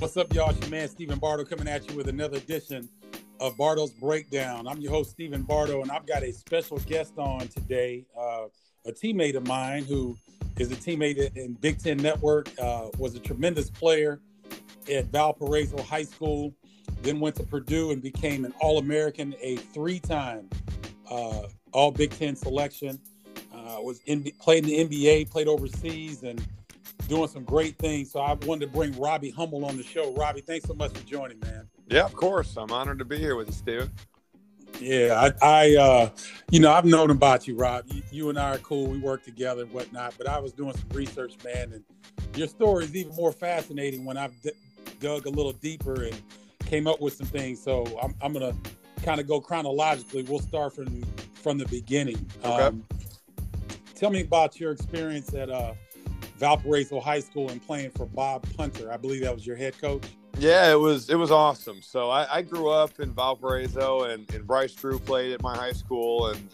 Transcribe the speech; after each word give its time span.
What's 0.00 0.16
up, 0.16 0.32
y'all? 0.32 0.48
It's 0.48 0.58
your 0.60 0.70
man 0.70 0.88
Stephen 0.88 1.18
Bardo 1.18 1.44
coming 1.44 1.68
at 1.68 1.86
you 1.90 1.94
with 1.94 2.08
another 2.08 2.38
edition 2.38 2.88
of 3.38 3.54
Bardo's 3.58 3.90
Breakdown. 3.90 4.66
I'm 4.66 4.80
your 4.80 4.92
host, 4.92 5.10
Stephen 5.10 5.42
Bardo, 5.42 5.82
and 5.82 5.90
I've 5.90 6.06
got 6.06 6.22
a 6.22 6.32
special 6.32 6.78
guest 6.78 7.18
on 7.18 7.48
today, 7.48 8.06
uh, 8.18 8.46
a 8.86 8.92
teammate 8.92 9.36
of 9.36 9.46
mine 9.46 9.84
who 9.84 10.16
is 10.56 10.72
a 10.72 10.74
teammate 10.74 11.36
in 11.36 11.52
Big 11.52 11.82
Ten 11.82 11.98
Network, 11.98 12.48
uh, 12.58 12.88
was 12.96 13.14
a 13.14 13.18
tremendous 13.18 13.68
player 13.68 14.22
at 14.90 15.04
Valparaiso 15.08 15.82
High 15.82 16.04
School, 16.04 16.54
then 17.02 17.20
went 17.20 17.36
to 17.36 17.42
Purdue 17.42 17.90
and 17.90 18.00
became 18.00 18.46
an 18.46 18.54
All 18.58 18.78
American, 18.78 19.34
a 19.42 19.56
three 19.56 20.00
time 20.00 20.48
uh, 21.10 21.42
All 21.72 21.90
Big 21.90 22.10
Ten 22.12 22.34
selection. 22.36 22.98
Uh, 23.54 23.82
was 23.82 24.00
in, 24.06 24.24
played 24.40 24.66
in 24.66 24.88
the 24.88 25.04
NBA, 25.04 25.30
played 25.30 25.46
overseas, 25.46 26.22
and 26.22 26.42
doing 27.10 27.28
some 27.28 27.42
great 27.44 27.76
things. 27.76 28.12
So 28.12 28.20
I 28.20 28.34
wanted 28.34 28.66
to 28.66 28.72
bring 28.72 28.98
Robbie 28.98 29.30
Hummel 29.30 29.64
on 29.64 29.76
the 29.76 29.82
show. 29.82 30.14
Robbie, 30.14 30.40
thanks 30.40 30.66
so 30.66 30.74
much 30.74 30.92
for 30.92 31.04
joining, 31.04 31.40
man. 31.40 31.68
Yeah, 31.88 32.04
of 32.04 32.14
course. 32.14 32.56
I'm 32.56 32.70
honored 32.70 33.00
to 33.00 33.04
be 33.04 33.18
here 33.18 33.34
with 33.34 33.48
you, 33.48 33.52
Steve. 33.52 33.90
Yeah, 34.80 35.32
I, 35.42 35.64
I 35.64 35.76
uh, 35.76 36.10
you 36.50 36.60
know, 36.60 36.72
I've 36.72 36.84
known 36.84 37.10
about 37.10 37.48
you, 37.48 37.56
Rob. 37.56 37.84
You, 37.88 38.02
you, 38.12 38.28
and 38.30 38.38
I 38.38 38.54
are 38.54 38.58
cool. 38.58 38.86
We 38.86 38.98
work 38.98 39.24
together 39.24 39.62
and 39.62 39.72
whatnot. 39.72 40.14
But 40.16 40.28
I 40.28 40.38
was 40.38 40.52
doing 40.52 40.72
some 40.72 40.88
research, 40.90 41.34
man, 41.44 41.72
and 41.72 41.84
your 42.36 42.46
story 42.46 42.84
is 42.84 42.94
even 42.94 43.14
more 43.16 43.32
fascinating 43.32 44.04
when 44.04 44.16
I've 44.16 44.40
d- 44.40 44.52
dug 45.00 45.26
a 45.26 45.30
little 45.30 45.52
deeper 45.52 46.04
and 46.04 46.22
came 46.64 46.86
up 46.86 47.00
with 47.00 47.14
some 47.14 47.26
things. 47.26 47.60
So 47.60 47.84
I'm, 48.00 48.14
I'm 48.22 48.32
gonna 48.32 48.54
kind 49.02 49.20
of 49.20 49.26
go 49.26 49.40
chronologically. 49.40 50.22
We'll 50.22 50.38
start 50.38 50.76
from 50.76 51.02
from 51.34 51.58
the 51.58 51.66
beginning. 51.66 52.24
Okay. 52.44 52.62
Um, 52.62 52.84
tell 53.96 54.10
me 54.10 54.20
about 54.20 54.60
your 54.60 54.70
experience 54.70 55.34
at 55.34 55.50
uh, 55.50 55.74
Valparaiso 56.40 56.98
High 57.00 57.20
School 57.20 57.50
and 57.50 57.64
playing 57.64 57.90
for 57.90 58.06
Bob 58.06 58.44
Punter. 58.56 58.90
I 58.90 58.96
believe 58.96 59.20
that 59.22 59.34
was 59.34 59.46
your 59.46 59.56
head 59.56 59.78
coach. 59.80 60.04
Yeah, 60.38 60.72
it 60.72 60.80
was 60.80 61.10
it 61.10 61.16
was 61.16 61.30
awesome. 61.30 61.82
So 61.82 62.08
I, 62.10 62.36
I 62.38 62.42
grew 62.42 62.70
up 62.70 62.98
in 62.98 63.12
Valparaiso, 63.12 64.04
and, 64.04 64.28
and 64.34 64.46
Bryce 64.46 64.72
Drew 64.72 64.98
played 64.98 65.32
at 65.32 65.42
my 65.42 65.54
high 65.54 65.72
school, 65.72 66.28
and 66.28 66.48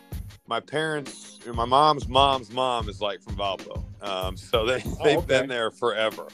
my 0.49 0.61
parents, 0.61 1.39
my 1.55 1.65
mom's 1.65 2.09
mom's 2.09 2.51
mom 2.51 2.89
is 2.89 3.01
like 3.01 3.23
from 3.23 3.37
Valpo, 3.37 3.83
um, 4.03 4.37
so 4.37 4.67
they 4.67 4.83
Oh, 4.85 5.05
they've 5.05 5.19
okay. 5.19 5.27
been 5.27 5.49
there 5.49 5.71
forever. 5.71 6.27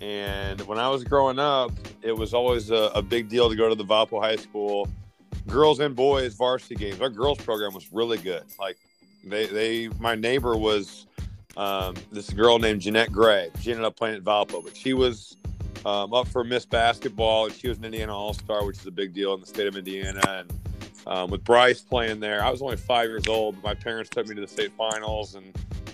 And 0.00 0.60
when 0.62 0.78
I 0.78 0.88
was 0.90 1.04
growing 1.04 1.38
up, 1.38 1.70
it 2.02 2.12
was 2.12 2.34
always 2.34 2.70
a, 2.70 2.90
a 2.94 3.00
big 3.02 3.28
deal 3.28 3.48
to 3.48 3.56
go 3.56 3.68
to 3.68 3.74
the 3.74 3.84
Valpo 3.84 4.20
High 4.20 4.36
School 4.36 4.88
girls 5.46 5.78
and 5.78 5.94
boys 5.94 6.34
varsity 6.34 6.74
games. 6.74 7.00
Our 7.00 7.08
girls 7.08 7.38
program 7.38 7.72
was 7.72 7.92
really 7.92 8.18
good. 8.18 8.42
Like 8.58 8.78
they 9.24 9.46
they 9.46 9.88
my 10.00 10.14
neighbor 10.16 10.56
was 10.56 11.06
um, 11.56 11.94
this 12.12 12.30
girl 12.30 12.58
named 12.58 12.80
Jeanette 12.82 13.12
Gray. 13.12 13.50
She 13.60 13.70
ended 13.70 13.84
up 13.84 13.96
playing 13.96 14.16
at 14.16 14.22
Valpo, 14.22 14.62
but 14.62 14.76
she 14.76 14.92
was 14.94 15.36
um, 15.84 16.12
up 16.12 16.28
for 16.28 16.44
Miss 16.44 16.66
Basketball, 16.66 17.46
and 17.46 17.54
she 17.54 17.68
was 17.68 17.78
an 17.78 17.84
Indiana 17.84 18.14
All 18.16 18.34
Star, 18.34 18.64
which 18.66 18.78
is 18.78 18.86
a 18.86 18.90
big 18.90 19.14
deal 19.14 19.34
in 19.34 19.40
the 19.40 19.46
state 19.46 19.66
of 19.66 19.76
Indiana. 19.76 20.20
And 20.28 20.52
um, 21.06 21.30
with 21.30 21.44
Bryce 21.44 21.80
playing 21.80 22.20
there, 22.20 22.42
I 22.44 22.50
was 22.50 22.60
only 22.62 22.76
five 22.76 23.08
years 23.08 23.26
old. 23.28 23.54
But 23.56 23.64
my 23.64 23.74
parents 23.74 24.10
took 24.10 24.26
me 24.26 24.34
to 24.34 24.40
the 24.40 24.48
state 24.48 24.72
finals, 24.76 25.34
and 25.34 25.46
you 25.46 25.52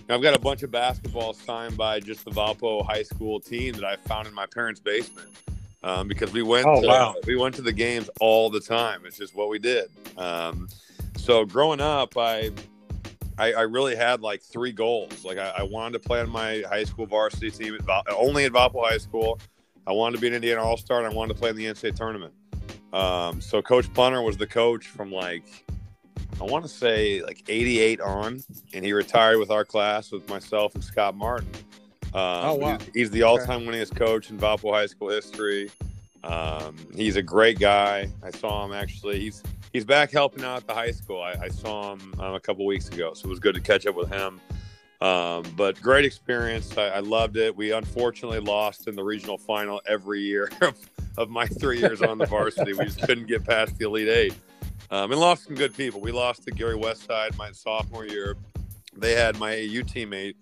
know, 0.09 0.15
I've 0.17 0.23
got 0.23 0.35
a 0.35 0.41
bunch 0.41 0.63
of 0.63 0.71
basketball 0.71 1.33
signed 1.35 1.77
by 1.77 2.01
just 2.01 2.25
the 2.25 2.31
Valpo 2.31 2.85
High 2.85 3.03
School 3.05 3.39
team 3.39 3.75
that 3.75 3.85
I 3.85 3.97
found 3.97 4.27
in 4.27 4.35
my 4.35 4.47
parents' 4.47 4.81
basement. 4.81 5.29
Um, 5.85 6.07
because 6.07 6.33
we 6.33 6.43
went, 6.43 6.65
Oh, 6.67 6.81
to, 6.81 6.87
wow. 6.87 7.15
we 7.27 7.35
went 7.35 7.57
to 7.57 7.63
the 7.63 7.73
games 7.73 8.09
all 8.21 8.51
the 8.51 8.61
time. 8.61 9.03
It's 9.05 9.17
just 9.19 9.35
what 9.35 9.49
we 9.49 9.59
did. 9.59 9.91
Um, 10.17 10.69
so 11.17 11.45
growing 11.45 11.81
up, 11.81 12.17
I 12.17 12.53
I, 13.43 13.53
I 13.53 13.62
really 13.62 13.97
had 13.97 14.21
like 14.21 14.41
three 14.41 14.71
goals. 14.73 15.25
Like 15.25 15.37
I, 15.39 15.48
I 15.59 15.62
wanted 15.65 15.95
to 15.95 16.09
play 16.09 16.21
on 16.21 16.31
my 16.31 16.62
high 16.69 16.85
school 16.85 17.07
varsity 17.07 17.51
team, 17.51 17.77
at 17.89 18.05
only 18.17 18.45
at 18.45 18.53
Valpo 18.53 18.89
High 18.89 18.98
School. 18.98 19.41
I 19.87 19.93
wanted 19.93 20.17
to 20.17 20.21
be 20.21 20.29
an 20.29 20.35
Indiana 20.35 20.62
All 20.62 20.77
Star, 20.77 20.98
and 20.98 21.07
I 21.07 21.15
wanted 21.15 21.35
to 21.35 21.41
play 21.41 21.51
in 21.51 21.57
the 21.57 21.65
NCAA 21.67 21.97
tournament. 21.97 22.33
Um, 22.93 23.41
so 23.41 23.61
Coach 23.61 23.92
Punter 23.95 24.23
was 24.23 24.36
the 24.36 24.47
coach 24.47 24.86
from 24.86 25.11
like 25.11 25.42
I 26.41 26.45
want 26.45 26.64
to 26.64 26.69
say 26.69 27.20
like 27.23 27.42
'88 27.48 28.01
on, 28.01 28.42
and 28.75 28.85
he 28.85 28.92
retired 28.92 29.39
with 29.39 29.51
our 29.51 29.64
class 29.64 30.13
with 30.13 30.29
myself 30.29 30.74
and 30.77 30.85
Scott 30.85 31.17
Martin. 31.17 31.48
Um, 32.14 32.20
Oh, 32.23 32.55
wow. 32.55 32.79
he's, 32.79 32.91
he's 32.95 33.11
the 33.11 33.23
all-time 33.23 33.63
winningest 33.63 33.97
coach 33.97 34.30
in 34.30 34.39
Valpo 34.39 34.73
High 34.73 34.86
School 34.86 35.09
history. 35.09 35.70
Um, 36.23 36.77
he's 36.95 37.17
a 37.17 37.23
great 37.23 37.59
guy. 37.59 38.09
I 38.23 38.30
saw 38.30 38.64
him 38.64 38.73
actually. 38.73 39.19
He's 39.19 39.42
he's 39.73 39.85
back 39.85 40.11
helping 40.11 40.45
out 40.45 40.59
at 40.59 40.67
the 40.67 40.75
high 40.75 40.91
school. 40.91 41.23
I, 41.23 41.35
I 41.43 41.49
saw 41.49 41.95
him 41.95 42.15
um, 42.19 42.35
a 42.35 42.41
couple 42.41 42.67
weeks 42.67 42.89
ago, 42.89 43.15
so 43.15 43.27
it 43.27 43.31
was 43.31 43.39
good 43.39 43.55
to 43.55 43.61
catch 43.61 43.87
up 43.87 43.95
with 43.95 44.11
him. 44.11 44.41
Um, 45.01 45.45
but 45.57 45.81
great 45.81 46.05
experience. 46.05 46.77
I, 46.79 46.89
I 46.89 46.99
loved 47.01 47.37
it. 47.37 47.57
We 47.57 47.73
unfortunately 47.73 48.39
lost 48.39 48.87
in 48.87 48.95
the 48.95 49.03
regional 49.03 49.37
final 49.37 49.83
every 49.87 50.21
year 50.21 50.51
of, 50.61 50.77
of 51.19 51.29
my 51.29 51.47
three 51.47 51.81
years 51.81 52.03
on 52.03 52.19
the 52.19 52.27
varsity. 52.27 52.73
We 52.73 52.85
just 52.85 53.03
couldn't 53.07 53.27
get 53.27 53.45
past 53.45 53.77
the 53.79 53.87
Elite 53.87 54.09
Eight. 54.09 54.35
Um, 54.91 55.11
and 55.11 55.19
lost 55.21 55.45
some 55.45 55.55
good 55.55 55.75
people. 55.75 56.01
We 56.01 56.13
lost 56.13 56.45
to 56.45 56.51
Gary 56.51 56.77
Westside 56.77 57.37
my 57.39 57.51
sophomore 57.51 58.07
year. 58.07 58.37
They 58.95 59.15
had 59.15 59.39
my 59.39 59.53
AU 59.53 59.83
teammate, 59.83 60.35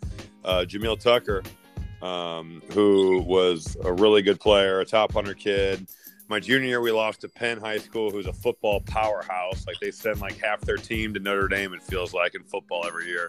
uh, 0.44 0.64
Jamil 0.68 0.98
Tucker, 0.98 1.42
um, 2.02 2.60
who 2.72 3.20
was 3.20 3.76
a 3.84 3.92
really 3.92 4.22
good 4.22 4.40
player, 4.40 4.80
a 4.80 4.84
top 4.84 5.14
100 5.14 5.38
kid. 5.38 5.86
My 6.30 6.38
junior 6.38 6.68
year, 6.68 6.80
we 6.80 6.92
lost 6.92 7.22
to 7.22 7.28
Penn 7.28 7.58
High 7.58 7.78
School, 7.78 8.12
who's 8.12 8.28
a 8.28 8.32
football 8.32 8.80
powerhouse. 8.82 9.66
Like 9.66 9.80
they 9.80 9.90
send 9.90 10.20
like 10.20 10.38
half 10.40 10.60
their 10.60 10.76
team 10.76 11.12
to 11.14 11.18
Notre 11.18 11.48
Dame. 11.48 11.74
It 11.74 11.82
feels 11.82 12.14
like 12.14 12.36
in 12.36 12.44
football 12.44 12.86
every 12.86 13.06
year. 13.06 13.28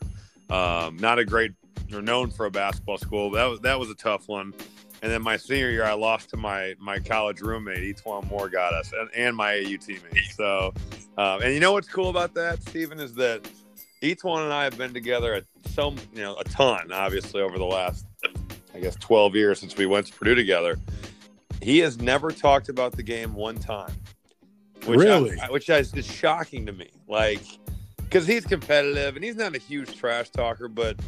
Um, 0.51 0.97
not 0.97 1.17
a 1.17 1.25
great, 1.25 1.51
they're 1.89 2.03
known 2.03 2.29
for 2.29 2.45
a 2.45 2.51
basketball 2.51 2.99
school. 2.99 3.31
But 3.31 3.37
that 3.37 3.45
was 3.45 3.59
that 3.61 3.79
was 3.79 3.89
a 3.89 3.95
tough 3.95 4.27
one. 4.27 4.53
And 5.01 5.11
then 5.11 5.23
my 5.23 5.35
senior 5.35 5.71
year, 5.71 5.83
I 5.83 5.93
lost 5.93 6.29
to 6.29 6.37
my 6.37 6.75
my 6.77 6.99
college 6.99 7.41
roommate, 7.41 7.79
E'Twaun 7.79 8.29
Moore, 8.29 8.49
got 8.49 8.75
us, 8.75 8.93
and, 8.93 9.09
and 9.15 9.35
my 9.35 9.53
AU 9.53 9.77
teammate. 9.77 10.31
So, 10.35 10.71
um, 11.17 11.41
and 11.41 11.55
you 11.55 11.59
know 11.59 11.71
what's 11.71 11.89
cool 11.89 12.11
about 12.11 12.35
that, 12.35 12.61
Stephen, 12.61 12.99
is 12.99 13.15
that 13.15 13.49
Etwan 14.03 14.43
and 14.43 14.53
I 14.53 14.63
have 14.63 14.77
been 14.77 14.93
together 14.93 15.37
a, 15.37 15.69
so 15.69 15.95
you 16.13 16.21
know 16.21 16.35
a 16.35 16.43
ton, 16.43 16.91
obviously, 16.91 17.41
over 17.41 17.57
the 17.57 17.65
last 17.65 18.05
I 18.75 18.79
guess 18.79 18.95
12 18.97 19.35
years 19.35 19.59
since 19.59 19.75
we 19.75 19.87
went 19.87 20.05
to 20.05 20.13
Purdue 20.13 20.35
together. 20.35 20.77
He 21.61 21.79
has 21.79 21.99
never 21.99 22.31
talked 22.31 22.69
about 22.69 22.93
the 22.93 23.03
game 23.03 23.33
one 23.33 23.57
time. 23.57 23.93
Which 24.85 24.99
Really? 24.99 25.39
I, 25.39 25.49
which 25.51 25.69
is 25.69 25.93
is 25.93 26.05
shocking 26.05 26.65
to 26.65 26.71
me. 26.73 26.89
Like, 27.07 27.41
because 27.97 28.25
he's 28.25 28.45
competitive 28.45 29.15
and 29.15 29.23
he's 29.23 29.35
not 29.35 29.55
a 29.55 29.59
huge 29.59 29.95
trash 29.95 30.29
talker, 30.31 30.67
but 30.67 30.99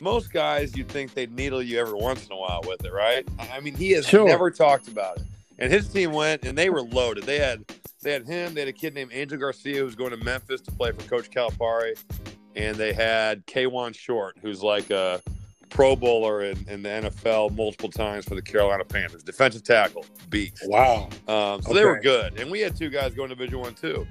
most 0.00 0.32
guys 0.32 0.76
you'd 0.76 0.88
think 0.88 1.12
they'd 1.14 1.32
needle 1.34 1.62
you 1.62 1.78
every 1.78 1.98
once 1.98 2.26
in 2.26 2.32
a 2.32 2.36
while 2.36 2.62
with 2.66 2.84
it, 2.84 2.92
right? 2.92 3.28
I 3.52 3.60
mean, 3.60 3.74
he 3.74 3.90
has 3.92 4.06
Sure. 4.06 4.26
never 4.26 4.50
talked 4.50 4.88
about 4.88 5.18
it. 5.18 5.24
And 5.58 5.72
his 5.72 5.88
team 5.88 6.12
went 6.12 6.44
and 6.44 6.56
they 6.56 6.70
were 6.70 6.82
loaded. 6.82 7.24
They 7.24 7.38
had 7.38 7.64
they 8.02 8.12
had 8.12 8.26
him, 8.26 8.54
they 8.54 8.60
had 8.60 8.68
a 8.68 8.72
kid 8.72 8.94
named 8.94 9.10
Angel 9.12 9.36
Garcia 9.38 9.78
who 9.78 9.84
was 9.84 9.96
going 9.96 10.12
to 10.12 10.16
Memphis 10.24 10.60
to 10.62 10.70
play 10.70 10.92
for 10.92 11.02
Coach 11.08 11.30
Calipari, 11.30 11.96
and 12.54 12.76
they 12.76 12.92
had 12.92 13.44
Kawann 13.46 13.92
Short, 13.92 14.36
who's 14.40 14.62
like 14.62 14.88
a 14.90 15.20
Pro 15.70 15.94
Bowler 15.96 16.42
in, 16.44 16.64
in 16.68 16.82
the 16.82 16.88
NFL 16.88 17.54
multiple 17.56 17.90
times 17.90 18.24
for 18.24 18.34
the 18.34 18.42
Carolina 18.42 18.84
Panthers, 18.84 19.22
defensive 19.22 19.62
tackle, 19.62 20.04
beast. 20.30 20.62
Wow. 20.66 21.08
Um, 21.26 21.62
so 21.62 21.72
they 21.74 21.84
were 21.84 22.00
good, 22.00 22.38
and 22.40 22.50
we 22.50 22.60
had 22.60 22.76
two 22.76 22.90
guys 22.90 23.14
going 23.14 23.28
to 23.28 23.34
Division 23.34 23.60
One 23.60 23.74
too. 23.74 24.06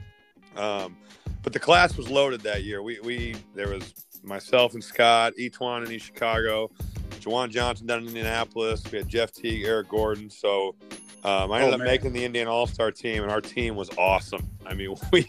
Um, 0.55 0.97
but 1.43 1.53
the 1.53 1.59
class 1.59 1.95
was 1.97 2.09
loaded 2.09 2.41
that 2.41 2.63
year. 2.63 2.81
We 2.81 2.99
we 3.01 3.35
there 3.55 3.69
was 3.69 3.93
myself 4.23 4.73
and 4.73 4.83
Scott, 4.83 5.33
E'Twaun 5.39 5.85
in 5.85 5.91
East 5.91 6.07
Chicago, 6.07 6.69
JaJuan 7.11 7.49
Johnson 7.49 7.87
down 7.87 7.99
in 8.01 8.07
Indianapolis. 8.07 8.83
We 8.91 8.97
had 8.97 9.07
Jeff 9.07 9.31
Teague, 9.31 9.63
Eric 9.63 9.87
Gordon. 9.89 10.29
So 10.29 10.75
um, 11.23 11.51
I 11.51 11.57
ended 11.59 11.71
Oh, 11.71 11.73
up 11.73 11.79
man. 11.79 11.87
making 11.87 12.13
the 12.13 12.23
Indian 12.25 12.47
All 12.47 12.67
Star 12.67 12.91
team, 12.91 13.23
and 13.23 13.31
our 13.31 13.41
team 13.41 13.75
was 13.75 13.89
awesome. 13.97 14.49
I 14.65 14.73
mean, 14.73 14.95
we 15.11 15.27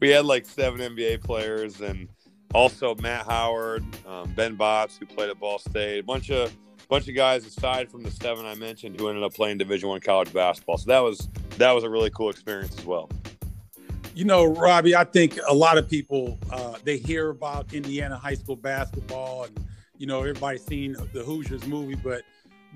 we 0.00 0.10
had 0.10 0.24
like 0.24 0.44
seven 0.46 0.80
NBA 0.80 1.22
players, 1.22 1.80
and 1.80 2.08
also 2.54 2.94
Matt 2.94 3.26
Howard, 3.26 3.84
um, 4.06 4.32
Ben 4.34 4.56
Botts, 4.56 4.96
who 4.98 5.06
played 5.06 5.28
at 5.28 5.38
Ball 5.38 5.58
State, 5.58 5.98
a 5.98 6.02
bunch 6.02 6.30
of 6.30 6.54
bunch 6.88 7.08
of 7.08 7.14
guys 7.14 7.44
aside 7.46 7.90
from 7.90 8.02
the 8.02 8.10
seven 8.10 8.46
I 8.46 8.54
mentioned 8.54 9.00
who 9.00 9.08
ended 9.08 9.24
up 9.24 9.34
playing 9.34 9.58
Division 9.58 9.88
One 9.88 10.00
college 10.00 10.32
basketball. 10.32 10.78
So 10.78 10.90
that 10.90 11.00
was 11.00 11.28
that 11.58 11.72
was 11.72 11.84
a 11.84 11.90
really 11.90 12.10
cool 12.10 12.30
experience 12.30 12.78
as 12.78 12.86
well. 12.86 13.10
You 14.14 14.24
know, 14.24 14.44
Robbie, 14.44 14.94
I 14.94 15.02
think 15.04 15.38
a 15.48 15.54
lot 15.54 15.76
of 15.76 15.90
people 15.90 16.38
uh, 16.50 16.76
they 16.84 16.96
hear 16.96 17.30
about 17.30 17.74
Indiana 17.74 18.16
high 18.16 18.34
school 18.34 18.56
basketball, 18.56 19.44
and 19.44 19.66
you 19.98 20.06
know 20.06 20.20
everybody's 20.20 20.64
seen 20.64 20.96
the 21.12 21.22
Hoosiers 21.22 21.66
movie, 21.66 21.96
but 21.96 22.22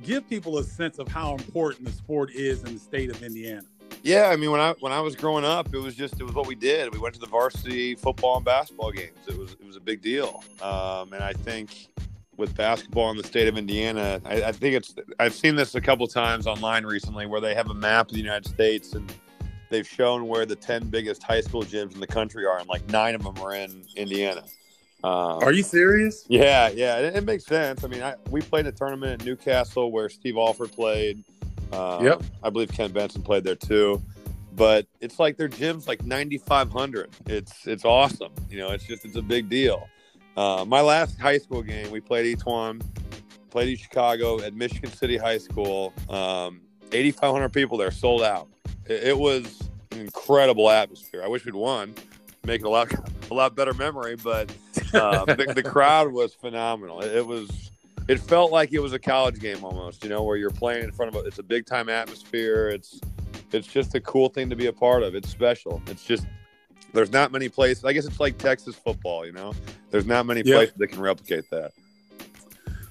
give 0.02 0.28
people 0.28 0.58
a 0.58 0.64
sense 0.64 0.98
of 0.98 1.08
how 1.08 1.34
important 1.34 1.86
the 1.86 1.92
sport 1.92 2.32
is 2.32 2.64
in 2.64 2.74
the 2.74 2.80
state 2.80 3.10
of 3.10 3.22
Indiana. 3.22 3.62
Yeah, 4.02 4.28
I 4.28 4.36
mean 4.36 4.50
when 4.50 4.60
I 4.60 4.74
when 4.80 4.92
I 4.92 5.00
was 5.00 5.16
growing 5.16 5.44
up, 5.44 5.74
it 5.74 5.78
was 5.78 5.94
just 5.94 6.20
it 6.20 6.24
was 6.24 6.34
what 6.34 6.46
we 6.46 6.54
did. 6.54 6.92
We 6.92 6.98
went 6.98 7.14
to 7.14 7.20
the 7.20 7.26
varsity 7.26 7.94
football 7.94 8.36
and 8.36 8.44
basketball 8.44 8.92
games. 8.92 9.18
It 9.26 9.36
was 9.36 9.52
it 9.52 9.66
was 9.66 9.76
a 9.76 9.80
big 9.80 10.02
deal, 10.02 10.42
um, 10.62 11.12
and 11.12 11.22
I 11.22 11.32
think 11.32 11.88
with 12.36 12.54
basketball 12.56 13.10
in 13.10 13.16
the 13.16 13.24
state 13.24 13.48
of 13.48 13.58
Indiana, 13.58 14.20
I, 14.24 14.44
I 14.44 14.52
think 14.52 14.76
it's 14.76 14.94
I've 15.18 15.34
seen 15.34 15.56
this 15.56 15.74
a 15.74 15.80
couple 15.80 16.06
times 16.06 16.46
online 16.46 16.86
recently 16.86 17.26
where 17.26 17.40
they 17.40 17.54
have 17.54 17.68
a 17.70 17.74
map 17.74 18.06
of 18.06 18.12
the 18.12 18.20
United 18.20 18.48
States 18.48 18.94
and 18.94 19.12
they've 19.70 19.86
shown 19.86 20.28
where 20.28 20.46
the 20.46 20.56
ten 20.56 20.88
biggest 20.88 21.22
high 21.22 21.40
school 21.40 21.62
gyms 21.62 21.94
in 21.94 22.00
the 22.00 22.06
country 22.06 22.46
are, 22.46 22.58
and 22.58 22.68
like 22.68 22.88
nine 22.90 23.14
of 23.14 23.24
them 23.24 23.36
are 23.38 23.54
in 23.54 23.84
Indiana. 23.96 24.44
Um, 25.04 25.42
Are 25.42 25.52
you 25.52 25.62
serious? 25.62 26.24
Yeah, 26.28 26.70
yeah, 26.70 26.98
it, 26.98 27.16
it 27.16 27.24
makes 27.24 27.46
sense. 27.46 27.84
I 27.84 27.86
mean, 27.86 28.02
I, 28.02 28.16
we 28.30 28.40
played 28.40 28.66
a 28.66 28.72
tournament 28.72 29.22
in 29.22 29.26
Newcastle 29.26 29.92
where 29.92 30.08
Steve 30.08 30.36
Alford 30.36 30.72
played. 30.72 31.22
Um, 31.72 32.04
Yep. 32.04 32.22
I 32.42 32.50
believe 32.50 32.72
Kent 32.72 32.94
Benson 32.94 33.22
played 33.22 33.44
there 33.44 33.56
too. 33.56 34.02
But 34.54 34.86
it's 35.00 35.20
like 35.20 35.36
their 35.36 35.48
gym's 35.48 35.86
like 35.86 36.04
9,500. 36.04 37.10
It's 37.26 37.66
it's 37.66 37.84
awesome. 37.84 38.32
You 38.50 38.58
know, 38.58 38.70
it's 38.70 38.84
just 38.84 39.04
it's 39.04 39.16
a 39.16 39.22
big 39.22 39.48
deal. 39.48 39.88
Uh, 40.36 40.64
my 40.66 40.80
last 40.80 41.18
high 41.18 41.38
school 41.38 41.62
game, 41.62 41.90
we 41.90 42.00
played 42.00 42.40
One, 42.44 42.80
played 43.50 43.68
East 43.68 43.84
Chicago 43.84 44.40
at 44.40 44.54
Michigan 44.54 44.90
City 44.90 45.16
High 45.16 45.38
School. 45.38 45.92
Um, 46.08 46.60
8,500 46.92 47.50
people 47.50 47.76
there, 47.78 47.90
sold 47.90 48.22
out. 48.22 48.48
It, 48.86 49.08
it 49.08 49.18
was 49.18 49.68
an 49.92 50.00
incredible 50.00 50.70
atmosphere. 50.70 51.22
I 51.24 51.28
wish 51.28 51.44
we'd 51.44 51.54
won, 51.54 51.94
make 52.44 52.60
it 52.62 52.66
a 52.66 52.70
lot 52.70 52.92
a 53.30 53.34
lot 53.34 53.54
better 53.54 53.74
memory. 53.74 54.16
But 54.16 54.50
uh, 54.92 55.24
the, 55.24 55.52
the 55.54 55.62
crowd 55.62 56.12
was 56.12 56.34
phenomenal. 56.34 57.00
It, 57.00 57.16
it 57.16 57.26
was 57.26 57.67
it 58.08 58.18
felt 58.18 58.50
like 58.50 58.72
it 58.72 58.80
was 58.80 58.94
a 58.94 58.98
college 58.98 59.38
game 59.38 59.62
almost, 59.62 60.02
you 60.02 60.08
know, 60.08 60.22
where 60.22 60.36
you're 60.36 60.50
playing 60.50 60.84
in 60.84 60.90
front 60.92 61.14
of 61.14 61.22
a, 61.22 61.26
it's 61.26 61.38
a 61.38 61.42
big 61.42 61.66
time 61.66 61.88
atmosphere. 61.88 62.68
It's 62.70 63.00
it's 63.52 63.66
just 63.66 63.94
a 63.94 64.00
cool 64.00 64.28
thing 64.28 64.50
to 64.50 64.56
be 64.56 64.66
a 64.66 64.72
part 64.72 65.02
of. 65.02 65.14
It's 65.14 65.28
special. 65.28 65.82
It's 65.86 66.04
just 66.04 66.26
there's 66.92 67.12
not 67.12 67.32
many 67.32 67.48
places. 67.48 67.84
I 67.84 67.92
guess 67.92 68.06
it's 68.06 68.18
like 68.18 68.38
Texas 68.38 68.74
football, 68.74 69.26
you 69.26 69.32
know. 69.32 69.52
There's 69.90 70.06
not 70.06 70.26
many 70.26 70.42
Yeah. 70.44 70.56
places 70.56 70.74
that 70.78 70.88
can 70.88 71.00
replicate 71.00 71.44
that. 71.50 71.72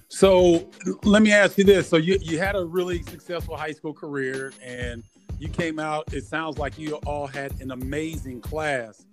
So 0.10 0.69
let 1.04 1.22
me 1.22 1.31
ask 1.31 1.58
you 1.58 1.64
this: 1.64 1.90
So 1.90 1.98
you 1.98 2.18
you 2.22 2.38
had 2.40 2.56
a 2.56 2.64
really 2.64 3.04
successful 3.04 3.58
high 3.58 3.72
school 3.74 3.94
career, 3.94 4.54
and 4.64 5.04
you 5.40 5.50
came 5.50 5.80
out. 5.80 6.14
It 6.14 6.25
sounds 6.25 6.58
like 6.58 6.78
you 6.78 6.96
all 7.06 7.28
had 7.28 7.60
an 7.60 7.72
amazing 7.72 8.42
class. 8.42 9.06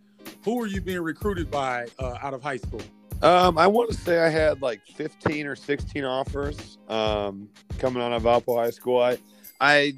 Who 0.45 0.57
were 0.57 0.67
you 0.67 0.81
being 0.81 1.01
recruited 1.01 1.51
by 1.51 1.89
uh, 1.99 2.19
out 2.23 2.33
of 2.35 2.43
high 2.43 2.59
school? 2.59 2.81
Um, 3.25 3.57
I 3.57 3.67
want 3.67 3.91
to 3.91 3.97
say 3.97 4.19
I 4.19 4.29
had 4.29 4.61
like 4.61 4.87
15 4.87 5.47
or 5.47 5.57
16 5.57 6.05
offers 6.05 6.77
um, 6.91 7.49
coming 7.79 8.03
out 8.03 8.13
of 8.13 8.23
Valpo 8.23 8.63
High 8.63 8.69
School. 8.69 9.01
I 9.01 9.17
I 9.63 9.95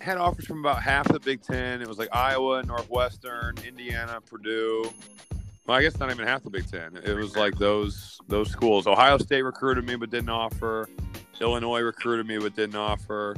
had 0.00 0.16
offers 0.16 0.46
from 0.46 0.60
about 0.60 0.82
half 0.82 1.06
the 1.12 1.20
Big 1.20 1.42
Ten. 1.42 1.82
It 1.82 1.86
was 1.86 1.98
like 1.98 2.08
Iowa, 2.10 2.62
Northwestern, 2.62 3.56
Indiana, 3.68 4.18
Purdue. 4.24 4.90
Well, 5.66 5.76
I 5.76 5.82
guess 5.82 5.98
not 5.98 6.10
even 6.10 6.26
half 6.26 6.42
the 6.42 6.48
Big 6.48 6.66
Ten. 6.66 6.96
It 7.04 7.14
was 7.14 7.36
like 7.36 7.54
those 7.58 8.18
those 8.28 8.50
schools. 8.50 8.86
Ohio 8.86 9.18
State 9.18 9.42
recruited 9.42 9.84
me 9.84 9.96
but 9.96 10.08
didn't 10.08 10.30
offer. 10.30 10.88
Illinois 11.42 11.82
recruited 11.82 12.26
me 12.26 12.38
but 12.38 12.56
didn't 12.56 12.76
offer. 12.76 13.36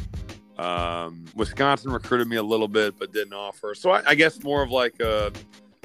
Um, 0.56 1.24
Wisconsin 1.34 1.90
recruited 1.90 2.28
me 2.28 2.36
a 2.36 2.44
little 2.44 2.68
bit 2.68 2.96
but 2.96 3.12
didn't 3.12 3.34
offer. 3.34 3.74
So 3.74 3.90
I, 3.90 4.02
I 4.06 4.14
guess 4.14 4.44
more 4.44 4.62
of 4.62 4.70
like 4.70 5.00
a, 5.00 5.32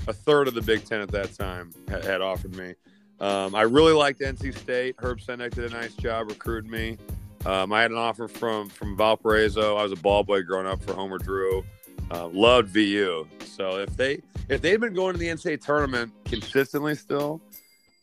a 0.07 0.13
third 0.13 0.47
of 0.47 0.53
the 0.53 0.61
Big 0.61 0.85
Ten 0.85 1.01
at 1.01 1.09
that 1.09 1.33
time 1.33 1.71
had, 1.89 2.05
had 2.05 2.21
offered 2.21 2.55
me. 2.55 2.75
Um, 3.21 3.53
I 3.53 3.61
really 3.61 3.93
liked 3.93 4.19
NC 4.19 4.57
State. 4.57 4.95
Herb 4.97 5.19
Sendek 5.19 5.53
did 5.53 5.71
a 5.71 5.75
nice 5.75 5.93
job 5.93 6.29
recruiting 6.29 6.71
me. 6.71 6.97
Um, 7.45 7.71
I 7.71 7.83
had 7.83 7.91
an 7.91 7.97
offer 7.97 8.27
from 8.27 8.67
from 8.67 8.97
Valparaiso. 8.97 9.77
I 9.77 9.83
was 9.83 9.91
a 9.91 9.95
ball 9.97 10.23
boy 10.23 10.41
growing 10.41 10.65
up 10.65 10.83
for 10.83 10.93
Homer 10.93 11.19
Drew. 11.19 11.63
Uh, 12.09 12.27
loved 12.27 12.69
VU. 12.69 13.27
So 13.45 13.77
if 13.77 13.95
they 13.95 14.21
if 14.49 14.61
they'd 14.61 14.81
been 14.81 14.95
going 14.95 15.13
to 15.13 15.19
the 15.19 15.27
NCAA 15.27 15.63
tournament 15.63 16.11
consistently 16.25 16.95
still, 16.95 17.39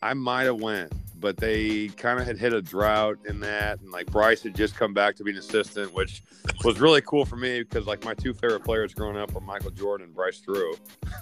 I 0.03 0.15
might 0.15 0.45
have 0.45 0.61
went. 0.61 0.93
But 1.21 1.37
they 1.37 1.89
kind 1.89 2.21
of 2.21 2.27
had 2.27 2.39
hit 2.39 2.53
a 2.53 2.63
drought 2.63 3.19
in 3.27 3.41
that, 3.41 3.81
and 3.81 3.91
like 3.91 4.07
Bryce 4.07 4.45
had 4.45 4.55
just 4.55 4.77
come 4.77 4.95
back 4.95 5.17
to 5.17 5.25
be 5.25 5.33
an 5.33 5.39
assistant, 5.39 5.93
which 5.93 6.23
was 6.63 6.79
really 6.79 7.01
cool 7.01 7.25
for 7.25 7.35
me 7.35 7.65
because 7.65 7.89
like 7.89 8.05
my 8.05 8.15
two 8.15 8.33
favorite 8.33 8.63
players 8.63 8.95
growing 8.95 9.17
up 9.17 9.33
were 9.33 9.41
Michael 9.41 9.73
Jordan 9.73 10.07
and 10.07 10.15
Bryce 10.15 10.39
Drew. 10.39 10.77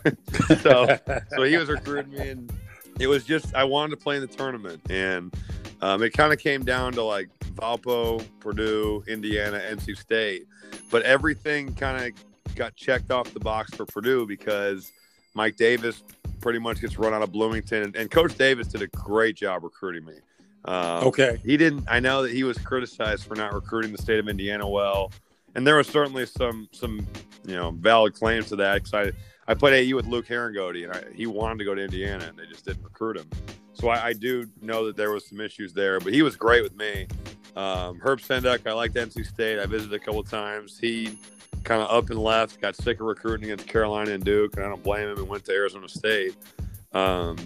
so 0.61 0.99
so 1.35 1.43
he 1.45 1.57
was 1.57 1.71
recruiting 1.71 2.13
me, 2.13 2.29
and 2.29 2.53
it 2.99 3.07
was 3.07 3.25
just 3.25 3.55
I 3.55 3.65
wanted 3.65 3.91
to 3.91 3.97
play 3.97 4.17
in 4.17 4.21
the 4.23 4.27
tournament, 4.29 4.81
and 4.91 5.35
um, 5.81 6.03
it 6.03 6.11
kind 6.11 6.33
of 6.33 6.39
came 6.39 6.65
down 6.65 6.93
to 6.95 7.03
like 7.03 7.29
Valpo, 7.55 8.25
Purdue, 8.41 9.03
Indiana, 9.07 9.61
NC 9.71 9.97
State, 9.99 10.47
but 10.91 11.03
everything 11.03 11.75
kind 11.75 12.07
of 12.07 12.55
got 12.55 12.75
checked 12.77 13.11
off 13.11 13.33
the 13.33 13.41
box 13.41 13.75
for 13.75 13.85
Purdue 13.87 14.27
because 14.27 14.93
Mike 15.35 15.57
Davis 15.57 16.03
pretty 16.41 16.59
much 16.59 16.81
gets 16.81 16.99
run 16.99 17.13
out 17.13 17.23
of 17.23 17.33
Bloomington, 17.33 17.93
and, 17.97 18.11
Coach 18.11 18.37
Davis 18.39 18.69
did 18.69 18.83
a 18.83 18.87
great 18.89 19.37
job 19.37 19.65
recruiting 19.65 20.05
me. 20.05 20.15
Um, 20.65 21.05
Okay. 21.09 21.41
he 21.45 21.57
didn't. 21.57 21.85
I 21.89 22.01
know 22.01 22.23
that 22.23 22.33
he 22.33 22.45
was 22.45 22.59
criticized 22.59 23.25
for 23.25 23.35
not 23.35 23.53
recruiting 23.55 23.93
the 23.93 23.99
state 23.99 24.19
of 24.19 24.29
Indiana 24.29 24.69
well, 24.69 25.13
and 25.55 25.67
there 25.67 25.77
was 25.77 25.87
certainly 25.87 26.27
some 26.27 26.69
some 26.73 27.07
you 27.47 27.55
know 27.55 27.71
valid 27.73 28.15
claims 28.15 28.49
to 28.49 28.57
that. 28.57 28.83
Because 28.83 28.95
I 28.95 29.13
I 29.49 29.55
played 29.55 29.91
AU 29.91 29.97
with 29.97 30.07
Luke 30.07 30.27
Harangody, 30.27 30.85
and 30.85 30.93
I, 30.93 31.05
he 31.15 31.27
wanted 31.27 31.59
to 31.59 31.65
go 31.65 31.75
to 31.75 31.83
Indiana, 31.83 32.25
and 32.29 32.39
they 32.39 32.47
just 32.47 32.65
didn't 32.65 32.83
recruit 32.83 33.17
him. 33.17 33.29
So 33.75 33.89
I, 33.89 34.07
I 34.07 34.13
do 34.13 34.49
know 34.61 34.87
that 34.87 34.97
there 34.97 35.13
was 35.13 35.27
some 35.27 35.41
issues 35.41 35.73
there, 35.73 36.01
but 36.01 36.13
he 36.13 36.23
was 36.23 36.37
great 36.37 36.63
with 36.63 36.77
me. 36.77 37.07
Um, 37.55 37.99
Herb 38.01 38.21
Sendek, 38.21 38.67
I 38.67 38.73
liked 38.73 38.95
NC 38.95 39.27
State. 39.27 39.59
I 39.59 39.67
visited 39.67 39.95
a 39.95 40.05
couple 40.05 40.23
times. 40.25 40.79
He 40.79 41.19
kind 41.65 41.83
of 41.83 41.91
up 41.91 42.11
and 42.11 42.19
left, 42.19 42.61
got 42.61 42.77
sick 42.77 43.01
of 43.01 43.07
recruiting 43.07 43.51
against 43.51 43.67
Carolina 43.67 44.13
and 44.13 44.25
Duke, 44.25 44.57
and 44.57 44.65
I 44.65 44.69
don't 44.69 44.83
blame 44.83 45.09
him, 45.09 45.19
and 45.19 45.29
went 45.29 45.45
to 45.47 45.53
Arizona 45.53 45.89
State. 45.89 46.37
Um, 46.93 47.37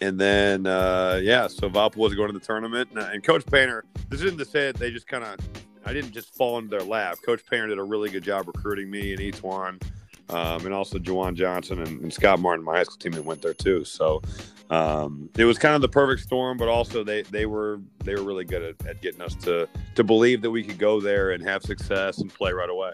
and 0.00 0.18
then, 0.18 0.66
uh, 0.66 1.20
yeah, 1.22 1.46
so 1.46 1.68
Valpo 1.68 1.96
was 1.96 2.14
going 2.14 2.32
to 2.32 2.38
the 2.38 2.44
tournament. 2.44 2.90
And, 2.90 3.00
and 3.00 3.22
Coach 3.22 3.44
Painter, 3.46 3.84
this 4.08 4.22
isn't 4.22 4.38
to 4.38 4.44
say 4.44 4.66
that 4.72 4.76
they 4.76 4.90
just 4.90 5.06
kind 5.06 5.24
of, 5.24 5.36
I 5.84 5.92
didn't 5.92 6.12
just 6.12 6.34
fall 6.34 6.58
into 6.58 6.70
their 6.70 6.82
lap. 6.82 7.18
Coach 7.24 7.42
Painter 7.50 7.68
did 7.68 7.78
a 7.78 7.82
really 7.82 8.08
good 8.08 8.24
job 8.24 8.46
recruiting 8.46 8.90
me 8.90 9.12
and 9.12 9.20
E'Twaun, 9.20 9.82
um, 10.30 10.64
and 10.64 10.74
also 10.74 10.98
JaJuan 10.98 11.34
Johnson 11.34 11.80
and, 11.80 12.00
and 12.02 12.12
Scott 12.12 12.40
Martin, 12.40 12.64
my 12.64 12.76
high 12.76 12.84
school 12.84 12.98
teammate, 12.98 13.24
went 13.24 13.42
there 13.42 13.54
too. 13.54 13.84
So 13.84 14.22
um, 14.70 15.28
it 15.36 15.44
was 15.44 15.58
kind 15.58 15.74
of 15.74 15.80
the 15.80 15.88
perfect 15.88 16.22
storm, 16.22 16.56
but 16.56 16.68
also 16.68 17.02
they, 17.02 17.22
they 17.22 17.46
were 17.46 17.80
they 18.04 18.14
were 18.14 18.22
really 18.22 18.44
good 18.44 18.62
at, 18.62 18.86
at 18.86 19.02
getting 19.02 19.20
us 19.20 19.34
to 19.36 19.68
to 19.94 20.04
believe 20.04 20.42
that 20.42 20.50
we 20.50 20.62
could 20.62 20.78
go 20.78 21.00
there 21.00 21.32
and 21.32 21.42
have 21.42 21.62
success 21.62 22.18
and 22.18 22.32
play 22.32 22.52
right 22.52 22.70
away. 22.70 22.92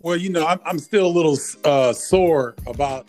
Well, 0.00 0.16
you 0.16 0.30
know, 0.30 0.46
I'm, 0.46 0.60
I'm 0.64 0.78
still 0.78 1.06
a 1.06 1.08
little 1.08 1.36
uh, 1.64 1.92
sore 1.92 2.54
about 2.66 3.08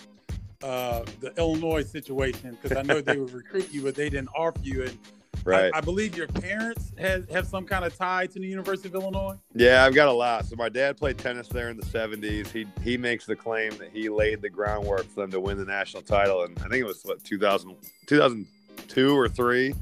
uh, 0.63 1.03
the 1.19 1.33
Illinois 1.37 1.83
situation 1.83 2.57
because 2.61 2.77
I 2.77 2.81
know 2.81 3.01
they 3.01 3.17
would 3.17 3.31
recruit 3.33 3.71
you, 3.71 3.83
but 3.83 3.95
they 3.95 4.09
didn't 4.09 4.29
offer 4.35 4.59
you. 4.63 4.83
And 4.83 4.97
Right. 5.45 5.71
I, 5.73 5.77
I 5.77 5.81
believe 5.81 6.17
your 6.17 6.27
parents 6.27 6.91
have, 6.97 7.29
have 7.29 7.47
some 7.47 7.65
kind 7.65 7.85
of 7.85 7.95
tie 7.95 8.27
to 8.27 8.39
the 8.39 8.45
University 8.47 8.89
of 8.89 8.95
Illinois. 8.95 9.35
Yeah, 9.55 9.85
I've 9.85 9.95
got 9.95 10.07
a 10.07 10.11
lot. 10.13 10.45
So 10.45 10.55
my 10.55 10.69
dad 10.69 10.97
played 10.97 11.17
tennis 11.17 11.47
there 11.47 11.69
in 11.69 11.77
the 11.77 11.85
'70s. 11.85 12.47
He 12.47 12.67
he 12.83 12.97
makes 12.97 13.25
the 13.25 13.35
claim 13.35 13.71
that 13.77 13.89
he 13.93 14.09
laid 14.09 14.41
the 14.41 14.49
groundwork 14.49 15.05
for 15.05 15.21
them 15.21 15.31
to 15.31 15.39
win 15.39 15.57
the 15.57 15.65
national 15.65 16.03
title, 16.03 16.43
and 16.43 16.57
I 16.59 16.63
think 16.63 16.75
it 16.75 16.85
was 16.85 17.01
what 17.03 17.23
2000, 17.23 17.75
2002 18.07 19.17
or 19.17 19.29
three. 19.29 19.73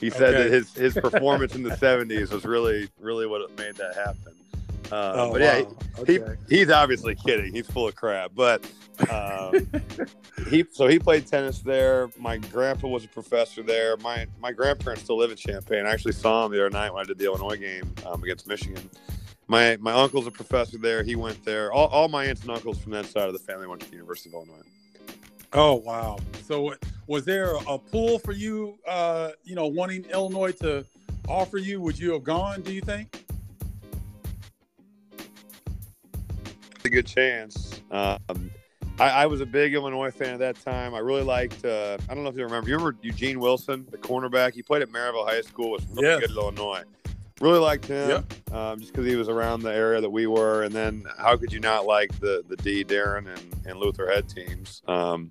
He 0.00 0.10
said 0.10 0.34
Okay. 0.34 0.44
that 0.44 0.52
his 0.52 0.74
his 0.74 0.94
performance 1.00 1.54
in 1.54 1.62
the 1.62 1.70
'70s 1.76 2.32
was 2.32 2.44
really 2.44 2.88
really 2.98 3.26
what 3.26 3.48
made 3.56 3.76
that 3.76 3.94
happen. 3.94 4.34
Uh, 4.92 5.12
Oh, 5.16 5.32
but 5.32 5.40
yeah, 5.40 5.62
wow. 5.62 5.76
he, 6.06 6.20
Okay. 6.20 6.34
he's 6.48 6.70
obviously 6.70 7.14
kidding. 7.14 7.52
He's 7.52 7.66
full 7.66 7.88
of 7.88 7.94
crap. 7.96 8.32
But 8.34 8.64
um, 9.10 9.66
he 10.50 10.64
so 10.70 10.86
he 10.86 10.98
played 10.98 11.26
tennis 11.26 11.60
there. 11.60 12.08
My 12.18 12.36
grandpa 12.38 12.88
was 12.88 13.04
a 13.04 13.08
professor 13.08 13.62
there. 13.62 13.96
My 13.98 14.26
my 14.40 14.52
grandparents 14.52 15.02
still 15.04 15.16
live 15.18 15.30
in 15.30 15.36
Champaign. 15.36 15.86
I 15.86 15.90
actually 15.92 16.12
saw 16.12 16.44
him 16.46 16.52
the 16.52 16.60
other 16.60 16.70
night 16.70 16.92
when 16.92 17.02
I 17.04 17.06
did 17.06 17.18
the 17.18 17.24
Illinois 17.24 17.56
game 17.56 17.92
um, 18.06 18.22
against 18.22 18.46
Michigan. 18.46 18.88
My 19.48 19.76
my 19.80 19.92
uncle's 19.92 20.26
a 20.26 20.30
professor 20.30 20.78
there. 20.78 21.02
He 21.02 21.16
went 21.16 21.44
there. 21.44 21.72
All, 21.72 21.88
all 21.88 22.08
my 22.08 22.24
aunts 22.26 22.42
and 22.42 22.50
uncles 22.50 22.78
from 22.78 22.92
that 22.92 23.06
side 23.06 23.26
of 23.26 23.32
the 23.32 23.38
family 23.38 23.66
went 23.66 23.80
to 23.82 23.86
the 23.88 23.92
University 23.94 24.30
of 24.30 24.34
Illinois. 24.34 24.62
Oh 25.52 25.74
wow! 25.76 26.18
So 26.46 26.74
was 27.06 27.24
there 27.24 27.54
a 27.68 27.78
pull 27.78 28.18
for 28.18 28.32
you? 28.32 28.78
Uh, 28.86 29.30
you 29.44 29.54
know, 29.54 29.66
wanting 29.66 30.04
Illinois 30.06 30.52
to 30.60 30.84
offer 31.28 31.58
you? 31.58 31.80
Would 31.80 31.98
you 31.98 32.12
have 32.12 32.24
gone? 32.24 32.62
Do 32.62 32.72
you 32.72 32.80
think? 32.80 33.23
A 36.86 36.90
good 36.90 37.06
chance. 37.06 37.80
Um, 37.90 38.50
I, 38.98 39.08
I 39.08 39.26
was 39.26 39.40
a 39.40 39.46
big 39.46 39.72
Illinois 39.72 40.10
fan 40.10 40.34
at 40.34 40.38
that 40.40 40.62
time. 40.62 40.94
I 40.94 40.98
really 40.98 41.22
liked. 41.22 41.64
Uh, 41.64 41.96
I 42.10 42.14
don't 42.14 42.24
know 42.24 42.28
if 42.28 42.36
you 42.36 42.44
remember. 42.44 42.68
You 42.68 42.76
remember 42.76 42.98
Eugene 43.00 43.40
Wilson, 43.40 43.86
the 43.90 43.96
cornerback? 43.96 44.52
He 44.52 44.60
played 44.62 44.82
at 44.82 44.90
Merrillville 44.90 45.26
High 45.26 45.40
School. 45.40 45.70
Was 45.70 45.86
really 45.94 46.08
Yes. 46.08 46.20
good 46.20 46.30
at 46.32 46.36
Illinois. 46.36 46.82
Really 47.40 47.58
liked 47.58 47.86
him, 47.86 48.22
um, 48.52 48.78
just 48.78 48.92
because 48.92 49.06
he 49.06 49.16
was 49.16 49.30
around 49.30 49.62
the 49.62 49.72
area 49.74 49.98
that 50.02 50.10
we 50.10 50.26
were. 50.26 50.64
And 50.64 50.74
then, 50.74 51.06
how 51.18 51.38
could 51.38 51.54
you 51.54 51.58
not 51.58 51.86
like 51.86 52.20
the 52.20 52.44
the 52.48 52.56
D 52.56 52.84
Deron 52.84 53.28
and, 53.28 53.56
and 53.66 53.78
Luther 53.78 54.06
Head 54.06 54.28
teams? 54.28 54.82
Um, 54.86 55.30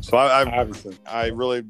so 0.00 0.16
I, 0.16 0.42
I 0.62 0.66
I 1.06 1.26
really 1.28 1.62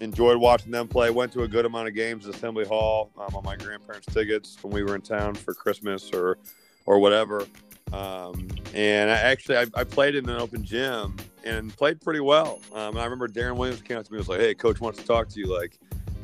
enjoyed 0.00 0.36
watching 0.36 0.70
them 0.70 0.86
play. 0.86 1.10
Went 1.10 1.32
to 1.32 1.42
a 1.42 1.48
good 1.48 1.66
amount 1.66 1.88
of 1.88 1.94
games 1.94 2.28
at 2.28 2.36
Assembly 2.36 2.64
Hall 2.64 3.10
um, 3.18 3.34
on 3.34 3.42
my 3.42 3.56
grandparents' 3.56 4.06
tickets 4.14 4.58
when 4.62 4.72
we 4.72 4.84
were 4.84 4.94
in 4.94 5.02
town 5.02 5.34
for 5.34 5.54
Christmas 5.54 6.10
or 6.12 6.38
or 6.86 7.00
whatever. 7.00 7.46
Um, 7.92 8.48
and 8.74 9.10
I 9.10 9.16
actually 9.16 9.56
I, 9.56 9.66
I 9.74 9.84
played 9.84 10.14
in 10.14 10.28
an 10.28 10.36
open 10.40 10.64
gym 10.64 11.16
and 11.44 11.74
played 11.76 12.00
pretty 12.00 12.20
well. 12.20 12.60
Um, 12.74 12.96
I 12.96 13.04
remember 13.04 13.26
Deron 13.28 13.56
Williams 13.56 13.82
came 13.82 13.98
up 13.98 14.04
to 14.04 14.12
me 14.12 14.18
and 14.18 14.26
was 14.26 14.28
like, 14.28 14.40
"Hey, 14.40 14.54
coach 14.54 14.80
wants 14.80 15.00
to 15.00 15.06
talk 15.06 15.28
to 15.30 15.40
you. 15.40 15.46
Like, 15.46 15.78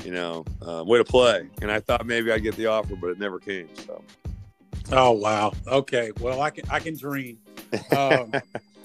you 0.05 0.13
know, 0.13 0.45
uh, 0.63 0.85
way 0.87 0.99
to 0.99 1.05
play." 1.05 1.49
And 1.63 1.71
I 1.71 1.81
thought 1.81 2.07
maybe 2.07 2.31
I'd 2.31 2.43
get 2.43 2.57
the 2.57 2.67
offer, 2.67 2.95
but 2.97 3.11
it 3.11 3.19
never 3.19 3.39
came. 3.41 3.69
So 3.85 4.03
Oh 4.93 5.13
wow. 5.13 5.53
Okay. 5.67 6.13
Well, 6.21 6.41
I 6.41 6.51
can 6.51 6.65
I 6.71 6.79
can 6.79 6.97
dream. 6.97 7.39
Um, 7.91 8.33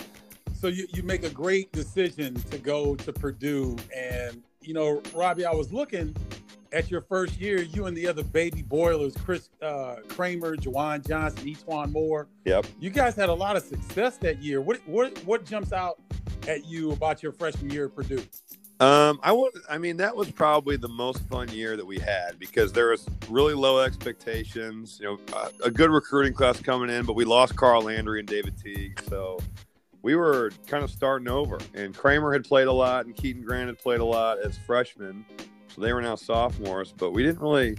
so 0.53 0.67
you, 0.67 0.88
you 0.89 1.03
make 1.03 1.23
a 1.23 1.29
great 1.29 1.71
decision 1.71 2.35
to 2.50 2.57
go 2.57 2.95
to 2.95 3.13
Purdue, 3.13 3.75
and 3.95 4.41
you 4.61 4.73
know, 4.73 5.01
Robbie, 5.13 5.45
I 5.45 5.51
was 5.51 5.71
looking 5.71 6.15
at 6.72 6.90
your 6.90 7.01
first 7.01 7.40
year, 7.40 7.62
you 7.62 7.86
and 7.86 7.96
the 7.96 8.08
other 8.08 8.24
baby 8.24 8.62
boilers, 8.62 9.16
Chris 9.25 9.50
uh, 9.62 9.98
Kramer, 10.08 10.56
JaJuan 10.56 11.08
Johnson, 11.08 11.46
E'Twaun 11.46 11.92
Moore. 11.92 12.28
Yep. 12.46 12.66
You 12.80 12.90
guys 12.90 13.16
had 13.16 13.30
a 13.30 13.34
lot 13.34 13.56
of 13.56 13.63
success 13.63 14.18
that 14.18 14.42
year. 14.42 14.62
What 14.62 14.80
what 14.88 15.18
what 15.25 15.46
jumps 15.46 15.74
out 15.74 16.00
at 16.48 16.66
you 16.66 16.92
about 16.92 17.22
your 17.22 17.32
freshman 17.32 17.72
year 17.72 17.86
at 17.86 17.96
Purdue? 17.96 18.24
Um, 18.80 19.20
I 19.22 19.32
would. 19.32 19.51
I 19.70 19.78
mean, 19.78 19.98
that 19.98 20.16
was 20.16 20.32
probably 20.32 20.75
the 20.75 20.90
most 20.90 21.20
fun 21.28 21.50
year 21.50 21.78
that 21.78 21.86
we 21.86 22.00
had 22.00 22.40
because 22.40 22.74
there 22.74 22.90
was 22.90 23.08
really 23.30 23.54
low 23.54 23.80
expectations. 23.80 24.98
You 25.00 25.08
know, 25.08 25.20
a, 25.36 25.68
a 25.68 25.72
good 25.72 25.92
recruiting 25.92 26.34
class 26.34 26.60
coming 26.60 26.90
in, 26.90 27.06
but 27.06 27.13
we 27.13 27.24
lost 27.24 27.56
Carl 27.56 27.84
Landry 27.84 28.20
and 28.20 28.28
David 28.28 28.58
Teague, 28.58 29.00
so 29.08 29.40
we 30.01 30.16
were 30.16 30.51
kind 30.66 30.84
of 30.84 30.90
starting 30.90 31.28
over. 31.28 31.60
And 31.75 31.96
Kramer 31.96 32.34
had 32.34 32.44
played 32.44 32.68
a 32.68 32.72
lot, 32.72 33.06
and 33.06 33.16
Keaton 33.16 33.44
Grant 33.44 33.68
had 33.68 33.78
played 33.78 34.00
a 34.00 34.06
lot 34.06 34.40
as 34.40 34.58
freshmen, 34.66 35.25
so 35.74 35.82
they 35.82 35.94
were 35.94 36.01
now 36.01 36.16
sophomores. 36.16 36.94
But 36.96 37.12
we 37.12 37.24
didn't 37.24 37.42
really 37.42 37.78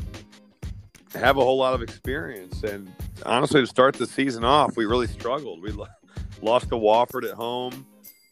have 1.15 1.37
a 1.37 1.41
whole 1.41 1.59
lot 1.59 1.75
of 1.75 1.83
experience. 1.83 2.63
And 2.63 2.93
honestly, 3.25 3.61
to 3.61 3.67
start 3.67 3.95
the 3.95 4.07
season 4.07 4.45
off, 4.45 4.77
we 4.77 4.85
really 4.85 5.07
struggled. 5.07 5.63
We 5.63 5.73
lost 6.43 6.69
to 6.69 6.77
Wofford 6.77 7.29
at 7.29 7.35
home 7.35 7.87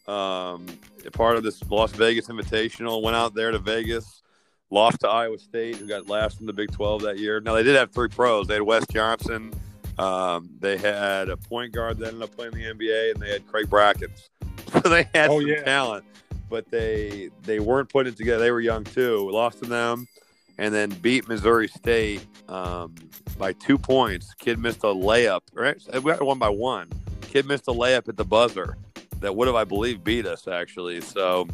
um, 0.07 0.65
part 1.13 1.37
of 1.37 1.43
this 1.43 1.61
Las 1.69 1.91
Vegas 1.93 2.27
Invitational. 2.27 3.01
Went 3.01 3.15
out 3.15 3.33
there 3.33 3.51
to 3.51 3.59
Vegas, 3.59 4.21
lost 4.69 5.01
to 5.01 5.07
Iowa 5.07 5.37
State, 5.39 5.77
who 5.77 5.87
got 5.87 6.07
last 6.07 6.39
in 6.41 6.45
the 6.45 6.53
Big 6.53 6.71
12 6.71 7.03
that 7.03 7.19
year. 7.19 7.39
Now 7.39 7.53
they 7.53 7.63
did 7.63 7.75
have 7.75 7.91
three 7.91 8.09
pros. 8.09 8.47
They 8.47 8.55
had 8.55 8.63
Wes 8.63 8.85
Johnson. 8.87 9.53
Um, 9.97 10.49
they 10.59 10.77
had 10.77 11.29
a 11.29 11.37
point 11.37 11.73
guard 11.73 11.99
that 11.99 12.07
ended 12.07 12.23
up 12.23 12.35
playing 12.35 12.53
the 12.53 12.63
NBA, 12.63 13.13
and 13.13 13.21
they 13.21 13.31
had 13.31 13.47
Craig 13.47 13.69
Brackins. 13.69 14.27
So 14.71 14.87
they 14.87 15.05
had 15.13 15.29
oh, 15.29 15.39
some 15.41 15.49
yeah. 15.49 15.63
talent, 15.63 16.05
but 16.51 16.69
they 16.69 17.29
they 17.43 17.59
weren't 17.59 17.89
putting 17.89 18.13
it 18.13 18.17
together. 18.17 18.43
They 18.43 18.51
were 18.51 18.61
young 18.61 18.83
too. 18.83 19.25
We 19.25 19.31
lost 19.31 19.63
to 19.63 19.65
them, 19.65 20.07
and 20.59 20.71
then 20.71 20.89
beat 20.89 21.27
Missouri 21.27 21.69
State 21.69 22.23
um, 22.49 22.93
by 23.39 23.53
two 23.53 23.77
points. 23.77 24.35
Kid 24.35 24.59
missed 24.59 24.83
a 24.83 24.87
layup. 24.87 25.41
Right, 25.53 25.81
we 26.03 26.11
got 26.11 26.21
one 26.21 26.37
by 26.37 26.49
one. 26.49 26.89
Kid 27.21 27.47
missed 27.47 27.67
a 27.69 27.71
layup 27.71 28.09
at 28.09 28.17
the 28.17 28.25
buzzer 28.25 28.77
that 29.21 29.33
would 29.35 29.47
have, 29.47 29.55
I 29.55 29.63
believe, 29.63 30.03
beat 30.03 30.27
us 30.27 30.47
actually. 30.47 31.01
So 31.01 31.47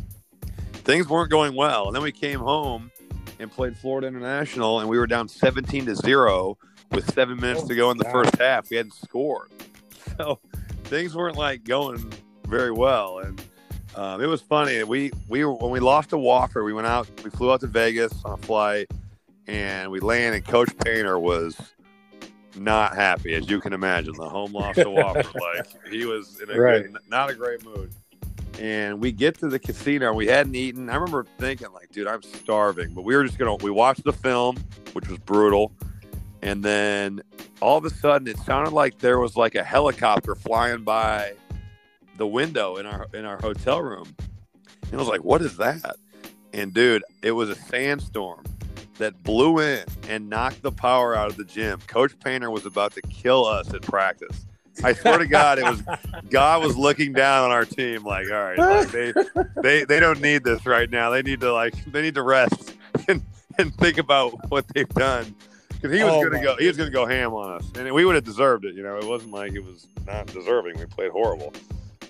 things 0.74 1.08
weren't 1.08 1.30
going 1.30 1.54
well. 1.54 1.86
And 1.88 1.96
then 1.96 2.02
we 2.02 2.12
came 2.12 2.40
home 2.40 2.92
and 3.40 3.52
played 3.52 3.78
Florida 3.78 4.08
International, 4.08 4.80
and 4.80 4.90
we 4.90 4.98
were 4.98 5.06
down 5.06 5.28
17 5.28 5.86
to 5.86 5.96
zero 5.96 6.58
with 6.92 7.14
seven 7.14 7.40
minutes 7.40 7.62
oh, 7.66 7.68
to 7.68 7.76
go 7.76 7.92
in 7.92 7.98
the 7.98 8.04
God. 8.06 8.12
first 8.12 8.36
half. 8.38 8.70
We 8.72 8.78
hadn't 8.78 8.96
scored, 8.96 9.52
so 10.18 10.40
things 10.86 11.14
weren't 11.14 11.38
like 11.38 11.64
going 11.64 12.12
very 12.48 12.72
well. 12.72 13.20
And 13.20 13.40
um, 13.98 14.22
it 14.22 14.28
was 14.28 14.42
funny. 14.42 14.84
We 14.84 15.12
we 15.28 15.44
were, 15.44 15.54
when 15.54 15.72
we 15.72 15.80
lost 15.80 16.12
to 16.12 16.18
Wofford, 16.18 16.64
we 16.64 16.72
went 16.72 16.86
out. 16.86 17.10
We 17.24 17.32
flew 17.32 17.52
out 17.52 17.62
to 17.62 17.68
Vegas 17.68 18.14
on 18.24 18.34
a 18.34 18.38
flight, 18.38 18.92
and 19.48 19.90
we 19.92 20.00
landed. 20.00 20.46
Coach 20.46 20.70
Painter 20.78 21.18
was 21.18 21.58
not 22.56 22.96
happy, 22.96 23.34
as 23.34 23.50
you 23.50 23.60
can 23.60 23.74
imagine. 23.74 24.14
The 24.14 24.30
home 24.30 24.54
loss 24.54 24.76
to 24.76 24.86
Wofford, 24.86 25.34
like 25.56 25.92
he 25.92 26.06
was 26.06 26.40
in 26.40 26.52
a 26.52 26.60
right. 26.60 26.84
good, 26.84 26.98
not 27.10 27.32
a 27.32 27.34
great 27.34 27.66
mood. 27.66 27.92
And 28.60 29.02
we 29.02 29.12
get 29.12 29.38
to 29.40 29.50
the 29.50 29.60
casino, 29.60 30.14
we 30.14 30.28
hadn't 30.28 30.56
eaten. 30.56 30.90
I 30.90 30.96
remember 30.96 31.26
thinking, 31.40 31.72
like, 31.74 31.92
dude, 31.92 32.08
I'm 32.08 32.22
starving. 32.22 32.94
But 32.94 33.02
we 33.02 33.16
were 33.16 33.24
just 33.24 33.40
gonna. 33.40 33.56
We 33.56 33.72
watched 33.72 34.04
the 34.04 34.14
film, 34.14 34.58
which 34.94 35.08
was 35.08 35.18
brutal, 35.18 35.72
and 36.44 36.64
then 36.64 37.22
all 37.62 37.80
of 37.80 37.86
a 37.86 37.90
sudden, 37.90 38.28
it 38.28 38.38
sounded 38.38 38.74
like 38.74 39.00
there 39.00 39.18
was 39.18 39.36
like 39.36 39.56
a 39.56 39.64
helicopter 39.64 40.36
flying 40.36 40.84
by 40.84 41.34
the 42.18 42.28
window 42.28 42.78
in 42.78 42.86
our 42.86 43.08
in 43.14 43.26
our 43.26 43.38
hotel 43.38 43.82
room. 43.82 44.14
And 44.84 44.94
I 44.94 44.98
was 44.98 45.08
like, 45.08 45.24
what 45.24 45.42
is 45.42 45.58
that? 45.58 45.98
And 46.54 46.74
dude, 46.74 47.04
it 47.22 47.32
was 47.32 47.50
a 47.50 47.56
sandstorm 47.56 48.44
that 48.98 49.22
blew 49.24 49.60
in 49.60 49.86
and 50.10 50.30
knocked 50.30 50.62
the 50.62 50.72
power 50.72 51.16
out 51.16 51.30
of 51.30 51.38
the 51.38 51.44
gym. 51.44 51.80
Coach 51.88 52.18
Painter 52.20 52.50
was 52.50 52.66
about 52.66 52.94
to 52.94 53.02
kill 53.02 53.46
us 53.46 53.74
at 53.74 53.82
practice. 53.82 54.46
I 54.84 54.94
swear 54.94 55.18
to 55.18 55.28
God, 55.28 55.60
it 55.60 55.64
was 55.64 55.84
God 56.30 56.64
was 56.64 56.78
looking 56.78 57.14
down 57.14 57.46
on 57.46 57.52
our 57.52 57.66
team 57.66 58.04
like, 58.04 58.28
all 58.28 58.44
right, 58.44 58.58
like 58.58 58.92
they 58.92 59.14
they 59.62 59.84
they 59.86 60.00
don't 60.00 60.22
need 60.22 60.44
this 60.44 60.66
right 60.66 60.90
now. 60.90 61.10
They 61.10 61.22
need 61.22 61.42
to 61.42 61.54
like 61.54 61.74
they 61.92 62.02
need 62.02 62.16
to 62.16 62.24
rest 62.24 62.76
and, 63.08 63.24
and 63.58 63.74
think 63.76 63.98
about 63.98 64.50
what 64.50 64.68
they've 64.70 64.90
done 64.90 65.36
because 65.70 65.96
he 65.96 66.04
was 66.04 66.14
oh 66.14 66.22
going 66.22 66.34
to 66.34 66.42
go 66.42 66.56
he 66.58 66.68
was 66.68 66.78
to 66.78 66.90
go 66.90 67.06
ham 67.06 67.34
on 67.34 67.54
us, 67.54 67.72
and 67.76 67.92
we 67.94 68.06
would 68.06 68.16
have 68.16 68.24
deserved 68.24 68.66
it. 68.66 68.76
You 68.76 68.84
know, 68.84 68.98
it 68.98 69.06
wasn't 69.06 69.32
like 69.32 69.54
it 69.54 69.64
was 69.64 69.88
not 70.06 70.28
deserving. 70.28 70.78
We 70.78 70.86
played 70.86 71.12
horrible. 71.12 71.54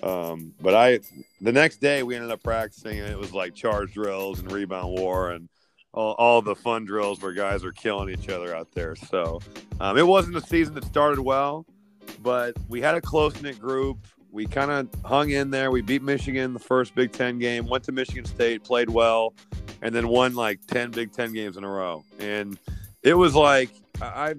Um, 0.02 0.54
but 0.60 0.74
I 0.74 1.00
the 1.40 1.52
next 1.52 1.78
day 1.78 2.02
we 2.02 2.14
ended 2.14 2.30
up 2.30 2.42
practicing, 2.42 2.98
and 3.00 3.10
it 3.10 3.18
was 3.18 3.32
like 3.32 3.54
charge 3.54 3.94
drills 3.94 4.40
and 4.40 4.50
rebound 4.50 4.96
war 4.98 5.30
and 5.32 5.48
all, 5.94 6.14
all, 6.18 6.42
the 6.42 6.54
fun 6.54 6.84
drills 6.84 7.20
where 7.20 7.32
guys 7.32 7.64
are 7.64 7.72
killing 7.72 8.08
each 8.10 8.28
other 8.28 8.54
out 8.54 8.70
there. 8.72 8.94
So 8.94 9.40
um, 9.80 9.96
it 9.96 10.06
wasn't 10.06 10.36
a 10.36 10.40
season 10.40 10.74
that 10.74 10.84
started 10.84 11.20
well, 11.20 11.66
but 12.22 12.54
we 12.68 12.80
had 12.80 12.94
a 12.94 13.00
close 13.00 13.40
knit 13.42 13.58
group. 13.58 14.06
We 14.30 14.46
kind 14.46 14.70
of 14.70 14.88
hung 15.04 15.30
in 15.30 15.50
there. 15.50 15.70
We 15.70 15.80
beat 15.80 16.02
Michigan 16.02 16.52
the 16.52 16.60
first 16.60 16.94
Big 16.94 17.12
Ten 17.12 17.38
game, 17.38 17.66
went 17.66 17.84
to 17.84 17.92
Michigan 17.92 18.26
State, 18.26 18.62
played 18.62 18.90
well, 18.90 19.34
and 19.82 19.94
then 19.94 20.08
won 20.08 20.34
like 20.34 20.64
10 20.66 20.90
Big 20.90 21.12
Ten 21.12 21.32
games 21.32 21.56
in 21.56 21.64
a 21.64 21.68
row. 21.68 22.04
And 22.18 22.58
it 23.02 23.14
was 23.14 23.34
like, 23.34 23.70
I, 24.02 24.34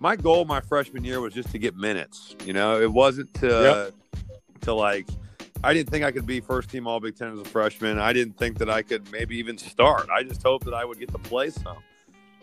my 0.00 0.16
goal 0.16 0.44
my 0.44 0.60
freshman 0.60 1.04
year 1.04 1.20
was 1.20 1.34
just 1.34 1.50
to 1.50 1.58
get 1.58 1.76
minutes. 1.76 2.36
You 2.44 2.52
know, 2.52 2.80
it 2.80 2.90
wasn't 2.90 3.34
to, 3.34 3.46
yep. 3.46 3.94
To 4.62 4.74
like, 4.74 5.06
I 5.64 5.72
didn't 5.74 5.90
think 5.90 6.04
I 6.04 6.10
could 6.10 6.26
be 6.26 6.40
first 6.40 6.70
team 6.70 6.86
All 6.86 7.00
Big 7.00 7.16
Ten 7.16 7.32
as 7.32 7.38
a 7.38 7.44
freshman. 7.44 7.98
I 7.98 8.12
didn't 8.12 8.36
think 8.36 8.58
that 8.58 8.68
I 8.70 8.82
could 8.82 9.10
maybe 9.12 9.36
even 9.38 9.58
start. 9.58 10.08
I 10.10 10.22
just 10.22 10.42
hoped 10.42 10.64
that 10.64 10.74
I 10.74 10.84
would 10.84 10.98
get 10.98 11.10
to 11.12 11.18
play 11.18 11.50
some. 11.50 11.78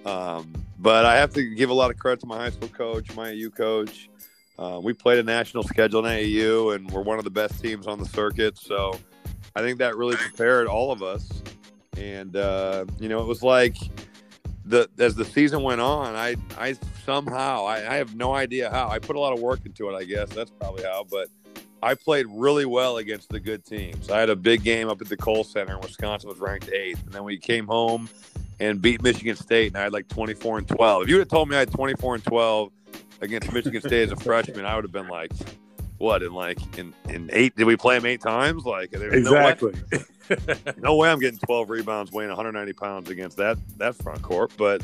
Um, 0.06 0.54
but 0.78 1.06
I 1.06 1.18
have 1.18 1.34
to 1.34 1.56
give 1.56 1.70
a 1.70 1.74
lot 1.74 1.92
of 1.92 1.98
credit 1.98 2.22
to 2.22 2.28
my 2.28 2.38
high 2.38 2.52
school 2.52 2.70
coach, 2.70 3.14
my 3.16 3.32
AU 3.32 3.50
coach. 3.50 4.10
Uh, 4.58 4.80
we 4.82 4.94
played 4.94 5.20
a 5.20 5.24
national 5.24 5.64
schedule 5.64 6.06
in 6.06 6.12
AU, 6.12 6.72
and 6.72 6.90
we're 6.92 7.02
one 7.02 7.18
of 7.18 7.24
the 7.24 7.30
best 7.30 7.62
teams 7.62 7.88
on 7.88 8.00
the 8.00 8.06
circuit. 8.06 8.58
So 8.58 8.98
I 9.56 9.62
think 9.62 9.80
that 9.80 9.96
really 9.98 10.16
prepared 10.16 10.68
all 10.68 10.92
of 10.92 11.02
us. 11.02 11.30
And 11.98 12.36
uh, 12.36 12.86
you 13.00 13.10
know, 13.10 13.20
it 13.22 13.28
was 13.28 13.44
like 13.44 13.78
the 14.66 14.90
as 15.00 15.16
the 15.16 15.26
season 15.26 15.64
went 15.64 15.82
on, 15.82 16.16
I 16.16 16.36
I 16.58 16.76
somehow 17.06 17.66
I, 17.66 17.78
I 17.78 17.96
have 17.96 18.16
no 18.16 18.34
idea 18.34 18.70
how 18.70 18.88
I 18.88 19.00
put 19.00 19.16
a 19.16 19.20
lot 19.20 19.34
of 19.34 19.40
work 19.40 19.66
into 19.66 19.90
it. 19.90 19.96
I 19.96 20.04
guess 20.04 20.30
that's 20.30 20.52
probably 20.52 20.84
how, 20.84 21.06
but 21.10 21.28
I 21.81 21.95
played 21.95 22.25
really 22.29 22.65
well 22.65 22.98
against 22.98 23.29
the 23.29 23.39
good 23.39 23.65
teams. 23.65 24.09
I 24.09 24.19
had 24.19 24.29
a 24.29 24.36
big 24.36 24.63
game 24.63 24.89
up 24.89 25.01
at 25.01 25.07
the 25.07 25.17
Kohl 25.17 25.43
Center, 25.43 25.74
and 25.74 25.83
Wisconsin 25.83 26.29
was 26.29 26.39
ranked 26.39 26.69
eighth. 26.69 27.03
And 27.05 27.13
then 27.13 27.24
we 27.24 27.38
came 27.38 27.65
home 27.67 28.09
and 28.59 28.81
beat 28.81 29.01
Michigan 29.01 29.36
State, 29.36 29.67
and 29.67 29.77
I 29.77 29.83
had 29.83 29.93
like 29.93 30.07
24 30.09 30.59
and 30.59 30.67
12. 30.67 31.03
If 31.03 31.09
you 31.09 31.15
would 31.15 31.21
have 31.21 31.29
told 31.29 31.50
me 31.50 31.55
I 31.55 31.59
had 31.59 31.71
24 31.71 32.15
and 32.15 32.24
12 32.24 32.71
against 33.21 33.53
Michigan 33.53 33.81
State 33.81 34.03
as 34.03 34.12
a 34.12 34.17
freshman, 34.17 34.65
I 34.65 34.75
would 34.75 34.83
have 34.83 34.91
been 34.91 35.07
like, 35.07 35.31
what 35.98 36.24
in 36.24 36.33
like 36.33 36.77
in 36.77 36.93
in 37.09 37.29
eight? 37.33 37.55
Did 37.55 37.65
we 37.65 37.75
play 37.75 37.98
them 37.98 38.05
eight 38.05 38.21
times? 38.21 38.65
Like 38.65 38.93
exactly. 38.93 39.74
No 39.91 39.98
way, 40.38 40.74
no 40.77 40.95
way 40.95 41.12
I'm 41.12 41.19
getting 41.19 41.39
12 41.39 41.69
rebounds, 41.69 42.12
weighing 42.12 42.29
190 42.29 42.74
pounds 42.74 43.09
against 43.09 43.38
that 43.38 43.57
that 43.77 43.95
front 43.95 44.21
court, 44.21 44.51
but. 44.57 44.81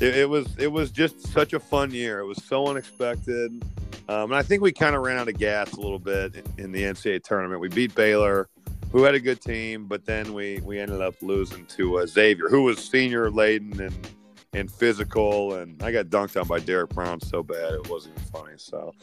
It, 0.00 0.16
it 0.16 0.28
was 0.28 0.46
it 0.58 0.68
was 0.68 0.90
just 0.90 1.20
such 1.28 1.52
a 1.52 1.60
fun 1.60 1.90
year. 1.90 2.18
It 2.20 2.26
was 2.26 2.42
so 2.44 2.66
unexpected. 2.66 3.62
Um, 4.08 4.32
and 4.32 4.34
I 4.34 4.42
think 4.42 4.62
we 4.62 4.72
kind 4.72 4.94
of 4.94 5.02
ran 5.02 5.18
out 5.18 5.28
of 5.28 5.38
gas 5.38 5.72
a 5.72 5.80
little 5.80 5.98
bit 5.98 6.34
in, 6.34 6.64
in 6.64 6.72
the 6.72 6.82
NCAA 6.82 7.22
tournament. 7.22 7.60
We 7.60 7.68
beat 7.68 7.94
Baylor, 7.94 8.48
who 8.92 9.02
had 9.02 9.14
a 9.14 9.20
good 9.20 9.40
team, 9.40 9.86
but 9.86 10.04
then 10.04 10.34
we 10.34 10.60
we 10.62 10.78
ended 10.78 11.00
up 11.00 11.14
losing 11.22 11.64
to 11.66 11.98
uh, 11.98 12.06
Xavier, 12.06 12.48
who 12.48 12.62
was 12.62 12.78
senior 12.78 13.30
laden 13.30 13.80
and 13.80 14.08
and 14.52 14.70
physical. 14.70 15.54
And 15.54 15.82
I 15.82 15.90
got 15.90 16.06
dunked 16.06 16.40
on 16.40 16.46
by 16.46 16.60
Derrick 16.60 16.90
Brown 16.90 17.20
so 17.20 17.42
bad 17.42 17.72
it 17.72 17.88
wasn't 17.88 18.16
even 18.16 18.30
funny. 18.30 18.54
So 18.56 18.94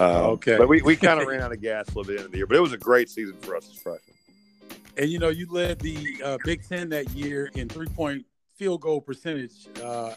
uh, 0.00 0.28
okay, 0.30 0.58
but 0.58 0.68
we, 0.68 0.82
we 0.82 0.96
kind 0.96 1.20
of 1.20 1.26
ran 1.28 1.40
out 1.40 1.52
of 1.52 1.60
gas 1.60 1.86
a 1.86 1.98
little 1.98 2.04
bit 2.04 2.24
in 2.24 2.30
the 2.30 2.36
year. 2.36 2.46
But 2.46 2.56
it 2.56 2.60
was 2.60 2.72
a 2.72 2.78
great 2.78 3.08
season 3.08 3.36
for 3.40 3.56
us 3.56 3.68
as 3.70 3.80
freshmen. 3.80 4.16
And 4.96 5.08
you 5.08 5.18
know, 5.18 5.28
you 5.28 5.46
led 5.50 5.78
the 5.78 6.20
uh, 6.24 6.38
Big 6.44 6.66
Ten 6.68 6.88
that 6.88 7.10
year 7.10 7.50
in 7.54 7.68
three 7.68 7.86
point 7.86 8.26
field 8.56 8.80
goal 8.80 9.00
percentage. 9.00 9.68
Uh, 9.82 10.14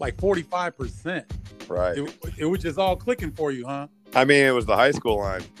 like 0.00 0.16
45%. 0.16 1.24
Right. 1.68 1.98
It, 1.98 2.16
it, 2.38 2.44
was 2.46 2.60
just 2.60 2.78
all 2.78 2.96
clicking 2.96 3.30
for 3.30 3.52
you, 3.52 3.66
huh? 3.66 3.86
I 4.14 4.24
mean, 4.24 4.44
it 4.44 4.50
was 4.50 4.66
the 4.66 4.74
high 4.74 4.90
school 4.90 5.18
line. 5.18 5.42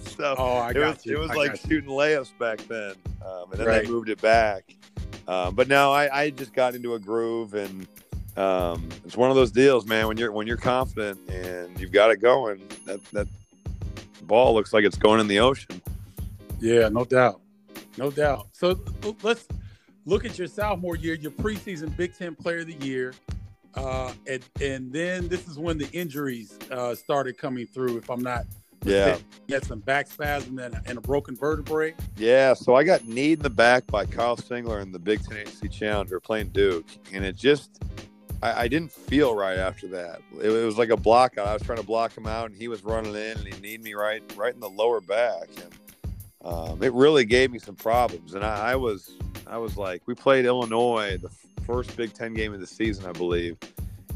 so 0.00 0.36
oh, 0.38 0.58
I 0.58 0.72
got 0.72 0.76
it 0.76 0.78
was, 0.78 1.06
you. 1.06 1.16
It 1.16 1.20
was 1.20 1.30
I 1.30 1.34
like 1.34 1.56
shooting 1.56 1.90
layups 1.90 2.38
back 2.38 2.58
then. 2.68 2.94
Um, 3.26 3.50
and 3.50 3.60
then 3.60 3.66
right. 3.66 3.82
they 3.82 3.90
moved 3.90 4.08
it 4.08 4.20
back. 4.20 4.76
Um, 5.26 5.54
but 5.54 5.66
no, 5.66 5.92
I, 5.92 6.22
I, 6.22 6.30
just 6.30 6.52
got 6.52 6.74
into 6.74 6.94
a 6.94 6.98
groove 6.98 7.54
and 7.54 7.86
um, 8.36 8.88
it's 9.04 9.16
one 9.16 9.30
of 9.30 9.36
those 9.36 9.50
deals, 9.50 9.86
man. 9.86 10.06
When 10.06 10.16
you're 10.16 10.32
when 10.32 10.46
you're 10.46 10.56
confident 10.56 11.18
and 11.28 11.78
you've 11.78 11.92
got 11.92 12.10
it 12.10 12.20
going, 12.20 12.66
that 12.86 13.04
that 13.12 13.28
ball 14.22 14.54
looks 14.54 14.72
like 14.72 14.84
it's 14.84 14.96
going 14.96 15.20
in 15.20 15.28
the 15.28 15.40
ocean. 15.40 15.82
Yeah, 16.58 16.88
no 16.88 17.04
doubt, 17.04 17.40
no 17.96 18.10
doubt. 18.10 18.48
So 18.52 18.80
let's 19.22 19.46
look 20.04 20.24
at 20.24 20.38
your 20.38 20.48
sophomore 20.48 20.96
year, 20.96 21.14
your 21.14 21.30
preseason 21.30 21.96
Big 21.96 22.16
Ten 22.16 22.34
Player 22.34 22.60
of 22.60 22.66
the 22.66 22.86
Year, 22.86 23.14
uh, 23.74 24.12
and 24.26 24.44
and 24.60 24.92
then 24.92 25.28
this 25.28 25.48
is 25.48 25.58
when 25.58 25.78
the 25.78 25.90
injuries 25.92 26.58
uh, 26.70 26.94
started 26.94 27.38
coming 27.38 27.66
through. 27.66 27.98
If 27.98 28.10
I'm 28.10 28.22
not 28.22 28.46
Yeah. 28.84 29.18
He 29.46 29.52
had 29.52 29.64
some 29.64 29.80
back 29.80 30.06
spasm 30.06 30.58
and, 30.58 30.80
and 30.86 30.96
a 30.96 31.00
broken 31.00 31.36
vertebrae. 31.36 31.94
Yeah, 32.16 32.54
so 32.54 32.74
I 32.74 32.84
got 32.84 33.06
kneed 33.06 33.38
in 33.38 33.42
the 33.42 33.50
back 33.50 33.86
by 33.86 34.06
Kyle 34.06 34.36
Singler 34.36 34.80
in 34.80 34.90
the 34.90 34.98
Big 34.98 35.22
Ten 35.22 35.38
ACC 35.38 35.70
Challenger 35.70 36.18
playing 36.18 36.48
Duke, 36.48 36.86
and 37.12 37.24
it 37.24 37.36
just 37.36 37.82
I, 38.42 38.62
I 38.62 38.68
didn't 38.68 38.92
feel 38.92 39.34
right 39.34 39.58
after 39.58 39.86
that. 39.88 40.22
It, 40.40 40.50
it, 40.50 40.64
was 40.64 40.78
like 40.78 40.90
a 40.90 40.96
block 40.96 41.38
out. 41.38 41.46
I 41.46 41.52
was 41.52 41.62
trying 41.62 41.78
to 41.78 41.84
block 41.84 42.16
him 42.16 42.26
out, 42.26 42.50
and 42.50 42.58
he 42.58 42.68
was 42.68 42.84
running 42.84 43.14
in, 43.14 43.38
and 43.38 43.46
he 43.46 43.60
kneed 43.60 43.82
me 43.82 43.94
right 43.94 44.22
right 44.36 44.54
in 44.54 44.60
the 44.60 44.70
lower 44.70 45.00
back, 45.00 45.48
and 45.56 45.74
um, 46.42 46.82
it 46.82 46.92
really 46.92 47.24
gave 47.24 47.50
me 47.50 47.58
some 47.58 47.76
problems. 47.76 48.34
And 48.34 48.44
I, 48.44 48.72
I 48.72 48.76
was 48.76 49.16
I 49.50 49.58
was 49.58 49.76
like, 49.76 50.02
we 50.06 50.14
played 50.14 50.44
Illinois 50.44 51.18
the 51.20 51.28
first 51.64 51.96
Big 51.96 52.14
Ten 52.14 52.34
game 52.34 52.54
of 52.54 52.60
the 52.60 52.66
season, 52.66 53.04
I 53.04 53.12
believe, 53.12 53.56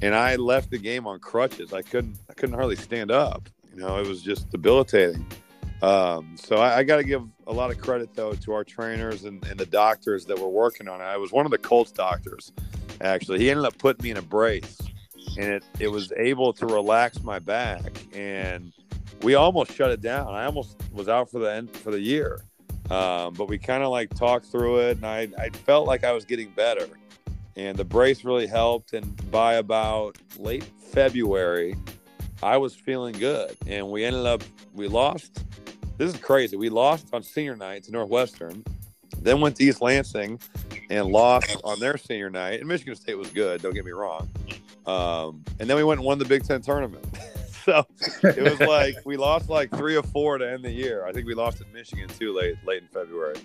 and 0.00 0.14
I 0.14 0.36
left 0.36 0.70
the 0.70 0.78
game 0.78 1.08
on 1.08 1.18
crutches. 1.18 1.72
I 1.72 1.82
couldn't 1.82 2.16
I 2.30 2.34
couldn't 2.34 2.54
hardly 2.54 2.76
stand 2.76 3.10
up. 3.10 3.48
You 3.74 3.80
know, 3.80 3.98
it 3.98 4.06
was 4.06 4.22
just 4.22 4.48
debilitating. 4.50 5.26
Um, 5.82 6.36
so 6.36 6.56
I, 6.56 6.78
I 6.78 6.82
got 6.84 6.96
to 6.98 7.04
give 7.04 7.24
a 7.48 7.52
lot 7.52 7.70
of 7.72 7.78
credit 7.78 8.14
though 8.14 8.32
to 8.32 8.52
our 8.52 8.64
trainers 8.64 9.24
and, 9.24 9.44
and, 9.46 9.58
the 9.58 9.66
doctors 9.66 10.24
that 10.26 10.38
were 10.38 10.48
working 10.48 10.88
on 10.88 11.00
it. 11.00 11.04
I 11.04 11.16
was 11.16 11.32
one 11.32 11.44
of 11.44 11.50
the 11.50 11.58
Colts 11.58 11.90
doctors, 11.90 12.52
actually. 13.00 13.40
He 13.40 13.50
ended 13.50 13.66
up 13.66 13.76
putting 13.76 14.04
me 14.04 14.12
in 14.12 14.16
a 14.16 14.22
brace, 14.22 14.78
and 15.36 15.46
it 15.46 15.64
it 15.80 15.88
was 15.88 16.12
able 16.16 16.52
to 16.54 16.66
relax 16.66 17.22
my 17.24 17.40
back, 17.40 17.92
and 18.14 18.72
we 19.22 19.34
almost 19.34 19.72
shut 19.72 19.90
it 19.90 20.00
down. 20.00 20.28
I 20.28 20.44
almost 20.44 20.76
was 20.92 21.08
out 21.08 21.28
for 21.28 21.40
the 21.40 21.52
end 21.52 21.76
for 21.76 21.90
the 21.90 22.00
year, 22.00 22.40
um, 22.90 23.34
but 23.34 23.48
we 23.48 23.58
kind 23.58 23.82
of 23.82 23.90
like 23.90 24.14
talked 24.14 24.46
through 24.46 24.80
it, 24.80 24.96
and 24.98 25.06
I 25.06 25.28
I 25.38 25.50
felt 25.50 25.86
like 25.86 26.04
I 26.04 26.12
was 26.12 26.24
getting 26.24 26.50
better, 26.50 26.86
and 27.56 27.76
the 27.76 27.84
brace 27.84 28.24
really 28.24 28.46
helped. 28.46 28.92
And 28.92 29.30
by 29.30 29.54
about 29.54 30.18
late 30.38 30.64
February, 30.92 31.76
I 32.42 32.56
was 32.56 32.74
feeling 32.74 33.14
good, 33.18 33.56
and 33.66 33.90
we 33.90 34.04
ended 34.04 34.26
up 34.26 34.42
we 34.74 34.88
lost. 34.88 35.44
This 35.96 36.12
is 36.12 36.20
crazy. 36.20 36.56
We 36.56 36.68
lost 36.68 37.08
on 37.12 37.22
senior 37.22 37.56
night 37.56 37.84
to 37.84 37.92
Northwestern, 37.92 38.64
then 39.20 39.40
went 39.40 39.56
to 39.56 39.64
East 39.64 39.80
Lansing 39.80 40.40
and 40.90 41.06
lost 41.06 41.56
on 41.64 41.78
their 41.80 41.96
senior 41.96 42.30
night. 42.30 42.60
And 42.60 42.68
Michigan 42.68 42.96
State 42.96 43.16
was 43.16 43.30
good. 43.30 43.62
Don't 43.62 43.74
get 43.74 43.84
me 43.84 43.92
wrong. 43.92 44.28
Um, 44.86 45.44
and 45.60 45.70
then 45.70 45.76
we 45.76 45.84
went 45.84 46.00
and 46.00 46.06
won 46.06 46.18
the 46.18 46.24
Big 46.24 46.44
Ten 46.44 46.60
tournament. 46.60 47.06
so 47.66 47.86
it 48.22 48.42
was 48.42 48.60
like 48.68 48.96
we 49.04 49.16
lost 49.16 49.48
like 49.48 49.70
three 49.70 49.96
or 49.96 50.02
four 50.02 50.38
to 50.38 50.50
end 50.50 50.64
the 50.64 50.70
year. 50.70 51.06
I 51.06 51.12
think 51.12 51.26
we 51.26 51.34
lost 51.34 51.60
at 51.60 51.72
Michigan 51.72 52.08
too 52.08 52.34
late 52.34 52.56
late 52.66 52.82
in 52.82 52.88
February, 52.88 53.36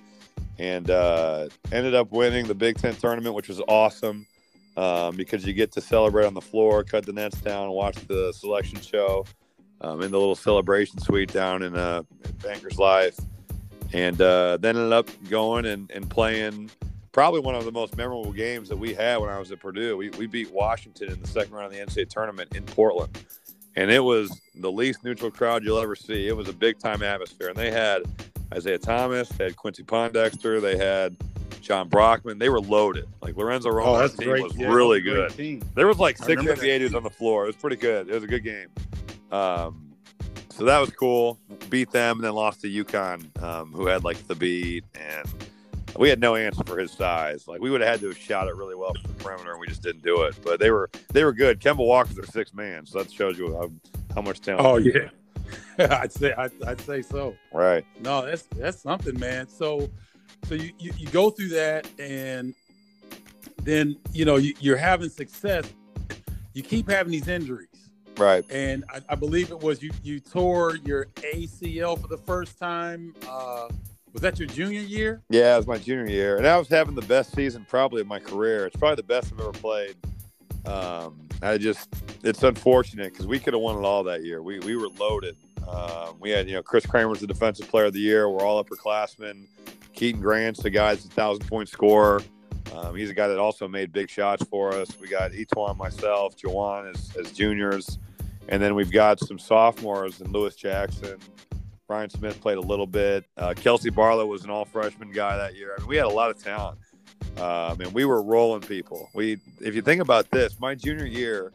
and 0.58 0.90
uh, 0.90 1.48
ended 1.72 1.96
up 1.96 2.12
winning 2.12 2.48
the 2.48 2.56
Big 2.56 2.78
Ten 2.78 2.96
tournament, 2.96 3.36
which 3.36 3.48
was 3.48 3.62
awesome 3.68 4.26
um, 4.78 5.16
because 5.16 5.46
you 5.46 5.54
get 5.54 5.72
to 5.74 5.82
celebrate 5.82 6.26
on 6.26 6.34
the 6.34 6.42
floor, 6.42 6.84
cut 6.84 7.06
the 7.06 7.14
nets 7.14 7.40
down, 7.42 7.70
watch 7.72 7.96
the 8.08 8.34
selection 8.34 8.82
show 8.82 9.26
um, 9.82 10.02
in 10.02 10.12
the 10.12 10.20
little 10.20 10.36
celebration 10.36 11.00
suite 11.00 11.32
down 11.32 11.64
in, 11.64 11.76
uh, 11.76 12.04
Bankers 12.42 12.78
Life, 12.78 13.18
and 13.94 14.22
uh, 14.22 14.58
then 14.58 14.76
ended 14.76 14.94
up 14.94 15.10
going 15.30 15.66
and, 15.66 15.90
and 15.92 16.10
playing 16.10 16.70
probably 17.12 17.40
one 17.40 17.56
of 17.56 17.66
the 17.66 17.72
most 17.72 17.98
memorable 17.98 18.32
games 18.32 18.70
that 18.70 18.78
we 18.78 18.94
had 18.94 19.18
when 19.18 19.30
I 19.30 19.40
was 19.40 19.52
at 19.52 19.60
Purdue. 19.60 19.98
We, 19.98 20.10
we 20.12 20.28
beat 20.28 20.52
Washington 20.52 21.12
in 21.12 21.22
the 21.22 21.28
second 21.28 21.54
round 21.54 21.66
of 21.68 21.72
the 21.74 21.80
NCAA 21.80 22.10
tournament 22.10 22.56
in 22.56 22.64
Portland. 22.64 23.18
And 23.80 23.90
it 23.90 24.02
was 24.02 24.42
the 24.56 24.70
least 24.70 25.06
neutral 25.06 25.32
crowd 25.32 25.64
you'll 25.64 25.80
ever 25.80 25.96
see. 25.96 26.28
It 26.28 26.36
was 26.36 26.50
a 26.50 26.54
big 26.54 26.80
time 26.80 27.02
atmosphere. 27.02 27.48
And 27.48 27.56
they 27.56 27.72
had 27.72 28.02
Isaiah 28.54 28.78
Thomas, 28.78 29.30
they 29.30 29.46
had 29.46 29.56
Quincy 29.56 29.84
Pondexter, 29.84 30.62
they 30.62 30.76
had 30.76 31.16
Jon 31.62 31.88
Brockman. 31.88 32.40
They 32.40 32.50
were 32.50 32.60
loaded. 32.60 33.08
Like 33.22 33.38
Lorenzo 33.38 33.70
Romar's 33.70 34.16
oh, 34.16 34.18
team 34.18 34.30
great. 34.32 34.44
was 34.44 34.58
yeah, 34.58 34.68
really 34.68 35.00
good. 35.00 35.32
There 35.76 35.88
was 35.88 35.98
like 35.98 36.18
six 36.18 36.42
NBA 36.42 36.80
dudes 36.80 36.94
on 36.94 37.04
the 37.04 37.10
floor. 37.10 37.46
It 37.46 37.48
was 37.48 37.56
pretty 37.56 37.78
good. 37.78 38.10
It 38.10 38.14
was 38.14 38.26
a 38.26 38.28
good 38.28 38.44
game. 38.44 38.68
Um, 39.32 39.94
so 40.50 40.66
that 40.66 40.80
was 40.80 40.90
cool. 40.90 41.40
Beat 41.70 41.92
them 41.92 42.18
and 42.18 42.26
then 42.26 42.34
lost 42.34 42.60
to 42.64 42.68
UConn, 42.68 43.42
um, 43.42 43.72
who 43.72 43.86
had 43.86 44.04
like 44.04 44.18
Thabeet 44.18 44.84
and 44.94 45.26
we 45.98 46.10
had 46.10 46.20
no 46.20 46.36
answer 46.36 46.64
for 46.66 46.78
his 46.78 46.92
size. 46.92 47.48
Like 47.48 47.62
we 47.62 47.70
would 47.70 47.82
have 47.82 47.90
had 47.90 48.00
to 48.02 48.08
have 48.08 48.18
shot 48.18 48.48
it 48.48 48.56
really 48.56 48.76
well 48.76 48.94
from 48.94 49.12
the 49.12 49.24
perimeter, 49.24 49.52
and 49.52 49.60
we 49.60 49.68
just 49.68 49.82
didn't 49.82 50.04
do 50.04 50.24
it. 50.24 50.36
But 50.44 50.60
they 50.60 50.72
were 50.72 50.90
they 51.14 51.24
were 51.24 51.34
good. 51.34 51.60
Kemba 51.60 51.86
Walker's 51.86 52.16
their 52.16 52.26
sixth 52.26 52.54
man, 52.54 52.86
so 52.86 53.00
that 53.00 53.12
shows 53.12 53.38
you 53.38 53.54
how, 53.54 53.72
how 54.16 54.22
much 54.22 54.42
talent. 54.42 54.66
Oh 54.66 54.78
yeah, 54.78 55.10
I'd 56.02 56.12
say 56.12 56.34
I'd, 56.34 56.52
I'd, 56.64 56.82
say 56.82 57.02
so. 57.02 57.36
Right. 57.54 57.86
No, 58.00 58.26
that's 58.26 58.44
that's 58.56 58.82
something, 58.82 59.18
man. 59.20 59.48
So 59.48 59.90
so 60.46 60.56
you, 60.56 60.72
you, 60.80 60.92
you 60.98 61.08
go 61.10 61.30
through 61.30 61.50
that, 61.50 61.88
and 62.00 62.54
then 63.64 63.98
you 64.12 64.26
know 64.26 64.38
you, 64.38 64.54
you're 64.60 64.78
having 64.78 65.10
success. 65.10 65.66
You 66.54 66.64
keep 66.64 66.90
having 66.90 67.12
these 67.12 67.28
injuries. 67.28 67.68
Right. 68.18 68.44
And 68.50 68.84
I, 68.90 69.00
I, 69.10 69.16
believe 69.16 69.50
it 69.50 69.60
was 69.60 69.82
you 69.82 69.92
you 70.04 70.20
tore 70.20 70.76
your 70.78 71.06
ACL 71.16 72.00
for 72.00 72.08
the 72.08 72.18
first 72.18 72.60
time. 72.60 73.16
Uh, 73.28 73.70
was 74.14 74.22
that 74.22 74.40
your 74.40 74.48
junior 74.48 74.82
year? 74.82 75.22
Yeah, 75.30 75.54
it 75.56 75.58
was 75.58 75.68
my 75.68 75.78
junior 75.78 76.08
year, 76.08 76.38
and 76.38 76.48
I 76.48 76.58
was 76.58 76.68
having 76.68 76.96
the 76.96 77.02
best 77.04 77.34
season 77.34 77.66
probably 77.68 78.02
of 78.02 78.08
my 78.08 78.20
career. 78.20 78.66
It's 78.66 78.76
probably 78.76 78.96
the 78.96 79.04
best 79.04 79.32
I've 79.34 79.40
ever 79.40 79.52
played. 79.52 79.96
Um, 80.66 81.28
I 81.42 81.58
just, 81.58 81.90
it's 82.24 82.44
unfortunate 82.44 83.14
because 83.14 83.28
we 83.28 83.40
could 83.40 83.54
have 83.54 83.62
won 83.62 83.78
it 83.78 83.86
all 83.86 84.04
that 84.04 84.24
year. 84.24 84.42
We 84.42 84.60
we 84.60 84.76
were 84.76 84.90
loaded. 85.00 85.38
Um, 85.68 86.16
we 86.20 86.32
had, 86.32 86.48
you 86.48 86.56
know, 86.56 86.64
Chris 86.64 86.86
Kramer's 86.86 87.20
the 87.20 87.28
defensive 87.28 87.68
player 87.70 87.86
of 87.86 87.94
the 87.94 88.00
year. 88.00 88.30
We're 88.30 88.46
all 88.46 88.64
upperclassmen. 88.64 89.48
Keaton 89.94 90.22
Grant's 90.22 90.62
the 90.64 90.70
guy 90.70 90.96
that's 90.96 91.06
a 91.06 91.10
thousand 91.10 91.48
point 91.48 91.70
scorer. 91.70 92.22
Um, 92.74 92.96
he's 92.96 93.10
a 93.10 93.14
guy 93.14 93.28
that 93.28 93.40
also 93.40 93.68
made 93.68 93.92
big 93.92 94.10
shots 94.10 94.44
for 94.44 94.74
us. 94.74 95.00
We 95.00 95.08
got 95.08 95.32
E'Twaun, 95.32 95.78
myself, 95.78 96.36
Juwan 96.38 96.94
as, 96.94 97.16
as 97.18 97.32
juniors, 97.32 98.00
and 98.48 98.62
then 98.62 98.76
we've 98.76 98.92
got 98.92 99.20
some 99.20 99.40
sophomores 99.40 100.22
and 100.22 100.32
Lewis 100.32 100.56
Jackson, 100.56 101.20
Brian 101.90 102.10
Smith 102.12 102.40
played 102.40 102.60
a 102.60 102.62
little 102.62 102.86
bit. 102.86 103.26
Uh, 103.36 103.52
Kelsey 103.56 103.90
Barlow 103.90 104.28
was 104.28 104.44
an 104.44 104.52
all 104.52 104.64
freshman 104.64 105.12
guy 105.12 105.36
that 105.36 105.56
year. 105.56 105.74
I 105.76 105.80
mean, 105.82 105.90
we 105.90 105.96
had 105.96 106.06
a 106.06 106.10
lot 106.10 106.30
of 106.30 106.38
talent. 106.38 106.78
Um, 107.40 107.82
and 107.82 107.92
we 107.94 108.06
were 108.06 108.22
rolling 108.22 108.62
people. 108.62 109.10
We, 109.16 109.40
if 109.60 109.74
you 109.74 109.82
think 109.82 110.00
about 110.00 110.30
this, 110.30 110.60
my 110.60 110.76
junior 110.76 111.08
year, 111.08 111.52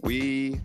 we, 0.00 0.58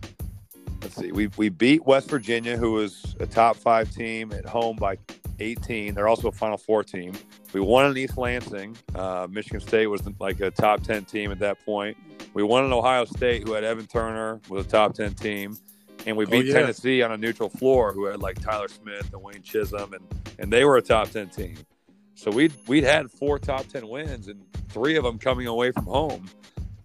let's 0.81 0.95
see, 0.95 1.11
we, 1.11 1.27
we 1.35 1.49
beat 1.49 1.85
West 1.85 2.09
Virginia, 2.09 2.55
who 2.55 2.71
was 2.71 3.13
a 3.19 3.25
top 3.25 3.57
five 3.57 3.91
team 3.93 4.31
at 4.31 4.45
home 4.45 4.77
by 4.77 4.97
18. 5.41 5.95
They're 5.95 6.07
also 6.07 6.29
a 6.29 6.31
Final 6.31 6.57
Four 6.57 6.85
team. 6.85 7.11
We 7.51 7.59
won 7.59 7.91
in 7.91 7.97
East 7.97 8.17
Lansing. 8.17 8.77
Uh, 8.95 9.27
Michigan 9.29 9.59
State 9.59 9.87
was 9.87 10.01
like 10.21 10.39
a 10.39 10.49
top 10.49 10.81
10 10.81 11.03
team 11.03 11.29
at 11.29 11.39
that 11.39 11.63
point. 11.65 11.97
We 12.33 12.41
won 12.41 12.63
in 12.63 12.71
Ohio 12.71 13.03
State, 13.03 13.45
who 13.45 13.51
had 13.51 13.65
Evan 13.65 13.85
Turner, 13.85 14.39
was 14.47 14.65
a 14.65 14.69
top 14.69 14.93
10 14.93 15.15
team 15.15 15.57
and 16.05 16.17
we 16.17 16.25
oh, 16.25 16.29
beat 16.29 16.45
oh, 16.45 16.47
yeah. 16.47 16.53
Tennessee 16.53 17.01
on 17.01 17.11
a 17.11 17.17
neutral 17.17 17.49
floor, 17.49 17.93
who 17.93 18.05
had 18.05 18.21
like 18.21 18.39
Tyler 18.41 18.67
Smith 18.67 19.13
and 19.13 19.21
Wayne 19.21 19.41
Chism, 19.41 19.93
and 19.93 20.05
and 20.39 20.51
they 20.51 20.65
were 20.65 20.77
a 20.77 20.81
top 20.81 21.09
ten 21.09 21.29
team. 21.29 21.55
So 22.15 22.31
we'd 22.31 22.53
we'd 22.67 22.83
had 22.83 23.11
four 23.11 23.39
top 23.39 23.67
ten 23.67 23.87
wins, 23.87 24.27
and 24.27 24.43
three 24.69 24.95
of 24.95 25.03
them 25.03 25.17
coming 25.17 25.47
away 25.47 25.71
from 25.71 25.85
home, 25.85 26.29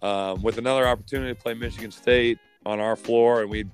um, 0.01 0.41
with 0.41 0.57
another 0.57 0.87
opportunity 0.87 1.33
to 1.33 1.39
play 1.39 1.53
Michigan 1.53 1.91
State 1.91 2.39
on 2.65 2.79
our 2.79 2.95
floor, 2.95 3.41
and 3.41 3.49
we 3.49 3.65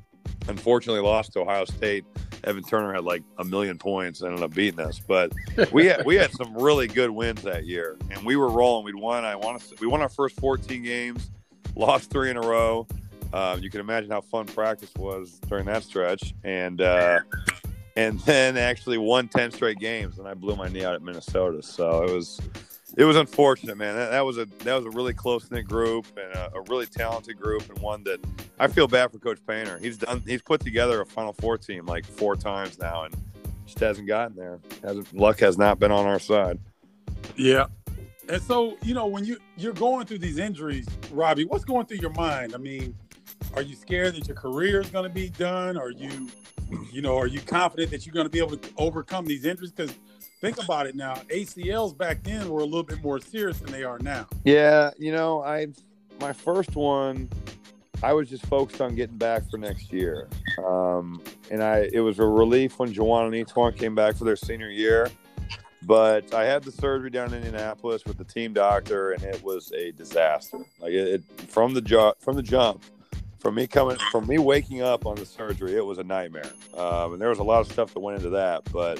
unfortunately 0.47 1.01
lost 1.01 1.33
to 1.33 1.39
Ohio 1.39 1.65
State. 1.65 2.05
Evan 2.43 2.63
Turner 2.63 2.93
had 2.93 3.03
like 3.03 3.23
a 3.39 3.43
million 3.43 3.77
points 3.79 4.21
and 4.21 4.29
ended 4.29 4.43
up 4.43 4.53
beating 4.53 4.79
us, 4.79 4.99
but 4.99 5.31
we 5.71 5.87
had 5.87 6.05
we 6.05 6.15
had 6.15 6.31
some 6.31 6.55
really 6.55 6.87
good 6.87 7.09
wins 7.09 7.41
that 7.43 7.65
year, 7.65 7.97
and 8.11 8.23
we 8.25 8.35
were 8.35 8.49
rolling. 8.49 8.85
We'd 8.85 8.95
won. 8.95 9.25
I 9.25 9.35
want 9.35 9.61
to. 9.61 9.75
We 9.81 9.87
won 9.87 10.01
our 10.01 10.09
first 10.09 10.39
14 10.39 10.83
games, 10.83 11.31
lost 11.75 12.11
three 12.11 12.29
in 12.29 12.37
a 12.37 12.41
row. 12.41 12.87
Um, 13.33 13.61
you 13.61 13.69
can 13.69 13.79
imagine 13.79 14.11
how 14.11 14.21
fun 14.21 14.45
practice 14.45 14.91
was 14.97 15.39
during 15.47 15.65
that 15.65 15.83
stretch, 15.83 16.33
and 16.43 16.81
uh, 16.81 17.19
and 17.95 18.19
then 18.21 18.57
actually 18.57 18.97
won 18.97 19.27
ten 19.27 19.51
straight 19.51 19.79
games, 19.79 20.19
and 20.19 20.27
I 20.27 20.33
blew 20.33 20.55
my 20.55 20.67
knee 20.67 20.85
out 20.85 20.95
at 20.95 21.01
Minnesota. 21.01 21.61
So 21.61 22.03
it 22.03 22.13
was 22.13 22.39
it 22.97 23.03
was 23.03 23.17
unfortunate, 23.17 23.77
man. 23.77 23.95
That, 23.95 24.11
that 24.11 24.25
was 24.25 24.37
a 24.37 24.45
that 24.59 24.75
was 24.75 24.85
a 24.85 24.89
really 24.89 25.13
close 25.13 25.49
knit 25.51 25.67
group 25.67 26.05
and 26.17 26.33
a, 26.33 26.51
a, 26.55 26.61
really 26.61 26.85
talented 26.85 27.37
group, 27.37 27.67
and 27.69 27.77
one 27.79 28.03
that 28.03 28.19
I 28.59 28.67
feel 28.67 28.87
bad 28.87 29.11
for 29.11 29.19
Coach 29.19 29.39
Painter. 29.45 29.77
He's 29.79 29.97
done 29.97 30.23
he's 30.25 30.41
put 30.41 30.61
together 30.61 31.01
a 31.01 31.05
Final 31.05 31.33
Four 31.33 31.57
team 31.57 31.85
like 31.85 32.05
four 32.05 32.35
times 32.35 32.79
now, 32.79 33.03
and 33.03 33.15
just 33.65 33.79
hasn't 33.79 34.07
gotten 34.07 34.35
there. 34.35 34.59
Hasn't 34.83 35.13
luck 35.15 35.39
has 35.39 35.57
not 35.57 35.79
been 35.79 35.91
on 35.91 36.05
our 36.05 36.19
side. 36.19 36.59
Yeah, 37.35 37.65
and 38.29 38.41
so, 38.41 38.77
you 38.81 38.93
know, 38.93 39.05
when 39.05 39.25
you 39.25 39.37
you're 39.57 39.73
going 39.73 40.05
through 40.05 40.19
these 40.19 40.37
injuries, 40.37 40.87
Robbie, 41.11 41.45
what's 41.45 41.65
going 41.65 41.85
through 41.85 41.97
your 41.97 42.11
mind? 42.11 42.55
I 42.55 42.57
mean, 42.57 42.95
are 43.55 43.61
you 43.61 43.75
scared 43.75 44.15
that 44.15 44.27
your 44.27 44.35
career 44.35 44.81
is 44.81 44.89
going 44.89 45.07
to 45.07 45.13
be 45.13 45.29
done? 45.29 45.77
Are 45.77 45.91
you, 45.91 46.29
you 46.91 47.01
know, 47.01 47.17
are 47.17 47.27
you 47.27 47.39
confident 47.41 47.91
that 47.91 48.05
you're 48.05 48.13
going 48.13 48.25
to 48.25 48.31
be 48.31 48.39
able 48.39 48.57
to 48.57 48.69
overcome 48.77 49.25
these 49.25 49.45
injuries? 49.45 49.71
Because 49.71 49.95
think 50.41 50.61
about 50.61 50.87
it 50.87 50.95
now, 50.95 51.15
ACLs 51.29 51.97
back 51.97 52.23
then 52.23 52.49
were 52.49 52.61
a 52.61 52.65
little 52.65 52.83
bit 52.83 53.01
more 53.01 53.19
serious 53.19 53.59
than 53.59 53.71
they 53.71 53.83
are 53.83 53.99
now. 53.99 54.27
Yeah, 54.43 54.91
you 54.97 55.11
know, 55.11 55.41
I 55.41 55.67
my 56.19 56.33
first 56.33 56.75
one, 56.75 57.29
I 58.03 58.13
was 58.13 58.29
just 58.29 58.45
focused 58.45 58.81
on 58.81 58.95
getting 58.95 59.17
back 59.17 59.49
for 59.49 59.57
next 59.57 59.91
year, 59.91 60.27
um, 60.65 61.21
and 61.49 61.63
I 61.63 61.89
it 61.93 62.01
was 62.01 62.19
a 62.19 62.25
relief 62.25 62.79
when 62.79 62.93
Juwan 62.93 63.25
and 63.25 63.47
E'Twaun 63.47 63.75
came 63.75 63.95
back 63.95 64.15
for 64.15 64.25
their 64.25 64.35
senior 64.35 64.69
year. 64.69 65.09
But 65.83 66.33
I 66.33 66.45
had 66.45 66.63
the 66.63 66.71
surgery 66.71 67.11
down 67.11 67.31
in 67.31 67.43
Indianapolis 67.43 68.05
with 68.05 68.17
the 68.17 68.23
team 68.23 68.53
doctor, 68.53 69.11
and 69.11 69.23
it 69.23 69.43
was 69.43 69.71
a 69.71 69.91
disaster. 69.91 70.57
Like 70.79 70.93
it, 70.93 71.21
it 71.39 71.41
from 71.49 71.73
the 71.75 71.81
jo- 71.81 72.15
from 72.19 72.35
the 72.35 72.41
jump, 72.41 72.83
from 73.45 73.53
me 73.53 73.67
coming 73.67 73.95
from 74.09 74.25
me 74.25 74.39
waking 74.39 74.81
up 74.81 75.05
on 75.05 75.15
the 75.17 75.25
surgery, 75.25 75.75
it 75.75 75.85
was 75.85 75.99
a 75.99 76.03
nightmare. 76.03 76.49
Um, 76.75 77.13
and 77.13 77.21
there 77.21 77.29
was 77.29 77.37
a 77.37 77.43
lot 77.43 77.59
of 77.59 77.71
stuff 77.71 77.93
that 77.93 77.99
went 77.99 78.17
into 78.17 78.31
that, 78.31 78.63
but 78.73 78.99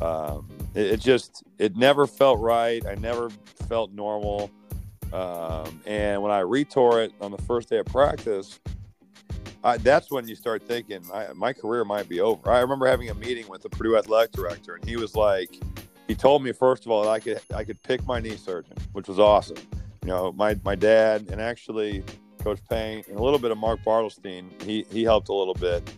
um, 0.00 0.48
it, 0.76 0.86
it, 0.86 1.00
just 1.00 1.42
it 1.58 1.76
never 1.76 2.06
felt 2.06 2.38
right. 2.38 2.86
I 2.86 2.94
never 2.94 3.28
felt 3.68 3.90
normal. 3.90 4.52
Um, 5.12 5.80
and 5.84 6.22
when 6.22 6.30
I 6.30 6.42
retore 6.42 7.04
it 7.04 7.12
on 7.20 7.32
the 7.32 7.42
first 7.42 7.70
day 7.70 7.78
of 7.78 7.86
practice, 7.86 8.60
I, 9.64 9.78
that's 9.78 10.12
when 10.12 10.28
you 10.28 10.36
start 10.36 10.62
thinking 10.62 11.02
I, 11.12 11.32
my 11.34 11.52
career 11.52 11.84
might 11.84 12.08
be 12.08 12.20
over. 12.20 12.52
I 12.52 12.60
remember 12.60 12.86
having 12.86 13.10
a 13.10 13.14
meeting 13.14 13.48
with 13.48 13.62
the 13.62 13.68
Purdue 13.68 13.96
athletic 13.96 14.30
director, 14.30 14.76
and 14.76 14.88
he 14.88 14.94
was 14.94 15.16
like, 15.16 15.60
he 16.06 16.14
told 16.14 16.44
me 16.44 16.52
first 16.52 16.86
of 16.86 16.92
all 16.92 17.02
that 17.02 17.10
I 17.10 17.18
could 17.18 17.40
I 17.52 17.64
could 17.64 17.82
pick 17.82 18.06
my 18.06 18.20
knee 18.20 18.36
surgeon, 18.36 18.76
which 18.92 19.08
was 19.08 19.18
awesome. 19.18 19.58
You 20.02 20.08
know, 20.08 20.30
my 20.30 20.56
my 20.62 20.76
dad 20.76 21.26
and 21.32 21.40
actually 21.40 22.04
Coach 22.42 22.60
Payne 22.68 23.04
and 23.08 23.18
a 23.18 23.22
little 23.22 23.38
bit 23.38 23.50
of 23.50 23.58
Mark 23.58 23.80
Bartelstein. 23.84 24.60
He 24.62 24.84
he 24.90 25.02
helped 25.02 25.28
a 25.28 25.34
little 25.34 25.54
bit 25.54 25.90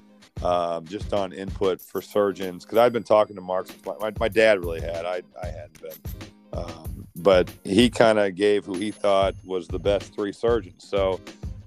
um, 0.43 0.87
just 0.87 1.13
on 1.13 1.33
input 1.33 1.81
for 1.81 2.03
surgeons 2.03 2.65
because 2.65 2.79
I'd 2.79 2.93
been 2.93 3.03
talking 3.03 3.37
to 3.37 3.43
Mark. 3.43 3.69
My, 4.01 4.13
my, 4.19 4.29
dad 4.29 4.61
really 4.61 4.81
had. 4.81 5.05
I 5.07 5.23
I 5.43 5.47
hadn't 5.47 5.81
been. 5.81 6.23
Um, 6.53 7.07
but 7.17 7.51
he 7.65 7.91
kind 7.91 8.19
of 8.19 8.35
gave 8.35 8.65
who 8.65 8.75
he 8.75 8.91
thought 8.91 9.35
was 9.45 9.67
the 9.67 9.79
best 9.79 10.15
three 10.15 10.33
surgeons. 10.33 10.87
So 10.87 11.21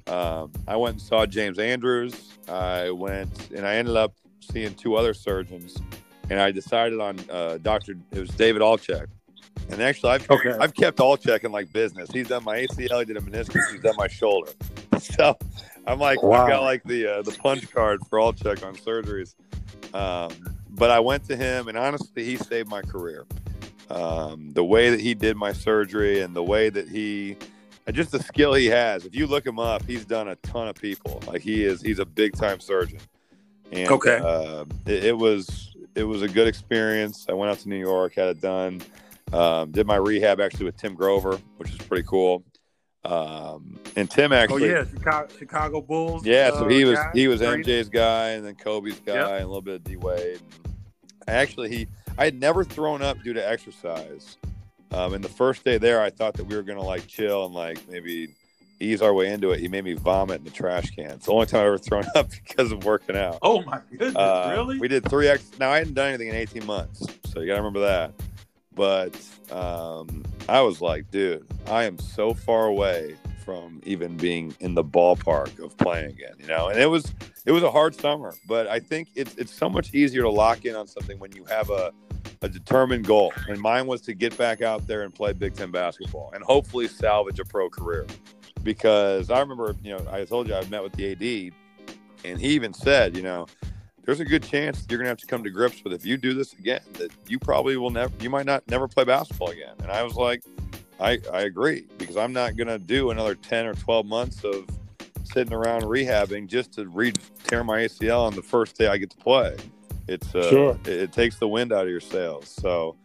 um, 0.07 0.51
I 0.67 0.75
went 0.75 0.93
and 0.93 1.01
saw 1.01 1.25
James 1.25 1.59
Andrews. 1.59 2.37
I 2.47 2.91
went 2.91 3.51
and 3.51 3.65
I 3.65 3.75
ended 3.75 3.95
up 3.95 4.13
seeing 4.39 4.73
two 4.75 4.95
other 4.95 5.13
surgeons, 5.13 5.77
and 6.29 6.39
I 6.39 6.51
decided 6.51 6.99
on 6.99 7.19
uh, 7.29 7.57
Doctor. 7.61 7.95
It 8.11 8.19
was 8.19 8.29
David 8.29 8.61
Altchek. 8.61 9.07
And 9.69 9.81
actually, 9.81 10.11
I've 10.11 10.29
okay. 10.29 10.55
I've 10.59 10.73
kept 10.73 10.97
Altchek 10.99 11.43
in 11.43 11.51
like 11.51 11.71
business. 11.73 12.09
He's 12.11 12.29
done 12.29 12.43
my 12.43 12.57
ACL, 12.57 12.99
he 12.99 13.05
did 13.05 13.17
a 13.17 13.21
meniscus, 13.21 13.71
he's 13.71 13.81
done 13.81 13.95
my 13.97 14.07
shoulder. 14.07 14.51
So 14.99 15.37
I'm 15.85 15.99
like, 15.99 16.23
wow. 16.23 16.45
I 16.45 16.49
got 16.49 16.63
like 16.63 16.83
the 16.83 17.07
uh, 17.07 17.21
the 17.21 17.31
punch 17.31 17.69
card 17.71 18.01
for 18.09 18.17
Altchek 18.17 18.65
on 18.65 18.75
surgeries. 18.75 19.35
Um, 19.93 20.31
but 20.69 20.89
I 20.89 20.99
went 20.99 21.25
to 21.25 21.35
him, 21.35 21.67
and 21.67 21.77
honestly, 21.77 22.23
he 22.23 22.35
saved 22.35 22.67
my 22.67 22.81
career. 22.81 23.25
Um, 23.89 24.51
the 24.53 24.63
way 24.63 24.89
that 24.89 24.99
he 24.99 25.13
did 25.13 25.37
my 25.37 25.53
surgery, 25.53 26.21
and 26.21 26.35
the 26.35 26.43
way 26.43 26.69
that 26.69 26.89
he, 26.89 27.37
and 27.85 27.95
just 27.95 28.11
the 28.11 28.21
skill 28.21 28.53
he 28.53 28.65
has. 28.65 29.05
If 29.05 29.15
you 29.15 29.27
look 29.27 29.45
him 29.45 29.59
up, 29.59 29.85
he's 29.85 30.03
done 30.03 30.29
a 30.29 30.35
ton 30.37 30.67
of 30.67 30.75
people. 30.75 31.21
Like 31.27 31.41
he 31.41 31.63
is, 31.63 31.81
he's 31.81 31.99
a 31.99 32.05
big 32.05 32.35
time 32.35 32.59
surgeon. 32.59 32.99
And, 33.71 33.89
okay. 33.89 34.17
Uh, 34.17 34.65
it, 34.85 35.05
it 35.05 35.17
was 35.17 35.75
it 35.95 36.03
was 36.03 36.21
a 36.21 36.27
good 36.27 36.47
experience. 36.47 37.27
I 37.29 37.33
went 37.33 37.51
out 37.51 37.59
to 37.59 37.69
New 37.69 37.79
York, 37.79 38.15
had 38.15 38.29
it 38.29 38.41
done. 38.41 38.81
Um, 39.33 39.71
did 39.71 39.85
my 39.85 39.97
rehab 39.97 40.39
actually 40.39 40.65
with 40.65 40.77
Tim 40.77 40.95
Grover, 40.95 41.39
which 41.57 41.71
is 41.71 41.77
pretty 41.77 42.07
cool. 42.07 42.43
Um, 43.03 43.79
and 43.95 44.09
Tim 44.09 44.33
actually, 44.33 44.69
oh 44.69 44.79
yeah, 44.79 44.85
Chicago, 44.85 45.33
Chicago 45.37 45.81
Bulls. 45.81 46.25
Yeah, 46.25 46.51
so 46.51 46.67
he 46.67 46.83
uh, 46.83 46.89
was 46.89 46.99
guy, 46.99 47.11
he 47.13 47.27
was 47.27 47.41
MJ's 47.41 47.89
guy, 47.89 48.29
and 48.31 48.45
then 48.45 48.55
Kobe's 48.55 48.99
guy, 48.99 49.13
yep. 49.13 49.27
and 49.27 49.43
a 49.43 49.47
little 49.47 49.61
bit 49.61 49.75
of 49.75 49.83
D 49.83 49.95
Wade. 49.95 50.41
Actually, 51.27 51.69
he 51.69 51.87
I 52.17 52.25
had 52.25 52.39
never 52.39 52.63
thrown 52.63 53.01
up 53.01 53.21
due 53.23 53.33
to 53.33 53.49
exercise. 53.49 54.37
Um, 54.91 55.13
and 55.13 55.23
the 55.23 55.29
first 55.29 55.63
day 55.63 55.77
there, 55.77 56.01
I 56.01 56.09
thought 56.09 56.33
that 56.35 56.45
we 56.45 56.55
were 56.55 56.63
gonna 56.63 56.83
like 56.83 57.07
chill 57.07 57.45
and 57.45 57.53
like 57.53 57.77
maybe 57.89 58.29
ease 58.79 59.01
our 59.01 59.13
way 59.13 59.31
into 59.31 59.51
it. 59.51 59.59
He 59.59 59.67
made 59.67 59.83
me 59.83 59.93
vomit 59.93 60.39
in 60.39 60.45
the 60.45 60.51
trash 60.51 60.91
can. 60.91 61.11
It's 61.11 61.25
the 61.25 61.33
only 61.33 61.45
time 61.45 61.61
I 61.61 61.67
ever 61.67 61.77
thrown 61.77 62.05
up 62.15 62.29
because 62.29 62.71
of 62.71 62.83
working 62.83 63.15
out. 63.15 63.39
Oh 63.41 63.61
my 63.63 63.79
goodness, 63.91 64.15
uh, 64.15 64.53
really? 64.55 64.79
We 64.79 64.87
did 64.87 65.07
three 65.09 65.27
X. 65.27 65.51
Now 65.59 65.69
I 65.71 65.77
hadn't 65.77 65.93
done 65.93 66.09
anything 66.09 66.29
in 66.29 66.35
18 66.35 66.65
months, 66.65 67.05
so 67.25 67.39
you 67.39 67.47
gotta 67.47 67.61
remember 67.61 67.81
that. 67.81 68.13
But 68.77 69.19
um, 69.51 70.23
I 70.47 70.61
was 70.61 70.79
like, 70.79 71.09
dude, 71.11 71.45
I 71.65 71.83
am 71.83 71.97
so 71.97 72.33
far 72.33 72.67
away 72.67 73.15
from 73.43 73.81
even 73.85 74.17
being 74.17 74.53
in 74.59 74.75
the 74.75 74.83
ballpark 74.83 75.57
of 75.63 75.75
playing 75.77 76.11
again, 76.11 76.33
you 76.39 76.47
know. 76.47 76.67
And 76.67 76.79
it 76.79 76.85
was 76.85 77.13
it 77.45 77.51
was 77.51 77.63
a 77.63 77.71
hard 77.71 77.95
summer, 77.95 78.35
but 78.47 78.67
I 78.67 78.79
think 78.79 79.09
it's 79.15 79.35
it's 79.35 79.53
so 79.53 79.69
much 79.69 79.93
easier 79.93 80.21
to 80.21 80.29
lock 80.29 80.65
in 80.65 80.75
on 80.75 80.85
something 80.85 81.17
when 81.17 81.31
you 81.31 81.43
have 81.45 81.69
a 81.69 81.91
a 82.41 82.49
determined 82.49 83.05
goal. 83.05 83.33
And 83.47 83.59
mine 83.59 83.87
was 83.87 84.01
to 84.01 84.13
get 84.13 84.37
back 84.37 84.61
out 84.61 84.85
there 84.85 85.01
and 85.01 85.13
play 85.13 85.33
Big 85.33 85.55
Ten 85.55 85.71
basketball 85.71 86.31
and 86.33 86.43
hopefully 86.43 86.87
salvage 86.87 87.39
a 87.39 87.45
pro 87.45 87.69
career. 87.69 88.05
Because 88.63 89.31
I 89.31 89.39
remember, 89.39 89.75
you 89.81 89.97
know, 89.97 90.05
I 90.11 90.25
told 90.25 90.47
you 90.47 90.53
I 90.53 90.65
met 90.65 90.83
with 90.83 90.93
the 90.93 91.11
AD, 91.11 91.53
and 92.25 92.39
he 92.39 92.49
even 92.49 92.73
said, 92.73 93.15
you 93.15 93.23
know, 93.23 93.47
there's 94.07 94.21
a 94.21 94.25
good 94.25 94.41
chance 94.41 94.85
you're 94.89 94.97
gonna 94.97 95.09
have 95.09 95.17
to 95.17 95.27
come 95.27 95.43
to 95.43 95.49
grips 95.51 95.83
with 95.83 95.93
if 95.93 96.05
you 96.05 96.17
do 96.17 96.33
this 96.33 96.53
again 96.53 96.81
that 96.93 97.11
you 97.27 97.37
probably 97.37 97.77
will 97.77 97.91
never 97.91 98.11
you 98.21 98.29
might 98.29 98.45
not 98.45 98.67
never 98.67 98.87
play 98.87 99.03
basketball 99.03 99.49
again. 99.49 99.75
And 99.83 99.91
i 99.91 100.01
was 100.01 100.15
like 100.15 100.41
i 100.99 101.19
i 101.31 101.41
agree 101.41 101.85
because 101.99 102.17
i'm 102.17 102.33
not 102.33 102.55
gonna 102.55 102.79
do 102.79 103.11
another 103.11 103.35
10 103.35 103.67
or 103.67 103.75
12 103.75 104.05
months 104.05 104.43
of 104.43 104.65
sitting 105.23 105.53
around 105.53 105.83
rehabbing 105.83 106.47
just 106.47 106.71
to 106.73 106.87
re 106.87 107.11
tear 107.43 107.63
my 107.63 107.81
acl 107.81 108.21
on 108.21 108.33
the 108.33 108.41
first 108.41 108.77
day 108.77 108.87
i 108.87 108.97
get 108.97 109.11
to 109.11 109.17
play. 109.17 109.55
It's 110.07 110.33
uh, 110.33 110.49
sure. 110.49 110.79
it, 110.85 110.87
it, 110.87 111.11
takes 111.11 111.37
the 111.37 111.49
wind 111.49 111.73
out 111.73 111.83
of 111.83 111.89
your 111.89 111.99
sails. 111.99 112.47
So 112.47 112.95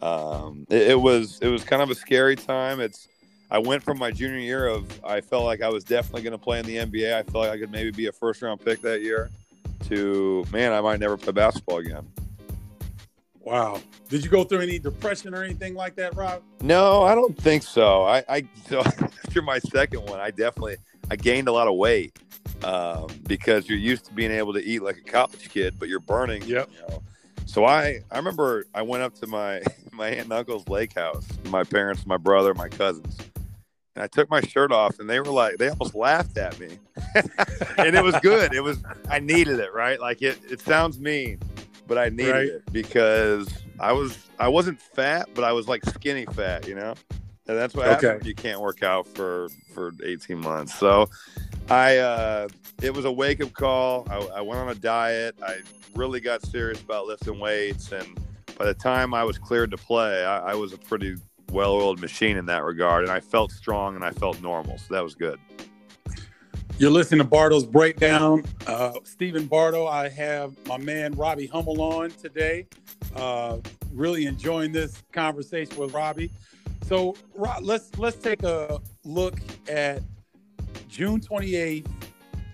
um, 0.00 0.66
it, 0.70 0.92
it 0.92 1.00
was 1.00 1.40
it 1.40 1.48
was 1.48 1.64
kind 1.64 1.82
of 1.82 1.90
a 1.90 1.96
scary 1.96 2.36
time. 2.36 2.78
It's 2.78 3.08
I 3.50 3.58
went 3.58 3.82
from 3.82 3.98
my 3.98 4.12
junior 4.12 4.38
year 4.38 4.68
of 4.68 5.04
I 5.04 5.20
felt 5.20 5.44
like 5.44 5.62
I 5.62 5.68
was 5.68 5.82
definitely 5.82 6.22
going 6.22 6.32
to 6.32 6.38
play 6.38 6.60
in 6.60 6.66
the 6.66 6.76
NBA. 6.76 7.12
I 7.12 7.24
felt 7.24 7.46
like 7.46 7.50
I 7.50 7.58
could 7.58 7.72
maybe 7.72 7.90
be 7.90 8.06
a 8.06 8.12
first 8.12 8.40
round 8.40 8.64
pick 8.64 8.80
that 8.82 9.02
year 9.02 9.30
to 9.88 10.44
man, 10.52 10.72
I 10.72 10.80
might 10.80 11.00
never 11.00 11.16
play 11.16 11.32
basketball 11.32 11.78
again. 11.78 12.06
Wow. 13.40 13.80
Did 14.08 14.24
you 14.24 14.30
go 14.30 14.44
through 14.44 14.60
any 14.60 14.78
depression 14.78 15.34
or 15.34 15.42
anything 15.42 15.74
like 15.74 15.96
that, 15.96 16.16
Rob? 16.16 16.42
No, 16.62 17.02
I 17.02 17.14
don't 17.14 17.36
think 17.36 17.62
so. 17.62 18.04
I, 18.04 18.24
I 18.28 18.48
so 18.68 18.80
after 19.24 19.42
my 19.42 19.58
second 19.58 20.06
one, 20.06 20.20
I 20.20 20.30
definitely 20.30 20.76
I 21.10 21.16
gained 21.16 21.48
a 21.48 21.52
lot 21.52 21.68
of 21.68 21.74
weight 21.76 22.18
um, 22.62 23.08
because 23.26 23.68
you're 23.68 23.78
used 23.78 24.06
to 24.06 24.14
being 24.14 24.30
able 24.30 24.54
to 24.54 24.64
eat 24.64 24.82
like 24.82 24.96
a 24.96 25.02
college 25.02 25.50
kid, 25.50 25.74
but 25.78 25.88
you're 25.88 26.00
burning. 26.00 26.42
Yep. 26.42 26.70
You 26.72 26.78
know? 26.88 27.02
So 27.46 27.64
I 27.64 28.00
I 28.10 28.16
remember 28.16 28.66
I 28.74 28.82
went 28.82 29.02
up 29.02 29.14
to 29.16 29.26
my 29.26 29.62
my 29.92 30.08
aunt 30.08 30.20
and 30.20 30.32
uncle's 30.32 30.66
lake 30.68 30.94
house, 30.94 31.26
my 31.46 31.64
parents, 31.64 32.06
my 32.06 32.16
brother, 32.16 32.54
my 32.54 32.68
cousins, 32.68 33.16
and 33.94 34.02
I 34.02 34.06
took 34.06 34.28
my 34.30 34.40
shirt 34.40 34.72
off, 34.72 34.98
and 34.98 35.08
they 35.08 35.20
were 35.20 35.26
like, 35.26 35.56
they 35.56 35.68
almost 35.68 35.94
laughed 35.94 36.36
at 36.36 36.58
me, 36.58 36.78
and 37.78 37.94
it 37.94 38.02
was 38.02 38.16
good. 38.20 38.52
It 38.54 38.60
was, 38.60 38.82
I 39.08 39.20
needed 39.20 39.60
it, 39.60 39.72
right? 39.72 40.00
Like 40.00 40.22
it, 40.22 40.38
it 40.50 40.60
sounds 40.60 40.98
mean, 40.98 41.40
but 41.86 41.98
I 41.98 42.08
needed 42.08 42.32
right. 42.32 42.48
it 42.48 42.72
because 42.72 43.48
I 43.78 43.92
was, 43.92 44.18
I 44.38 44.48
wasn't 44.48 44.80
fat, 44.80 45.28
but 45.34 45.44
I 45.44 45.52
was 45.52 45.68
like 45.68 45.84
skinny 45.86 46.26
fat, 46.26 46.66
you 46.66 46.74
know, 46.74 46.94
and 47.46 47.56
that's 47.58 47.74
what 47.74 47.86
okay. 48.02 48.18
You 48.26 48.34
can't 48.34 48.60
work 48.60 48.82
out 48.82 49.06
for 49.06 49.48
for 49.72 49.92
eighteen 50.04 50.38
months. 50.38 50.74
So, 50.74 51.08
I, 51.68 51.98
uh, 51.98 52.48
it 52.82 52.92
was 52.92 53.04
a 53.04 53.12
wake 53.12 53.42
up 53.42 53.52
call. 53.52 54.06
I, 54.10 54.38
I 54.38 54.40
went 54.40 54.60
on 54.60 54.68
a 54.70 54.74
diet. 54.74 55.36
I 55.42 55.58
really 55.94 56.20
got 56.20 56.44
serious 56.44 56.80
about 56.80 57.06
lifting 57.06 57.38
weights, 57.38 57.92
and 57.92 58.18
by 58.58 58.64
the 58.64 58.74
time 58.74 59.14
I 59.14 59.24
was 59.24 59.38
cleared 59.38 59.70
to 59.70 59.76
play, 59.76 60.24
I, 60.24 60.52
I 60.52 60.54
was 60.54 60.72
a 60.72 60.78
pretty 60.78 61.16
well-oiled 61.54 62.00
machine 62.00 62.36
in 62.36 62.46
that 62.46 62.64
regard, 62.64 63.04
and 63.04 63.12
I 63.12 63.20
felt 63.20 63.52
strong 63.52 63.94
and 63.94 64.04
I 64.04 64.10
felt 64.10 64.42
normal, 64.42 64.76
so 64.76 64.92
that 64.92 65.02
was 65.02 65.14
good. 65.14 65.38
You're 66.76 66.90
listening 66.90 67.18
to 67.18 67.24
Bardo's 67.24 67.64
Breakdown. 67.64 68.44
Uh, 68.66 68.94
Stephen 69.04 69.46
Bardo, 69.46 69.86
I 69.86 70.08
have 70.08 70.54
my 70.66 70.76
man 70.76 71.14
Robbie 71.14 71.46
Hummel 71.46 71.80
on 71.80 72.10
today. 72.10 72.66
Uh, 73.14 73.58
really 73.92 74.26
enjoying 74.26 74.72
this 74.72 75.00
conversation 75.12 75.76
with 75.76 75.94
Robbie. 75.94 76.32
So 76.86 77.14
Rob, 77.34 77.62
let's 77.62 77.96
let's 77.96 78.16
take 78.16 78.42
a 78.42 78.80
look 79.04 79.38
at 79.68 80.02
June 80.88 81.20
28th, 81.20 81.86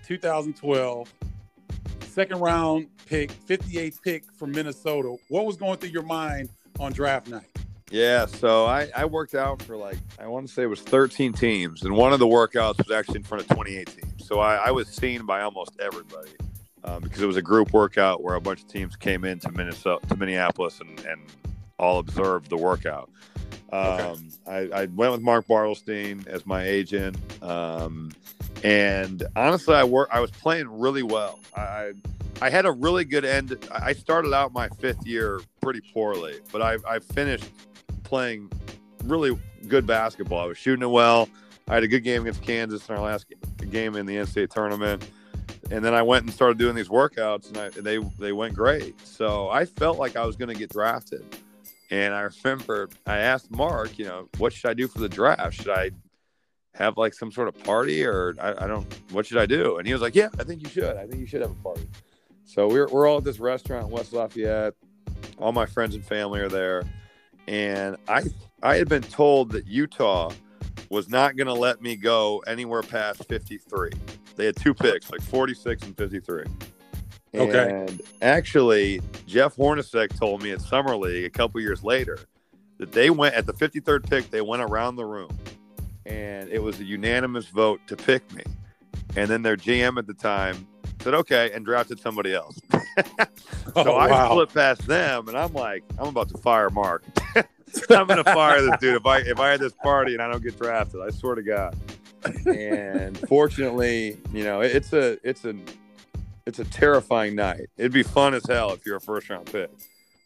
2012, 0.05 1.13
second 2.01 2.39
round 2.39 2.87
pick, 3.07 3.31
58th 3.47 4.01
pick 4.03 4.31
from 4.33 4.51
Minnesota. 4.51 5.15
What 5.29 5.45
was 5.45 5.57
going 5.57 5.77
through 5.77 5.89
your 5.89 6.03
mind 6.03 6.49
on 6.79 6.93
draft 6.93 7.27
night? 7.27 7.50
Yeah, 7.91 8.25
so 8.25 8.65
I, 8.65 8.89
I 8.95 9.03
worked 9.03 9.35
out 9.35 9.61
for 9.61 9.75
like 9.75 9.97
I 10.17 10.25
want 10.27 10.47
to 10.47 10.53
say 10.53 10.63
it 10.63 10.67
was 10.67 10.79
13 10.81 11.33
teams, 11.33 11.83
and 11.83 11.93
one 11.93 12.13
of 12.13 12.19
the 12.19 12.27
workouts 12.27 12.77
was 12.77 12.89
actually 12.89 13.17
in 13.17 13.23
front 13.23 13.43
of 13.43 13.49
28 13.49 13.87
teams. 13.87 14.25
So 14.25 14.39
I, 14.39 14.55
I 14.55 14.71
was 14.71 14.87
seen 14.87 15.25
by 15.25 15.41
almost 15.41 15.71
everybody 15.81 16.31
um, 16.85 17.01
because 17.01 17.21
it 17.21 17.25
was 17.25 17.35
a 17.35 17.41
group 17.41 17.73
workout 17.73 18.23
where 18.23 18.35
a 18.35 18.41
bunch 18.41 18.61
of 18.61 18.69
teams 18.69 18.95
came 18.95 19.25
into 19.25 19.51
Minnesota 19.51 20.07
to 20.07 20.15
Minneapolis 20.15 20.79
and, 20.79 20.99
and 21.01 21.21
all 21.77 21.99
observed 21.99 22.49
the 22.49 22.55
workout. 22.55 23.09
Um, 23.73 23.81
okay. 23.81 24.19
I, 24.47 24.81
I, 24.81 24.85
went 24.85 25.11
with 25.11 25.21
Mark 25.21 25.47
Bartelstein 25.47 26.25
as 26.27 26.45
my 26.45 26.63
agent, 26.63 27.17
um, 27.43 28.11
and 28.63 29.23
honestly, 29.35 29.75
I 29.75 29.83
work. 29.83 30.07
I 30.13 30.21
was 30.21 30.31
playing 30.31 30.79
really 30.79 31.03
well. 31.03 31.39
I 31.57 31.91
I 32.41 32.49
had 32.49 32.65
a 32.65 32.71
really 32.71 33.03
good 33.03 33.25
end. 33.25 33.57
I 33.69 33.91
started 33.93 34.33
out 34.33 34.53
my 34.53 34.69
fifth 34.69 35.05
year 35.05 35.41
pretty 35.61 35.81
poorly, 35.93 36.39
but 36.53 36.61
I, 36.61 36.77
I 36.89 36.99
finished 36.99 37.45
playing 38.03 38.51
really 39.03 39.37
good 39.67 39.85
basketball. 39.85 40.39
I 40.39 40.45
was 40.45 40.57
shooting 40.57 40.83
it 40.83 40.91
well. 40.91 41.29
I 41.67 41.75
had 41.75 41.83
a 41.83 41.87
good 41.87 42.03
game 42.03 42.23
against 42.23 42.41
Kansas 42.41 42.87
in 42.89 42.95
our 42.95 43.01
last 43.01 43.25
game 43.69 43.95
in 43.95 44.05
the 44.05 44.15
NCAA 44.15 44.49
tournament, 44.49 45.07
and 45.69 45.83
then 45.85 45.93
I 45.93 46.01
went 46.01 46.25
and 46.25 46.33
started 46.33 46.57
doing 46.57 46.75
these 46.75 46.89
workouts, 46.89 47.47
and 47.47 47.57
I, 47.57 47.69
they 47.69 47.97
they 48.19 48.31
went 48.31 48.55
great. 48.55 48.99
So 49.07 49.49
I 49.49 49.65
felt 49.65 49.97
like 49.97 50.15
I 50.15 50.25
was 50.25 50.35
going 50.35 50.49
to 50.49 50.55
get 50.55 50.71
drafted. 50.71 51.23
And 51.91 52.13
I 52.13 52.29
remember 52.43 52.89
I 53.05 53.17
asked 53.17 53.51
Mark, 53.51 53.99
you 53.99 54.05
know, 54.05 54.29
what 54.37 54.53
should 54.53 54.69
I 54.69 54.73
do 54.73 54.87
for 54.87 54.99
the 54.99 55.09
draft? 55.09 55.53
Should 55.53 55.69
I 55.69 55.91
have 56.73 56.97
like 56.97 57.13
some 57.13 57.31
sort 57.31 57.49
of 57.49 57.63
party 57.63 58.05
or 58.05 58.33
I, 58.39 58.63
I 58.63 58.67
don't 58.67 58.91
what 59.11 59.25
should 59.25 59.37
I 59.37 59.45
do? 59.45 59.77
And 59.77 59.85
he 59.85 59.93
was 59.93 60.01
like, 60.01 60.15
Yeah, 60.15 60.29
I 60.39 60.43
think 60.43 60.63
you 60.63 60.69
should. 60.69 60.95
I 60.95 61.05
think 61.05 61.19
you 61.19 61.27
should 61.27 61.41
have 61.41 61.51
a 61.51 61.55
party. 61.55 61.87
So 62.45 62.67
we're 62.67 62.87
we're 62.87 63.07
all 63.07 63.17
at 63.17 63.23
this 63.25 63.39
restaurant 63.39 63.85
in 63.85 63.91
West 63.91 64.13
Lafayette. 64.13 64.73
All 65.37 65.51
my 65.51 65.65
friends 65.65 65.95
and 65.95 66.03
family 66.03 66.39
are 66.39 66.49
there. 66.49 66.83
And 67.47 67.97
I 68.07 68.23
I 68.63 68.75
had 68.75 68.89
been 68.89 69.03
told 69.03 69.51
that 69.51 69.67
Utah 69.67 70.31
was 70.89 71.09
not 71.09 71.35
going 71.35 71.47
to 71.47 71.53
let 71.53 71.81
me 71.81 71.95
go 71.95 72.43
anywhere 72.47 72.83
past 72.83 73.27
53. 73.27 73.91
They 74.35 74.45
had 74.45 74.55
two 74.55 74.73
picks, 74.73 75.11
like 75.11 75.21
46 75.21 75.83
and 75.83 75.97
53. 75.97 76.43
Okay. 77.33 77.85
And 77.87 78.01
actually, 78.21 79.01
Jeff 79.25 79.55
Hornacek 79.55 80.17
told 80.17 80.43
me 80.43 80.51
at 80.51 80.61
Summer 80.61 80.95
League 80.95 81.25
a 81.25 81.29
couple 81.29 81.61
years 81.61 81.83
later 81.83 82.19
that 82.77 82.91
they 82.91 83.09
went 83.09 83.35
at 83.35 83.45
the 83.45 83.53
53rd 83.53 84.09
pick, 84.09 84.29
they 84.31 84.41
went 84.41 84.61
around 84.61 84.95
the 84.95 85.05
room 85.05 85.35
and 86.05 86.49
it 86.49 86.61
was 86.61 86.79
a 86.79 86.83
unanimous 86.83 87.47
vote 87.47 87.79
to 87.87 87.95
pick 87.95 88.29
me. 88.33 88.43
And 89.15 89.29
then 89.29 89.41
their 89.41 89.57
GM 89.57 89.97
at 89.97 90.07
the 90.07 90.13
time 90.13 90.67
said, 91.01 91.13
okay, 91.15 91.51
and 91.53 91.65
drafted 91.65 91.99
somebody 91.99 92.33
else. 92.33 92.59
so 92.71 92.83
Oh, 93.75 93.93
I 93.95 94.09
wow. 94.09 94.29
split 94.31 94.53
past 94.53 94.87
them 94.87 95.27
and 95.27 95.37
I'm 95.37 95.53
like, 95.53 95.83
I'm 95.99 96.07
about 96.07 96.29
to 96.29 96.37
fire 96.37 96.69
Mark. 96.69 97.03
I'm 97.89 98.07
gonna 98.07 98.23
fire 98.23 98.61
this 98.61 98.77
dude 98.81 98.95
if 98.95 99.05
I 99.05 99.19
if 99.19 99.39
I 99.39 99.49
had 99.51 99.59
this 99.61 99.73
party 99.81 100.13
and 100.13 100.21
I 100.21 100.29
don't 100.29 100.43
get 100.43 100.57
drafted. 100.59 100.99
I 101.01 101.09
swear 101.09 101.35
to 101.35 101.41
God. 101.43 101.75
And 102.45 103.17
fortunately, 103.29 104.17
you 104.33 104.43
know, 104.43 104.61
it's 104.61 104.91
a 104.93 105.17
it's 105.27 105.45
a 105.45 105.55
it's 106.45 106.59
a 106.59 106.65
terrifying 106.65 107.35
night. 107.35 107.69
It'd 107.77 107.93
be 107.93 108.03
fun 108.03 108.33
as 108.33 108.43
hell 108.45 108.73
if 108.73 108.85
you're 108.85 108.97
a 108.97 109.01
first 109.01 109.29
round 109.29 109.45
pick. 109.45 109.69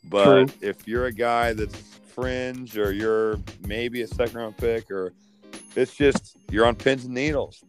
But 0.09 0.53
if 0.61 0.87
you're 0.87 1.05
a 1.05 1.11
guy 1.13 1.53
that's 1.53 1.79
fringe 2.15 2.77
or 2.77 2.91
you're 2.91 3.37
maybe 3.67 4.01
a 4.01 4.07
second 4.07 4.37
round 4.37 4.57
pick 4.57 4.89
or 4.89 5.13
it's 5.75 5.93
just 5.93 6.37
you're 6.49 6.65
on 6.65 6.75
pins 6.75 7.05
and 7.05 7.13
needles. 7.13 7.63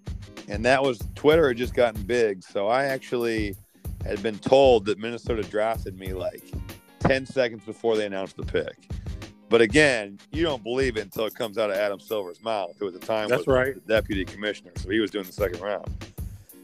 And 0.48 0.64
that 0.64 0.82
was 0.82 1.00
Twitter 1.14 1.48
had 1.48 1.56
just 1.56 1.74
gotten 1.74 2.02
big. 2.02 2.42
So 2.42 2.68
I 2.68 2.84
actually 2.84 3.56
had 4.04 4.22
been 4.22 4.38
told 4.38 4.84
that 4.86 4.98
Minnesota 4.98 5.42
drafted 5.42 5.98
me 5.98 6.12
like 6.12 6.42
10 7.00 7.26
seconds 7.26 7.64
before 7.64 7.96
they 7.96 8.06
announced 8.06 8.36
the 8.36 8.44
pick. 8.44 8.76
But 9.48 9.60
again, 9.60 10.18
you 10.32 10.42
don't 10.42 10.62
believe 10.62 10.96
it 10.96 11.02
until 11.02 11.24
it 11.24 11.34
comes 11.34 11.56
out 11.56 11.70
of 11.70 11.76
Adam 11.76 12.00
Silver's 12.00 12.42
mouth, 12.42 12.74
who 12.78 12.88
at 12.88 12.92
the 12.92 12.98
time 12.98 13.28
That's 13.28 13.46
was 13.46 13.54
right. 13.54 13.74
the 13.74 13.94
deputy 13.94 14.24
commissioner. 14.24 14.72
So 14.76 14.90
he 14.90 14.98
was 14.98 15.10
doing 15.10 15.24
the 15.24 15.32
second 15.32 15.60
round. 15.60 15.88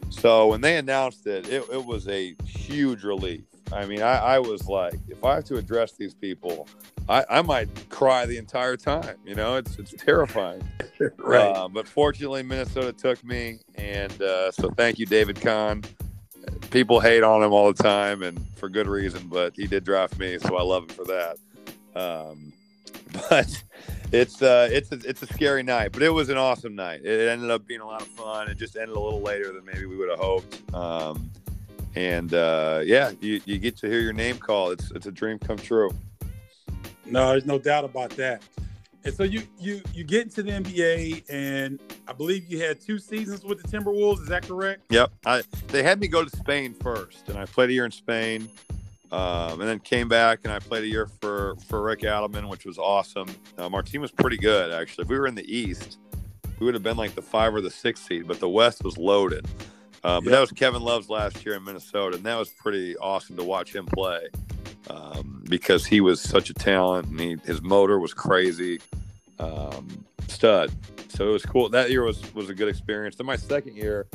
So 0.09 0.47
when 0.47 0.61
they 0.61 0.77
announced 0.77 1.25
it, 1.27 1.49
it, 1.49 1.63
it 1.71 1.85
was 1.85 2.07
a 2.07 2.35
huge 2.45 3.03
relief. 3.03 3.41
I 3.71 3.85
mean, 3.85 4.01
I, 4.01 4.17
I 4.17 4.39
was 4.39 4.67
like, 4.67 4.99
if 5.07 5.23
I 5.23 5.35
have 5.35 5.45
to 5.45 5.55
address 5.55 5.93
these 5.93 6.13
people, 6.13 6.67
I, 7.09 7.25
I 7.29 7.41
might 7.41 7.89
cry 7.89 8.25
the 8.25 8.37
entire 8.37 8.77
time. 8.77 9.15
You 9.25 9.35
know, 9.35 9.55
it's 9.55 9.79
it's 9.79 9.93
terrifying. 9.93 10.63
Right. 11.17 11.55
Uh, 11.55 11.67
but 11.67 11.87
fortunately, 11.87 12.43
Minnesota 12.43 12.93
took 12.93 13.23
me, 13.23 13.59
and 13.75 14.21
uh, 14.21 14.51
so 14.51 14.69
thank 14.71 14.99
you, 14.99 15.05
David 15.05 15.39
Kahn. 15.39 15.83
People 16.69 16.99
hate 16.99 17.23
on 17.23 17.41
him 17.43 17.53
all 17.53 17.71
the 17.71 17.81
time, 17.81 18.23
and 18.23 18.39
for 18.55 18.69
good 18.69 18.87
reason. 18.87 19.27
But 19.27 19.53
he 19.55 19.67
did 19.67 19.83
draft 19.83 20.19
me, 20.19 20.37
so 20.39 20.55
I 20.57 20.63
love 20.63 20.83
him 20.83 20.89
for 20.89 21.05
that. 21.05 21.37
Um, 21.95 22.53
but 23.29 23.63
it's 24.11 24.41
uh, 24.41 24.67
it's 24.71 24.91
a, 24.91 24.99
it's 25.07 25.21
a 25.21 25.27
scary 25.27 25.63
night, 25.63 25.91
but 25.91 26.01
it 26.01 26.09
was 26.09 26.29
an 26.29 26.37
awesome 26.37 26.75
night. 26.75 27.05
It 27.05 27.29
ended 27.29 27.49
up 27.51 27.65
being 27.65 27.81
a 27.81 27.85
lot 27.85 28.01
of 28.01 28.07
fun. 28.07 28.49
It 28.49 28.57
just 28.57 28.75
ended 28.75 28.95
a 28.95 28.99
little 28.99 29.21
later 29.21 29.51
than 29.51 29.65
maybe 29.65 29.85
we 29.85 29.97
would 29.97 30.09
have 30.09 30.19
hoped. 30.19 30.73
Um, 30.73 31.31
and 31.95 32.33
uh, 32.33 32.81
yeah, 32.83 33.11
you, 33.21 33.41
you 33.45 33.59
get 33.59 33.77
to 33.77 33.87
hear 33.87 33.99
your 33.99 34.13
name 34.13 34.37
called. 34.37 34.73
It's 34.73 34.91
it's 34.91 35.05
a 35.05 35.11
dream 35.11 35.39
come 35.39 35.57
true. 35.57 35.91
No, 37.05 37.29
there's 37.29 37.45
no 37.45 37.59
doubt 37.59 37.85
about 37.85 38.11
that. 38.11 38.41
And 39.05 39.13
so 39.13 39.23
you 39.23 39.43
you 39.59 39.81
you 39.93 40.03
get 40.03 40.21
into 40.23 40.43
the 40.43 40.51
NBA, 40.51 41.23
and 41.29 41.79
I 42.07 42.13
believe 42.13 42.45
you 42.49 42.61
had 42.61 42.79
two 42.79 42.97
seasons 42.99 43.43
with 43.43 43.61
the 43.61 43.67
Timberwolves. 43.67 44.21
Is 44.21 44.27
that 44.27 44.47
correct? 44.47 44.83
Yep. 44.89 45.11
I 45.25 45.43
they 45.67 45.83
had 45.83 45.99
me 45.99 46.07
go 46.07 46.23
to 46.23 46.29
Spain 46.29 46.73
first, 46.73 47.27
and 47.29 47.37
I 47.37 47.45
played 47.45 47.69
a 47.69 47.73
year 47.73 47.83
in 47.85 47.91
Spain, 47.91 48.47
um, 49.11 49.59
and 49.59 49.69
then 49.69 49.79
came 49.79 50.07
back 50.07 50.39
and 50.45 50.53
I 50.53 50.59
played 50.59 50.83
a 50.83 50.87
year 50.87 51.07
for 51.21 51.55
for 51.67 51.81
Rick 51.81 52.01
Adelman, 52.01 52.47
which 52.49 52.65
was 52.65 52.77
awesome. 52.77 53.27
Um, 53.57 53.75
our 53.75 53.81
team 53.81 54.01
was 54.01 54.11
pretty 54.11 54.37
good 54.37 54.71
actually. 54.71 55.03
If 55.03 55.09
we 55.09 55.19
were 55.19 55.27
in 55.27 55.35
the 55.35 55.53
East, 55.53 55.97
we 56.59 56.65
would 56.65 56.73
have 56.73 56.83
been 56.83 56.97
like 56.97 57.13
the 57.13 57.21
five 57.21 57.53
or 57.53 57.59
the 57.61 57.71
six 57.71 57.99
seed, 58.01 58.25
but 58.27 58.39
the 58.39 58.49
West 58.49 58.83
was 58.83 58.97
loaded. 58.97 59.45
Uh, 60.05 60.19
but 60.19 60.25
Yep. 60.25 60.31
that 60.31 60.39
was 60.41 60.51
Kevin 60.51 60.81
Love's 60.81 61.09
last 61.09 61.45
year 61.45 61.55
in 61.55 61.63
Minnesota, 61.63 62.17
and 62.17 62.25
that 62.25 62.35
was 62.35 62.49
pretty 62.49 62.97
awesome 62.97 63.37
to 63.37 63.43
watch 63.43 63.73
him 63.73 63.85
play 63.85 64.27
um, 64.89 65.32
because 65.45 65.85
he 65.85 66.01
was 66.01 66.21
such 66.21 66.49
a 66.49 66.53
talent 66.53 67.07
and 67.07 67.19
he, 67.19 67.37
his 67.45 67.61
motor 67.61 67.99
was 67.99 68.13
crazy, 68.13 68.79
um, 69.39 70.05
stud. 70.27 70.71
So 71.09 71.29
it 71.29 71.31
was 71.31 71.45
cool. 71.45 71.69
That 71.69 71.91
year 71.91 72.03
was 72.03 72.33
was 72.33 72.49
a 72.49 72.55
good 72.55 72.69
experience. 72.69 73.15
Then 73.15 73.27
my 73.27 73.35
second 73.35 73.75
year, 73.75 74.07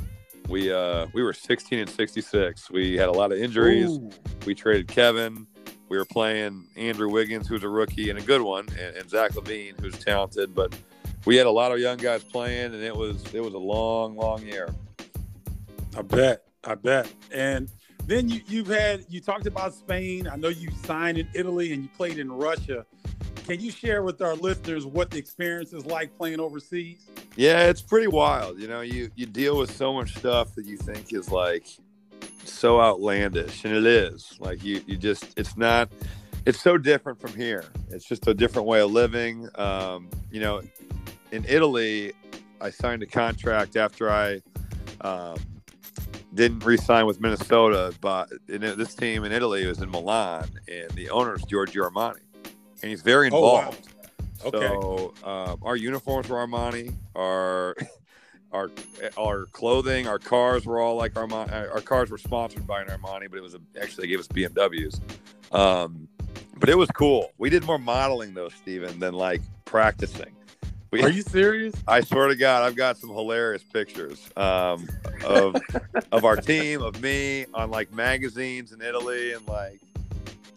we 0.48 0.72
uh, 0.72 1.06
we 1.12 1.22
were 1.22 1.32
16 1.32 1.78
and 1.78 1.88
66. 1.88 2.70
We 2.70 2.96
had 2.96 3.08
a 3.08 3.12
lot 3.12 3.32
of 3.32 3.38
injuries. 3.38 3.90
Ooh. 3.90 4.10
We 4.46 4.54
traded 4.54 4.88
Kevin. 4.88 5.46
We 5.88 5.96
were 5.96 6.04
playing 6.04 6.66
Andrew 6.76 7.08
Wiggins, 7.08 7.48
who's 7.48 7.62
a 7.62 7.68
rookie 7.68 8.10
and 8.10 8.18
a 8.18 8.22
good 8.22 8.42
one, 8.42 8.68
and, 8.78 8.96
and 8.96 9.08
Zach 9.08 9.32
LaVine, 9.32 9.80
who's 9.80 9.98
talented. 9.98 10.54
But 10.54 10.76
we 11.24 11.36
had 11.36 11.46
a 11.46 11.50
lot 11.50 11.72
of 11.72 11.78
young 11.78 11.96
guys 11.98 12.24
playing, 12.24 12.74
and 12.74 12.82
it 12.82 12.94
was 12.94 13.22
it 13.32 13.40
was 13.40 13.54
a 13.54 13.58
long, 13.58 14.16
long 14.16 14.42
year. 14.42 14.74
I 15.96 16.02
bet. 16.02 16.44
I 16.64 16.74
bet. 16.74 17.12
And 17.32 17.70
then 18.08 18.28
you 18.28 18.40
you've 18.48 18.68
had 18.68 19.04
you 19.08 19.20
talked 19.20 19.46
about 19.46 19.74
Spain. 19.74 20.26
I 20.26 20.36
know 20.36 20.48
you 20.48 20.70
signed 20.84 21.18
in 21.18 21.28
Italy 21.34 21.74
and 21.74 21.82
you 21.82 21.88
played 21.90 22.18
in 22.18 22.32
Russia. 22.32 22.86
Can 23.44 23.60
you 23.60 23.70
share 23.70 24.02
with 24.02 24.20
our 24.22 24.34
listeners 24.34 24.86
what 24.86 25.10
the 25.10 25.18
experience 25.18 25.72
is 25.74 25.84
like 25.86 26.16
playing 26.16 26.40
overseas? 26.40 27.06
Yeah, 27.36 27.68
it's 27.68 27.82
pretty 27.82 28.08
wild. 28.08 28.58
You 28.58 28.66
know, 28.66 28.80
you 28.80 29.10
you 29.14 29.26
deal 29.26 29.58
with 29.58 29.70
so 29.70 29.92
much 29.92 30.16
stuff 30.16 30.54
that 30.54 30.64
you 30.64 30.78
think 30.78 31.12
is 31.12 31.30
like 31.30 31.66
so 32.44 32.80
outlandish, 32.80 33.64
and 33.66 33.76
it 33.76 33.84
is. 33.84 34.34
Like 34.40 34.64
you 34.64 34.82
you 34.86 34.96
just 34.96 35.38
it's 35.38 35.56
not. 35.56 35.90
It's 36.46 36.62
so 36.62 36.78
different 36.78 37.20
from 37.20 37.34
here. 37.34 37.64
It's 37.90 38.06
just 38.06 38.26
a 38.26 38.32
different 38.32 38.66
way 38.66 38.80
of 38.80 38.90
living. 38.90 39.50
Um, 39.56 40.08
you 40.30 40.40
know, 40.40 40.62
in 41.30 41.44
Italy, 41.46 42.14
I 42.58 42.70
signed 42.70 43.02
a 43.02 43.06
contract 43.06 43.76
after 43.76 44.10
I 44.10 44.40
um, 45.02 45.36
didn't 46.38 46.64
re-sign 46.64 47.04
with 47.04 47.20
Minnesota, 47.20 47.92
but 48.00 48.30
in 48.48 48.60
this 48.60 48.94
team 48.94 49.24
in 49.24 49.32
Italy 49.32 49.66
was 49.66 49.82
in 49.82 49.90
Milan, 49.90 50.48
and 50.72 50.88
the 50.92 51.10
owner's 51.10 51.42
Giorgio 51.42 51.88
Armani, 51.90 52.20
and 52.80 52.88
he's 52.90 53.02
very 53.02 53.28
Oh, 53.32 53.40
wow. 53.40 53.58
involved. 53.58 53.88
Okay. 54.44 54.68
So 54.68 55.14
um, 55.24 55.58
our 55.62 55.74
uniforms 55.74 56.28
were 56.28 56.36
Armani. 56.38 56.94
Our 57.16 57.74
our 58.52 58.70
our 59.18 59.46
clothing, 59.46 60.06
our 60.06 60.20
cars 60.20 60.64
were 60.64 60.78
all 60.80 60.94
like 60.94 61.14
Armani. 61.14 61.52
Our 61.74 61.80
cars 61.80 62.08
were 62.08 62.18
sponsored 62.18 62.66
by 62.66 62.82
an 62.82 62.88
Armani, 62.88 63.28
but 63.28 63.36
it 63.36 63.42
was 63.42 63.54
a, 63.54 63.60
actually 63.82 64.02
they 64.06 64.08
gave 64.10 64.20
us 64.20 64.28
BMWs. 64.28 65.00
Um, 65.52 66.06
but 66.56 66.68
it 66.68 66.78
was 66.78 66.88
cool. 66.92 67.32
We 67.38 67.50
did 67.50 67.64
more 67.64 67.78
modeling 67.80 68.32
though, 68.32 68.48
Steven, 68.48 69.00
than 69.00 69.12
like 69.12 69.42
practicing. 69.64 70.30
We, 70.90 71.02
Are 71.02 71.10
you 71.10 71.22
serious? 71.22 71.74
I 71.88 72.00
swear 72.00 72.28
to 72.28 72.36
God, 72.36 72.62
I've 72.62 72.76
got 72.76 72.96
some 72.96 73.10
hilarious 73.10 73.62
pictures 73.62 74.30
um, 74.36 74.88
of 75.24 75.56
of 76.12 76.24
our 76.24 76.36
team, 76.36 76.80
of 76.80 77.00
me 77.02 77.44
on 77.52 77.70
like 77.70 77.92
magazines 77.92 78.72
in 78.72 78.80
Italy, 78.80 79.32
and 79.32 79.46
like 79.46 79.80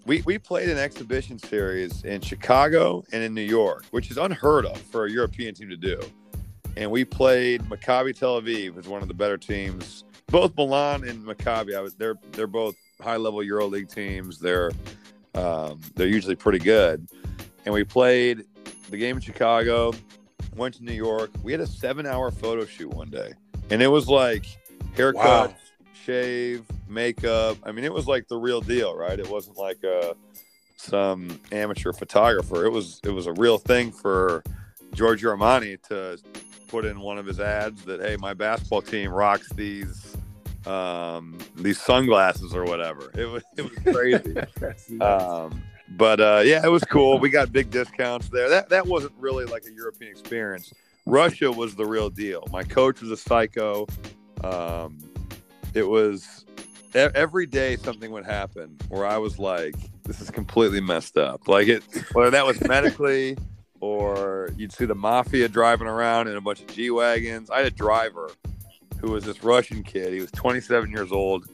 we 0.06 0.22
we 0.22 0.38
played 0.38 0.70
an 0.70 0.78
exhibition 0.78 1.38
series 1.38 2.06
in 2.06 2.22
Chicago 2.22 3.04
and 3.12 3.22
in 3.22 3.34
New 3.34 3.41
York, 3.41 3.86
which 3.91 4.10
is 4.10 4.17
unheard 4.17 4.65
of 4.65 4.80
for 4.80 5.06
a 5.06 5.12
European 5.12 5.54
team 5.54 5.70
to 5.70 5.78
do. 5.78 6.00
And 6.78 6.89
we 6.89 7.04
played 7.04 7.63
Maccabi 7.63 8.17
Tel 8.17 8.41
Aviv, 8.41 8.80
is 8.80 8.88
one 8.88 9.02
of 9.02 9.10
the 9.10 9.13
better 9.13 9.38
teams. 9.38 10.06
Both 10.28 10.56
Milan 10.56 11.04
and 11.04 11.26
Maccabi, 11.26 11.76
I 11.76 11.82
was 11.82 11.96
they're 11.96 12.15
they're 12.32 12.48
both 12.48 12.76
high 13.02 13.17
level 13.17 13.41
EuroLeague 13.41 13.94
teams. 13.94 14.39
They're 14.39 14.72
um, 15.36 15.82
they're 15.96 16.08
usually 16.08 16.36
pretty 16.36 16.60
good. 16.60 17.06
And 17.65 17.74
we 17.74 17.84
played 17.84 18.46
the 18.89 18.98
game 18.98 19.17
in 19.17 19.22
Chicago, 19.22 19.94
went 20.56 20.76
to 20.76 20.84
New 20.84 20.94
York. 20.94 21.30
We 21.44 21.52
had 21.52 21.62
a 21.62 21.68
seven 21.68 22.06
hour 22.06 22.32
photo 22.32 22.66
shoot 22.66 22.90
one 22.94 23.10
day. 23.10 23.34
And 23.70 23.82
it 23.82 23.88
was 23.88 24.08
like 24.08 24.46
haircut, 24.96 25.50
Wow. 25.52 25.56
shave, 26.06 26.64
makeup. 26.90 27.58
I 27.64 27.72
mean, 27.72 27.86
it 27.86 27.94
was 27.94 28.08
like 28.08 28.28
the 28.28 28.38
real 28.38 28.62
deal, 28.62 28.96
right? 28.96 29.18
It 29.20 29.30
wasn't 29.30 29.58
like 29.58 29.84
a 29.84 30.16
some 30.78 31.40
amateur 31.52 31.94
photographer. 31.94 32.66
It 32.66 32.72
was 32.72 33.00
it 33.04 33.12
was 33.12 33.28
a 33.28 33.34
real 33.34 33.58
thing 33.58 33.92
for 33.92 34.44
Giorgio 34.94 35.36
Armani 35.36 35.82
to 35.90 36.18
put 36.68 36.86
in 36.86 37.00
one 37.00 37.18
of 37.18 37.26
his 37.26 37.40
ads 37.40 37.84
that 37.86 38.02
hey, 38.02 38.18
my 38.18 38.34
basketball 38.34 38.82
team 38.82 39.12
rocks 39.12 39.50
these 39.54 40.16
um 40.66 41.38
these 41.56 41.80
sunglasses 41.80 42.54
or 42.56 42.64
whatever. 42.66 43.12
It 43.18 43.26
was 43.26 43.44
it 43.58 43.64
was 43.64 43.96
crazy. 43.96 44.36
Um, 45.02 45.64
but 45.97 46.19
uh, 46.19 46.41
yeah, 46.43 46.65
it 46.65 46.69
was 46.69 46.84
cool. 46.84 47.19
We 47.19 47.30
got 47.30 47.51
big 47.51 47.69
discounts 47.69 48.30
there. 48.30 48.49
That 48.49 48.69
that 48.69 48.88
wasn't 48.88 49.13
really 49.17 49.45
like 49.45 49.65
a 49.65 49.71
European 49.71 50.12
experience. 50.12 50.73
Russia 51.06 51.51
was 51.51 51.75
the 51.75 51.86
real 51.86 52.10
deal. 52.10 52.47
My 52.51 52.63
coach 52.63 53.01
was 53.01 53.12
a 53.12 53.17
psycho. 53.17 53.88
Um, 54.43 54.97
it 55.73 55.88
was 55.88 56.45
every 56.93 57.45
day 57.45 57.77
something 57.77 58.12
would 58.12 58.25
happen 58.25 58.77
where 58.89 59.06
I 59.06 59.17
was 59.17 59.39
like, 59.39 59.75
"This 60.04 60.21
is 60.21 60.30
completely 60.30 60.82
messed 60.82 61.17
up." 61.17 61.47
Like 61.47 61.67
it, 61.67 61.84
whether 62.13 62.32
that 62.32 62.45
was 62.45 62.62
medically, 62.67 63.38
or 63.80 64.49
you'd 64.56 64.71
see 64.71 64.86
the 64.86 64.95
mafia 64.95 65.47
driving 65.47 65.88
around 65.88 66.27
in 66.27 66.38
a 66.38 66.41
bunch 66.41 66.62
of 66.62 66.67
G 66.67 66.89
wagons. 66.91 67.49
I 67.49 67.58
had 67.58 67.67
a 67.67 67.71
driver 67.71 68.32
who 68.99 69.12
was 69.12 69.25
this 69.25 69.43
Russian 69.43 69.84
kid. 69.84 70.13
He 70.13 70.21
was 70.21 70.32
27 70.32 70.91
years 70.91 71.12
old, 71.12 71.47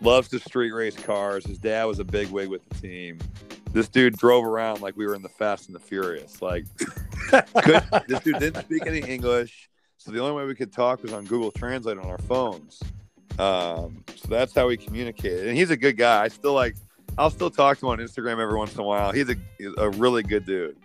loves 0.00 0.28
to 0.28 0.38
street 0.38 0.72
race 0.72 0.96
cars. 0.96 1.44
His 1.46 1.58
dad 1.58 1.84
was 1.84 1.98
a 1.98 2.04
big 2.04 2.30
wig 2.30 2.48
with 2.48 2.66
the 2.68 2.74
team. 2.76 3.18
This 3.76 3.90
dude 3.90 4.16
drove 4.16 4.46
around 4.46 4.80
like 4.80 4.96
we 4.96 5.06
were 5.06 5.14
in 5.14 5.20
the 5.20 5.28
Fast 5.28 5.66
and 5.66 5.74
the 5.74 5.78
Furious. 5.80 6.40
Like, 6.40 6.64
could, 7.28 7.82
this 8.08 8.20
dude 8.20 8.38
didn't 8.38 8.62
speak 8.62 8.86
any 8.86 9.00
English, 9.00 9.68
so 9.98 10.10
the 10.10 10.18
only 10.18 10.32
way 10.32 10.46
we 10.46 10.54
could 10.54 10.72
talk 10.72 11.02
was 11.02 11.12
on 11.12 11.26
Google 11.26 11.50
Translate 11.50 11.98
on 11.98 12.06
our 12.06 12.16
phones. 12.16 12.82
Um, 13.38 14.02
so 14.14 14.28
that's 14.28 14.54
how 14.54 14.68
we 14.68 14.78
communicated. 14.78 15.48
And 15.48 15.58
he's 15.58 15.68
a 15.68 15.76
good 15.76 15.98
guy. 15.98 16.24
I 16.24 16.28
still 16.28 16.54
like. 16.54 16.74
I'll 17.18 17.28
still 17.28 17.50
talk 17.50 17.76
to 17.80 17.84
him 17.84 17.90
on 17.90 17.98
Instagram 17.98 18.40
every 18.40 18.56
once 18.56 18.72
in 18.72 18.80
a 18.80 18.82
while. 18.82 19.12
He's 19.12 19.28
a, 19.28 19.36
a 19.76 19.90
really 19.90 20.22
good 20.22 20.46
dude. 20.46 20.78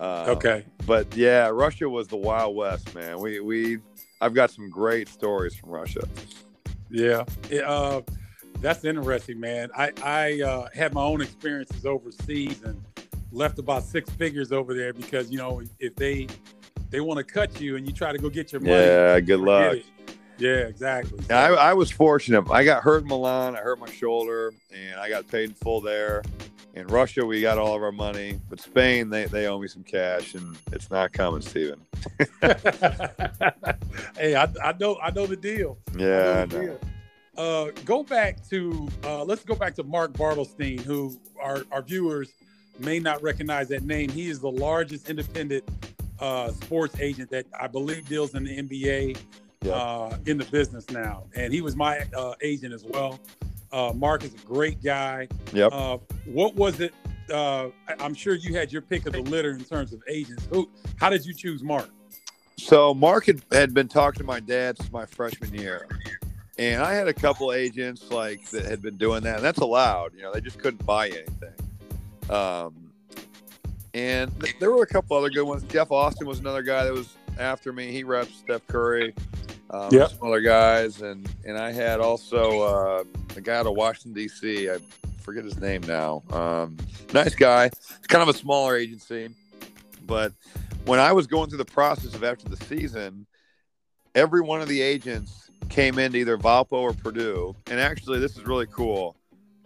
Uh, 0.00 0.24
okay. 0.26 0.64
But 0.84 1.14
yeah, 1.14 1.46
Russia 1.46 1.88
was 1.88 2.08
the 2.08 2.16
Wild 2.16 2.56
West, 2.56 2.92
man. 2.92 3.20
We 3.20 3.38
we 3.38 3.78
I've 4.20 4.34
got 4.34 4.50
some 4.50 4.68
great 4.68 5.06
stories 5.06 5.54
from 5.54 5.70
Russia. 5.70 6.08
Yeah. 6.90 7.22
uh, 7.64 8.00
that's 8.62 8.84
interesting, 8.84 9.38
man. 9.38 9.70
I 9.76 9.92
I 10.02 10.40
uh, 10.40 10.68
had 10.72 10.94
my 10.94 11.02
own 11.02 11.20
experiences 11.20 11.84
overseas 11.84 12.62
and 12.62 12.82
left 13.32 13.58
about 13.58 13.82
six 13.82 14.08
figures 14.10 14.52
over 14.52 14.72
there 14.74 14.92
because 14.92 15.30
you 15.30 15.38
know 15.38 15.62
if 15.80 15.94
they 15.96 16.28
they 16.90 17.00
want 17.00 17.18
to 17.18 17.24
cut 17.24 17.60
you 17.60 17.76
and 17.76 17.86
you 17.86 17.92
try 17.92 18.12
to 18.12 18.18
go 18.18 18.30
get 18.30 18.52
your 18.52 18.60
money. 18.60 18.74
Yeah. 18.74 19.20
Good 19.20 19.40
luck. 19.40 19.74
It. 19.74 19.86
Yeah, 20.38 20.66
exactly. 20.66 21.22
So, 21.22 21.34
I, 21.34 21.70
I 21.70 21.74
was 21.74 21.90
fortunate. 21.90 22.50
I 22.50 22.64
got 22.64 22.82
hurt 22.82 23.02
in 23.02 23.08
Milan. 23.08 23.54
I 23.54 23.60
hurt 23.60 23.78
my 23.78 23.90
shoulder, 23.90 24.52
and 24.74 24.98
I 24.98 25.08
got 25.08 25.28
paid 25.28 25.50
in 25.50 25.54
full 25.54 25.80
there. 25.80 26.22
In 26.74 26.86
Russia, 26.86 27.24
we 27.24 27.40
got 27.42 27.58
all 27.58 27.76
of 27.76 27.82
our 27.82 27.92
money, 27.92 28.40
but 28.48 28.58
Spain, 28.58 29.10
they, 29.10 29.26
they 29.26 29.46
owe 29.46 29.58
me 29.58 29.68
some 29.68 29.84
cash, 29.84 30.34
and 30.34 30.56
it's 30.72 30.90
not 30.90 31.12
coming, 31.12 31.42
Steven. 31.42 31.80
hey, 34.16 34.34
I, 34.34 34.48
I 34.62 34.72
know 34.80 34.98
I 35.02 35.10
know 35.10 35.26
the 35.26 35.36
deal. 35.40 35.78
Yeah, 35.96 36.46
I 36.50 36.52
know. 36.52 36.78
Uh, 37.36 37.70
go 37.84 38.02
back 38.02 38.46
to 38.48 38.88
uh, 39.04 39.24
let's 39.24 39.44
go 39.44 39.54
back 39.54 39.74
to 39.74 39.82
Mark 39.82 40.12
Bartelstein, 40.12 40.80
who 40.80 41.18
our, 41.40 41.62
our 41.72 41.82
viewers 41.82 42.34
may 42.78 42.98
not 42.98 43.22
recognize 43.22 43.68
that 43.68 43.84
name. 43.84 44.10
He 44.10 44.28
is 44.28 44.40
the 44.40 44.50
largest 44.50 45.08
independent 45.08 45.64
uh, 46.20 46.50
sports 46.52 47.00
agent 47.00 47.30
that 47.30 47.46
I 47.58 47.66
believe 47.66 48.06
deals 48.08 48.34
in 48.34 48.44
the 48.44 48.62
NBA 48.62 49.18
yep. 49.62 49.74
uh, 49.74 50.16
in 50.26 50.36
the 50.36 50.44
business 50.46 50.90
now, 50.90 51.24
and 51.34 51.52
he 51.52 51.62
was 51.62 51.74
my 51.74 52.04
uh, 52.14 52.34
agent 52.42 52.74
as 52.74 52.84
well. 52.84 53.18
Uh, 53.72 53.92
Mark 53.94 54.24
is 54.24 54.34
a 54.34 54.46
great 54.46 54.82
guy. 54.82 55.26
Yep. 55.54 55.72
Uh, 55.72 55.98
what 56.26 56.54
was 56.54 56.80
it? 56.80 56.92
Uh, 57.32 57.68
I'm 57.98 58.14
sure 58.14 58.34
you 58.34 58.54
had 58.54 58.70
your 58.70 58.82
pick 58.82 59.06
of 59.06 59.14
the 59.14 59.22
litter 59.22 59.52
in 59.52 59.64
terms 59.64 59.94
of 59.94 60.02
agents. 60.08 60.46
Who? 60.50 60.68
How 60.96 61.08
did 61.08 61.24
you 61.24 61.32
choose 61.32 61.62
Mark? 61.62 61.88
So 62.58 62.92
Mark 62.92 63.26
had, 63.26 63.42
had 63.50 63.72
been 63.72 63.88
talking 63.88 64.18
to 64.18 64.24
my 64.24 64.40
dad 64.40 64.76
since 64.76 64.92
my 64.92 65.06
freshman 65.06 65.54
year, 65.54 65.88
and 66.58 66.82
I 66.82 66.92
had 66.94 67.08
a 67.08 67.14
couple 67.14 67.52
agents 67.52 68.10
like 68.10 68.48
that 68.50 68.64
had 68.64 68.82
been 68.82 68.96
doing 68.96 69.22
that, 69.22 69.36
and 69.36 69.44
that's 69.44 69.60
allowed. 69.60 70.14
You 70.14 70.22
know, 70.22 70.32
they 70.32 70.40
just 70.40 70.58
couldn't 70.58 70.84
buy 70.84 71.08
anything. 71.08 71.54
Um, 72.30 72.92
and 73.94 74.38
th- 74.40 74.58
there 74.58 74.70
were 74.70 74.82
a 74.82 74.86
couple 74.86 75.16
other 75.16 75.30
good 75.30 75.44
ones. 75.44 75.62
Jeff 75.64 75.90
Austin 75.90 76.26
was 76.26 76.40
another 76.40 76.62
guy 76.62 76.84
that 76.84 76.92
was 76.92 77.16
after 77.38 77.72
me. 77.72 77.90
He 77.92 78.04
reps 78.04 78.36
Steph 78.36 78.66
Curry 78.66 79.14
um, 79.72 79.88
yep. 79.90 80.10
some 80.10 80.28
other 80.28 80.40
guys, 80.40 81.00
and 81.00 81.28
and 81.44 81.56
I 81.56 81.72
had 81.72 82.00
also 82.00 82.60
uh, 82.60 83.04
a 83.36 83.40
guy 83.40 83.56
out 83.56 83.66
of 83.66 83.74
Washington 83.74 84.12
D.C. 84.12 84.70
I 84.70 84.78
forget 85.22 85.44
his 85.44 85.58
name 85.58 85.80
now. 85.82 86.22
Um, 86.30 86.76
nice 87.12 87.34
guy. 87.34 87.66
It's 87.66 88.06
kind 88.06 88.22
of 88.22 88.34
a 88.34 88.38
smaller 88.38 88.76
agency, 88.76 89.30
but 90.06 90.32
when 90.84 91.00
I 91.00 91.12
was 91.12 91.26
going 91.26 91.48
through 91.48 91.58
the 91.58 91.64
process 91.64 92.14
of 92.14 92.22
after 92.22 92.48
the 92.48 92.56
season, 92.64 93.26
every 94.14 94.42
one 94.42 94.60
of 94.60 94.68
the 94.68 94.82
agents 94.82 95.50
came 95.68 95.98
into 95.98 96.18
either 96.18 96.38
Valpo 96.38 96.72
or 96.72 96.92
Purdue, 96.92 97.54
and 97.70 97.80
actually 97.80 98.18
this 98.18 98.36
is 98.36 98.44
really 98.44 98.66
cool. 98.66 99.16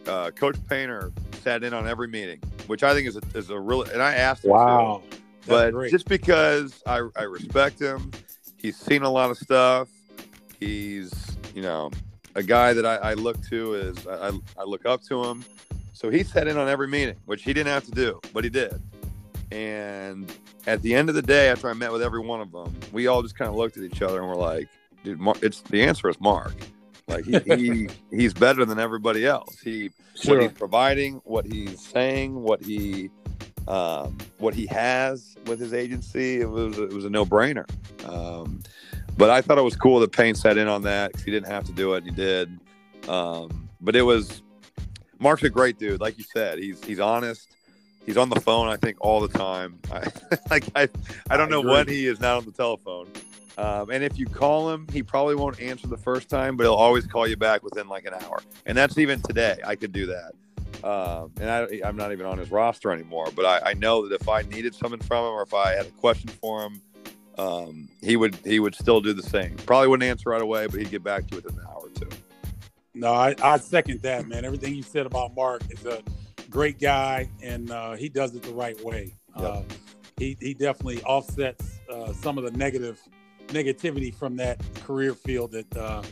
Uh, 0.07 0.31
Coach 0.31 0.57
Painter 0.69 1.13
sat 1.43 1.65
in 1.65 1.75
on 1.75 1.89
every 1.89 2.09
meeting, 2.09 2.41
which 2.67 2.83
I 2.83 2.95
think 2.95 3.09
is 3.09 3.17
a, 3.17 3.23
is 3.35 3.51
a 3.51 3.59
real. 3.59 3.83
And 3.83 4.01
I 4.01 4.15
asked 4.15 4.45
him, 4.45 4.53
wow, 4.53 5.03
to, 5.11 5.19
but 5.47 5.73
great. 5.73 5.91
just 5.91 6.09
because 6.09 6.83
I, 6.87 7.09
I 7.17 7.23
respect 7.23 7.81
him, 7.81 8.11
he's 8.57 8.77
seen 8.77 9.03
a 9.03 9.11
lot 9.11 9.31
of 9.31 9.39
stuff. 9.39 9.89
He's, 10.61 11.13
you 11.55 11.63
know, 11.63 11.91
a 12.35 12.43
guy 12.43 12.73
that 12.73 12.87
I, 12.87 12.97
I 12.97 13.15
look 13.15 13.41
to 13.49 13.75
is 13.75 14.07
I, 14.07 14.33
I 14.59 14.65
look 14.65 14.87
up 14.87 15.03
to 15.05 15.25
him. 15.25 15.45
So 15.93 16.11
he 16.11 16.23
sat 16.23 16.47
in 16.47 16.59
on 16.59 16.69
every 16.69 16.89
meeting, 16.89 17.17
which 17.25 17.43
he 17.43 17.53
didn't 17.53 17.73
have 17.73 17.85
to 17.87 17.91
do, 17.91 18.21
but 18.33 18.45
he 18.45 18.51
did. 18.51 18.81
And 19.51 20.31
at 20.67 20.83
the 20.83 20.95
end 20.95 21.09
of 21.09 21.15
the 21.15 21.23
day, 21.23 21.49
after 21.49 21.71
I 21.71 21.73
met 21.73 21.91
with 21.91 22.03
every 22.03 22.21
one 22.21 22.41
of 22.41 22.53
them, 22.53 22.75
we 22.93 23.07
all 23.07 23.23
just 23.23 23.37
kind 23.37 23.49
of 23.49 23.57
looked 23.57 23.77
at 23.77 23.83
each 23.83 24.03
other 24.03 24.21
and 24.21 24.29
we're 24.29 24.37
like, 24.37 24.69
dude, 25.07 25.21
Mark, 25.21 25.39
it's 25.41 25.61
the 25.63 25.83
answer 25.85 26.09
is 26.09 26.21
Mark. 26.21 26.53
Like 27.07 27.25
he, 27.25 27.39
he 27.39 27.89
he's 28.11 28.35
better 28.35 28.65
than 28.65 28.79
everybody 28.79 29.25
else. 29.25 29.61
He 29.61 29.91
sure. 30.15 30.35
what 30.35 30.43
he's 30.43 30.59
providing, 30.59 31.21
what 31.25 31.47
he's 31.47 31.81
saying, 31.81 32.43
what 32.43 32.63
he 32.63 33.11
um, 33.69 34.19
what 34.39 34.53
he 34.55 34.67
has 34.67 35.37
with 35.47 35.61
his 35.61 35.73
agency. 35.73 36.41
It 36.41 36.51
was 36.51 36.77
it 36.77 36.93
was 36.93 37.05
a 37.05 37.11
no 37.11 37.25
brainer. 37.25 37.69
Um, 38.09 38.63
but 39.17 39.31
I 39.31 39.41
thought 39.41 39.59
it 39.59 39.63
was 39.63 39.77
cool 39.77 40.01
that 40.01 40.13
Payne 40.13 40.35
sat 40.35 40.59
in 40.59 40.69
on 40.69 40.83
that 40.83 41.13
because 41.13 41.25
he 41.25 41.31
didn't 41.31 41.47
have 41.47 41.65
to 41.65 41.73
do 41.73 41.95
it. 41.95 41.99
And 41.99 42.07
he 42.07 42.13
did. 42.13 42.59
Um, 43.09 43.69
but 43.81 43.95
it 43.95 44.03
was 44.03 44.43
Mark's 45.21 45.45
a 45.45 45.51
great 45.51 45.79
dude, 45.79 46.01
like 46.01 46.19
you 46.19 46.25
said. 46.25 46.59
He's 46.59 46.83
he's 46.85 47.01
honest. 47.01 47.53
He's 48.05 48.17
on 48.17 48.29
the 48.29 48.41
phone, 48.41 48.69
I 48.69 48.77
think, 48.77 48.99
all 49.01 49.21
the 49.21 49.39
time. 49.39 49.79
I, 49.93 50.07
like 50.51 50.65
I, 50.75 50.89
I 51.31 51.37
don't 51.37 51.49
I 51.49 51.51
know 51.51 51.61
agree. 51.61 51.73
when 51.73 51.89
he 51.89 52.07
is 52.07 52.21
not 52.21 52.37
on 52.39 52.45
the 52.45 52.53
telephone. 52.53 53.09
Um, 53.59 53.91
and 53.91 54.05
if 54.05 54.19
you 54.19 54.27
call 54.27 54.71
him, 54.71 54.87
he 54.93 55.03
probably 55.03 55.35
won't 55.35 55.61
answer 55.61 55.87
the 55.87 55.97
first 55.97 56.29
time, 56.29 56.57
but 56.57 56.65
he'll 56.65 56.75
always 56.75 57.07
call 57.07 57.27
you 57.27 57.37
back 57.37 57.63
within 57.63 57.89
like 57.89 58.05
an 58.05 58.15
hour. 58.15 58.43
And 58.67 58.77
that's 58.77 58.99
even 58.99 59.21
today. 59.23 59.59
I 59.65 59.77
could 59.77 59.93
do 59.93 60.07
that. 60.07 60.33
Um, 60.85 61.33
and 61.41 61.51
I, 61.51 61.89
am 61.89 61.97
not 61.97 62.13
even 62.13 62.27
on 62.27 62.39
his 62.39 62.51
roster 62.51 62.93
anymore, 62.93 63.29
but 63.35 63.47
I, 63.47 63.71
I, 63.71 63.75
know 63.75 64.07
that 64.07 64.21
if 64.21 64.29
I 64.29 64.43
needed 64.43 64.75
something 64.75 65.01
from 65.01 65.25
him 65.25 65.33
or 65.33 65.43
if 65.43 65.55
I 65.55 65.73
had 65.73 65.87
a 65.87 65.91
question 65.91 66.29
for 66.29 66.65
him, 66.65 66.83
um, 67.39 67.89
he 68.03 68.17
would 68.17 68.35
he 68.45 68.61
would 68.61 68.75
still 68.75 69.01
do 69.01 69.13
the 69.13 69.23
same. 69.23 69.57
Probably 69.57 69.89
wouldn't 69.89 70.09
answer 70.09 70.31
right 70.31 70.41
away, 70.41 70.67
but 70.67 70.79
he'd 70.81 70.91
get 70.91 71.03
back 71.03 71.27
to 71.27 71.31
you 71.35 71.43
within 71.43 71.59
an 71.59 71.67
hour 71.67 71.83
or 71.87 71.91
two. 71.91 72.09
No, 72.95 73.13
I, 73.13 73.35
I 73.43 73.59
second 73.59 74.03
that, 74.03 74.27
man. 74.27 74.45
Everything 74.45 74.75
you 74.75 74.83
said 74.83 75.07
about 75.07 75.35
Mark 75.35 75.63
is 75.71 75.85
a 75.87 76.03
great 76.51 76.79
guy, 76.79 77.29
and 77.43 77.71
uh, 77.71 77.93
he 77.95 78.09
does 78.09 78.35
it 78.35 78.43
the 78.43 78.55
right 78.55 78.83
way. 78.85 79.15
Yep. 79.39 79.45
Uh, 79.45 79.63
he 80.19 80.37
he 80.41 80.55
definitely 80.55 81.03
offsets 81.03 81.79
uh, 81.91 82.13
some 82.13 82.39
of 82.39 82.45
the 82.45 82.53
negative 82.53 83.01
negativity 83.49 84.15
from 84.15 84.37
that 84.37 84.61
career 84.85 85.15
field 85.15 85.53
that 85.53 85.77
uh, 85.77 86.03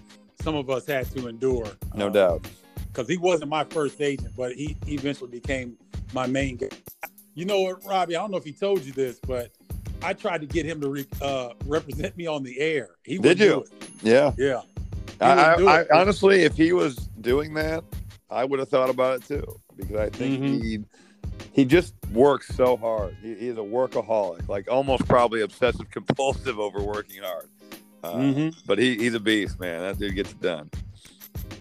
some 0.41 0.55
of 0.55 0.71
us 0.71 0.87
had 0.87 1.11
to 1.13 1.29
endure. 1.29 1.67
No 1.95 2.11
doubt. 2.11 2.47
Because 2.89 3.09
he 3.09 3.17
wasn't 3.17 3.51
my 3.51 3.65
first 3.65 4.01
agent, 4.01 4.35
but 4.37 4.53
he 4.53 4.77
eventually 4.87 5.31
became 5.31 5.77
my 6.13 6.27
main 6.27 6.57
guy. 6.57 6.69
You 7.35 7.45
know 7.45 7.63
what, 7.63 7.85
Robbie? 7.85 8.17
I 8.17 8.21
don't 8.21 8.31
know 8.31 8.37
if 8.37 8.45
he 8.45 8.53
told 8.53 8.85
you 8.85 8.93
this, 8.93 9.19
but 9.27 9.51
I 10.03 10.13
tried 10.13 10.43
to 10.43 10.47
get 10.47 10.65
him 10.65 10.81
to 10.81 10.89
re, 10.89 11.07
uh, 11.21 11.51
represent 11.67 12.17
me 12.17 12.27
on 12.27 12.45
the 12.45 12.61
air. 12.61 12.91
He 13.03 13.19
did 13.19 13.41
you? 13.41 13.65
Yeah, 14.03 14.33
yeah. 14.39 14.61
I, 15.21 15.55
I, 15.55 15.85
honestly, 15.93 16.43
if 16.43 16.57
he 16.57 16.73
was 16.73 16.97
doing 17.21 17.55
that, 17.55 17.83
I 18.31 18.45
would 18.45 18.59
have 18.59 18.69
thought 18.69 18.91
about 18.91 19.17
it 19.17 19.29
too 19.29 19.61
because 19.77 19.97
I 19.97 20.11
think 20.11 20.43
mm-hmm. 20.43 20.63
he 20.63 20.85
he 21.53 21.65
just 21.65 21.95
works 22.13 22.49
so 22.49 22.77
hard. 22.77 23.17
He, 23.23 23.35
he's 23.35 23.57
a 23.57 23.61
workaholic, 23.61 24.49
like 24.49 24.71
almost 24.71 25.07
probably 25.07 25.43
obsessive 25.43 25.91
compulsive 25.91 26.59
over 26.59 26.81
working 26.81 27.23
hard. 27.23 27.49
Uh, 28.03 28.15
mm-hmm. 28.15 28.49
But 28.67 28.79
he, 28.79 28.97
he's 28.97 29.15
a 29.15 29.21
beast, 29.21 29.59
man. 29.59 29.81
That 29.81 29.99
dude 29.99 30.15
gets 30.15 30.33
it 30.33 30.41
done. 30.41 30.71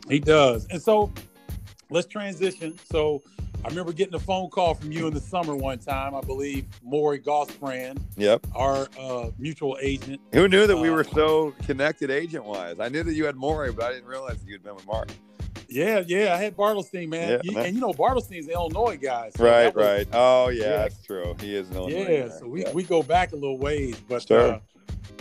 He 0.10 0.20
does. 0.20 0.68
And 0.70 0.82
so 0.82 1.12
let's 1.90 2.08
transition. 2.08 2.78
So 2.92 3.22
I 3.64 3.70
remember 3.70 3.94
getting 3.94 4.16
a 4.16 4.20
phone 4.20 4.50
call 4.50 4.74
from 4.74 4.92
you 4.92 5.08
in 5.08 5.14
the 5.14 5.22
summer 5.22 5.56
one 5.56 5.80
time. 5.80 6.14
I 6.14 6.22
believe 6.22 6.66
Maury 6.84 7.20
Gostfrand. 7.20 8.02
Yep. 8.18 8.46
Our 8.54 8.90
uh, 9.00 9.30
mutual 9.38 9.78
agent. 9.82 10.20
Who 10.34 10.50
knew 10.50 10.68
that 10.68 10.78
uh, 10.78 10.82
we 10.82 10.90
were 10.90 11.06
so 11.06 11.54
connected 11.64 12.12
agent 12.12 12.44
wise? 12.44 12.76
I 12.80 12.90
knew 12.90 13.04
that 13.04 13.14
you 13.14 13.26
had 13.26 13.38
Maury, 13.38 13.72
but 13.72 13.86
I 13.86 13.94
didn't 13.94 14.08
realize 14.08 14.40
that 14.40 14.48
you 14.48 14.54
had 14.54 14.64
been 14.64 14.76
with 14.76 14.86
Mark. 14.86 15.10
Yeah, 15.74 16.04
yeah, 16.06 16.34
I 16.34 16.38
had 16.38 16.56
Bartelstein, 16.56 17.10
man. 17.10 17.42
Yeah, 17.44 17.60
and 17.60 17.76
you 17.76 17.82
know, 17.82 17.94
Bartelstein's 17.94 18.46
the 18.46 18.54
Illinois 18.54 18.98
guy. 18.98 19.32
So 19.36 19.44
right, 19.44 19.74
was, 19.74 19.86
right. 19.86 20.08
Oh, 20.14 20.50
yeah, 20.50 20.64
yeah, 20.64 20.70
that's 20.78 21.04
true. 21.04 21.36
He 21.40 21.56
is 21.56 21.70
an 21.70 21.78
Illinois. 21.78 22.10
Yeah, 22.10 22.28
guy. 22.28 22.30
so 22.30 22.48
we, 22.48 22.62
yeah. 22.62 22.72
we 22.72 22.84
go 22.84 23.02
back 23.02 23.32
a 23.32 23.36
little 23.36 23.58
ways, 23.58 24.00
but 24.08 24.28
sure. 24.28 24.54
uh, 24.54 24.60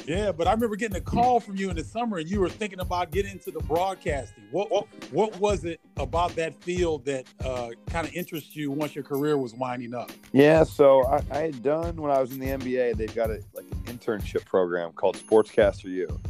yeah, 0.06 0.32
but 0.32 0.48
I 0.48 0.52
remember 0.52 0.76
getting 0.76 0.96
a 0.96 1.00
call 1.00 1.38
from 1.40 1.56
you 1.56 1.70
in 1.70 1.76
the 1.76 1.84
summer, 1.84 2.18
and 2.18 2.28
you 2.28 2.40
were 2.40 2.48
thinking 2.48 2.80
about 2.80 3.12
getting 3.12 3.32
into 3.32 3.50
the 3.50 3.60
broadcasting. 3.60 4.44
What 4.50 4.70
what, 4.70 4.86
what 5.10 5.38
was 5.38 5.64
it 5.64 5.80
about 5.96 6.34
that 6.36 6.54
field 6.62 7.04
that 7.06 7.26
uh, 7.44 7.70
kind 7.88 8.06
of 8.06 8.12
interests 8.12 8.56
you 8.56 8.70
once 8.70 8.94
your 8.94 9.04
career 9.04 9.38
was 9.38 9.54
winding 9.54 9.94
up? 9.94 10.10
Yeah, 10.32 10.64
so 10.64 11.06
I, 11.06 11.22
I, 11.30 11.38
had 11.38 11.62
done 11.62 11.96
when 11.96 12.10
I 12.10 12.20
was 12.20 12.32
in 12.32 12.40
the 12.40 12.48
NBA. 12.48 12.96
They've 12.96 13.14
got 13.14 13.30
a 13.30 13.40
like 13.54 13.66
an 13.70 13.96
internship 13.96 14.44
program 14.44 14.92
called 14.92 15.16
Sportscaster 15.16 15.84
U, 15.84 16.20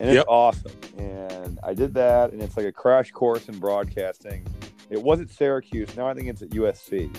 and 0.00 0.10
it's 0.10 0.16
yep. 0.16 0.26
awesome. 0.28 0.72
And 0.96 1.58
I 1.62 1.74
did 1.74 1.94
that, 1.94 2.32
and 2.32 2.42
it's 2.42 2.56
like 2.56 2.66
a 2.66 2.72
crash 2.72 3.10
course 3.10 3.48
in 3.48 3.58
broadcasting. 3.58 4.46
It 4.90 5.02
was 5.02 5.20
at 5.20 5.30
Syracuse. 5.30 5.96
Now 5.96 6.08
I 6.08 6.14
think 6.14 6.28
it's 6.28 6.42
at 6.42 6.50
USC. 6.50 7.14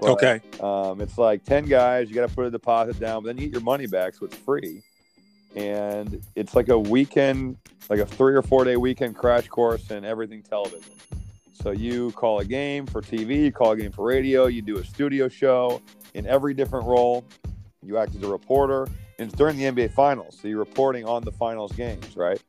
But, 0.00 0.10
okay. 0.10 0.40
Um, 0.60 1.00
it's 1.00 1.18
like 1.18 1.44
ten 1.44 1.66
guys. 1.66 2.08
You 2.08 2.14
got 2.14 2.28
to 2.28 2.34
put 2.34 2.46
a 2.46 2.50
deposit 2.50 2.98
down, 2.98 3.22
but 3.22 3.28
then 3.28 3.38
you 3.38 3.44
get 3.44 3.52
your 3.52 3.62
money 3.62 3.86
back, 3.86 4.14
so 4.14 4.26
it's 4.26 4.36
free. 4.36 4.82
And 5.56 6.22
it's 6.36 6.54
like 6.54 6.68
a 6.68 6.78
weekend, 6.78 7.56
like 7.88 8.00
a 8.00 8.06
three 8.06 8.34
or 8.34 8.42
four 8.42 8.64
day 8.64 8.76
weekend 8.76 9.16
crash 9.16 9.48
course 9.48 9.90
in 9.90 10.04
everything 10.04 10.42
television. 10.42 10.94
So 11.52 11.72
you 11.72 12.12
call 12.12 12.38
a 12.38 12.44
game 12.44 12.86
for 12.86 13.02
TV, 13.02 13.44
you 13.44 13.52
call 13.52 13.72
a 13.72 13.76
game 13.76 13.92
for 13.92 14.06
radio, 14.06 14.46
you 14.46 14.62
do 14.62 14.78
a 14.78 14.84
studio 14.84 15.28
show 15.28 15.82
in 16.14 16.26
every 16.26 16.54
different 16.54 16.86
role. 16.86 17.24
You 17.82 17.98
act 17.98 18.14
as 18.14 18.22
a 18.22 18.28
reporter, 18.28 18.88
and 19.20 19.28
it's 19.28 19.36
during 19.36 19.58
the 19.58 19.64
NBA 19.64 19.92
Finals, 19.92 20.38
so 20.40 20.48
you're 20.48 20.58
reporting 20.58 21.04
on 21.04 21.22
the 21.22 21.30
Finals 21.30 21.72
games, 21.72 22.16
right? 22.16 22.42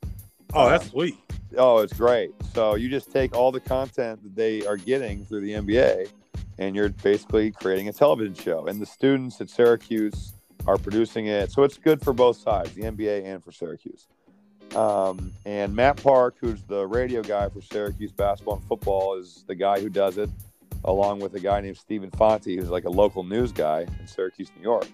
Oh, 0.54 0.70
that's 0.70 0.90
sweet. 0.90 1.18
Oh, 1.58 1.80
it's 1.80 1.92
great. 1.92 2.32
So 2.54 2.76
you 2.76 2.90
just 2.90 3.12
take 3.12 3.36
all 3.36 3.52
the 3.52 3.60
content 3.60 4.24
that 4.24 4.36
they 4.36 4.66
are 4.66 4.78
getting 4.78 5.26
through 5.26 5.42
the 5.42 5.52
NBA, 5.52 6.10
and 6.60 6.74
you're 6.74 6.88
basically 6.88 7.52
creating 7.52 7.90
a 7.90 7.94
television 7.94 8.34
show. 8.34 8.68
And 8.68 8.82
the 8.82 8.86
students 8.86 9.42
at 9.42 9.50
Syracuse 9.50 10.32
are 10.66 10.78
producing 10.78 11.28
it, 11.28 11.52
so 11.52 11.64
it's 11.64 11.78
good 11.78 12.02
for 12.02 12.14
both 12.14 12.38
sides, 12.38 12.74
the 12.74 12.84
NBA 12.84 13.26
and 13.26 13.44
for 13.44 13.52
Syracuse. 13.52 14.08
Um, 14.74 15.34
and 15.46 15.76
Matt 15.76 16.02
Park, 16.02 16.36
who's 16.40 16.64
the 16.64 16.88
radio 16.88 17.22
guy 17.22 17.50
for 17.50 17.62
Syracuse 17.62 18.14
basketball 18.14 18.56
and 18.56 18.64
football, 18.64 19.18
is 19.18 19.44
the 19.46 19.56
guy 19.56 19.82
who 19.82 19.90
does 19.90 20.18
it, 20.18 20.30
along 20.86 21.20
with 21.20 21.36
a 21.36 21.40
guy 21.42 21.60
named 21.60 21.76
Stephen 21.76 22.12
Fonte, 22.12 22.46
who's 22.46 22.70
like 22.70 22.86
a 22.86 22.90
local 22.90 23.26
news 23.26 23.52
guy 23.52 23.82
in 24.00 24.08
Syracuse, 24.08 24.50
New 24.56 24.64
York. 24.64 24.88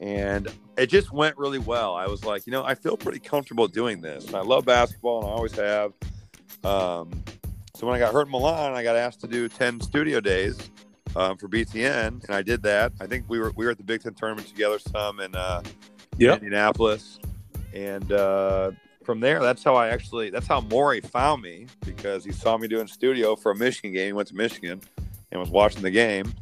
And 0.00 0.48
it 0.78 0.86
just 0.86 1.12
went 1.12 1.36
really 1.36 1.58
well. 1.58 1.94
I 1.94 2.06
was 2.06 2.24
like, 2.24 2.46
you 2.46 2.52
know, 2.52 2.64
I 2.64 2.74
feel 2.74 2.96
pretty 2.96 3.18
comfortable 3.18 3.68
doing 3.68 4.00
this. 4.00 4.26
And 4.26 4.34
I 4.34 4.40
love 4.40 4.64
basketball, 4.64 5.20
and 5.22 5.28
I 5.28 5.32
always 5.32 5.52
have. 5.52 5.92
Um, 6.64 7.22
so 7.74 7.86
when 7.86 7.94
I 7.94 7.98
got 7.98 8.12
hurt 8.12 8.26
in 8.26 8.32
Milan, 8.32 8.72
I 8.72 8.82
got 8.82 8.96
asked 8.96 9.20
to 9.20 9.26
do 9.26 9.48
10 9.48 9.80
studio 9.80 10.20
days 10.20 10.70
um, 11.16 11.36
for 11.36 11.48
BTN, 11.48 12.24
and 12.24 12.30
I 12.30 12.42
did 12.42 12.62
that. 12.62 12.92
I 13.00 13.06
think 13.06 13.24
we 13.28 13.38
were 13.38 13.52
we 13.56 13.64
were 13.64 13.72
at 13.72 13.78
the 13.78 13.84
Big 13.84 14.02
Ten 14.02 14.14
tournament 14.14 14.48
together 14.48 14.78
some 14.78 15.20
in 15.20 15.34
uh, 15.34 15.62
Yep. 16.18 16.42
Indianapolis, 16.42 17.18
and 17.72 18.12
uh, 18.12 18.72
from 19.04 19.20
there, 19.20 19.40
that's 19.40 19.64
how 19.64 19.74
I 19.74 19.88
actually 19.88 20.28
that's 20.30 20.46
how 20.46 20.60
Maury 20.60 21.00
found 21.00 21.42
me 21.42 21.66
because 21.84 22.24
he 22.24 22.32
saw 22.32 22.58
me 22.58 22.68
doing 22.68 22.86
studio 22.86 23.36
for 23.36 23.52
a 23.52 23.56
Michigan 23.56 23.92
game. 23.92 24.06
He 24.06 24.12
went 24.12 24.28
to 24.28 24.36
Michigan 24.36 24.80
and 25.32 25.40
was 25.40 25.50
watching 25.50 25.80
the 25.82 25.90
game, 25.90 26.32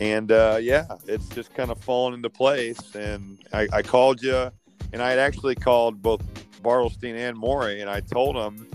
and 0.00 0.32
uh, 0.32 0.58
yeah, 0.60 0.86
it's 1.06 1.28
just 1.28 1.54
kind 1.54 1.70
of 1.70 1.78
fallen 1.82 2.14
into 2.14 2.30
place. 2.30 2.94
And 2.94 3.38
I, 3.52 3.68
I 3.72 3.82
called 3.82 4.22
you, 4.22 4.50
and 4.92 5.02
I 5.02 5.10
had 5.10 5.18
actually 5.18 5.54
called 5.54 6.02
both 6.02 6.22
Bartelstein 6.62 7.14
and 7.14 7.36
Maury, 7.36 7.80
and 7.80 7.90
I 7.90 8.00
told 8.00 8.36
them, 8.36 8.68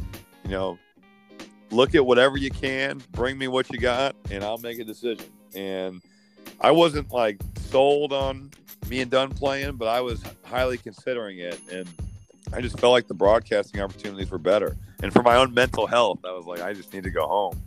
you 0.44 0.52
know, 0.52 0.78
look 1.72 1.96
at 1.96 2.06
whatever 2.06 2.38
you 2.38 2.52
can, 2.52 3.02
bring 3.12 3.38
me 3.38 3.48
what 3.48 3.70
you 3.72 3.80
got, 3.80 4.16
and 4.32 4.44
I'll 4.44 4.58
make 4.58 4.80
a 4.80 4.84
decision. 4.84 5.26
And 5.56 6.02
I 6.62 6.72
wasn't 6.72 7.12
like 7.12 7.40
sold 7.70 8.14
on 8.14 8.52
me 8.90 9.02
and 9.02 9.12
Dunn 9.12 9.30
playing, 9.30 9.76
but 9.76 9.88
I 9.88 10.02
was 10.02 10.24
highly 10.44 10.78
considering 10.78 11.40
it, 11.40 11.60
and 11.72 11.88
I 12.54 12.62
just 12.62 12.80
felt 12.80 12.92
like 12.92 13.08
the 13.08 13.14
broadcasting 13.14 13.82
opportunities 13.82 14.32
were 14.32 14.38
better. 14.38 14.78
And 15.04 15.12
for 15.14 15.22
my 15.22 15.36
own 15.36 15.54
mental 15.54 15.88
health, 15.88 16.20
I 16.26 16.32
was 16.32 16.46
like, 16.46 16.62
I 16.62 16.74
just 16.74 16.94
need 16.94 17.04
to 17.04 17.12
go 17.12 17.28
home. 17.28 17.62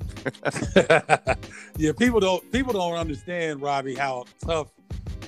yeah, 1.77 1.93
people 1.99 2.21
don't 2.21 2.51
people 2.53 2.73
don't 2.73 2.95
understand, 2.95 3.63
Robbie, 3.63 3.95
how 3.95 4.25
tough 4.45 4.69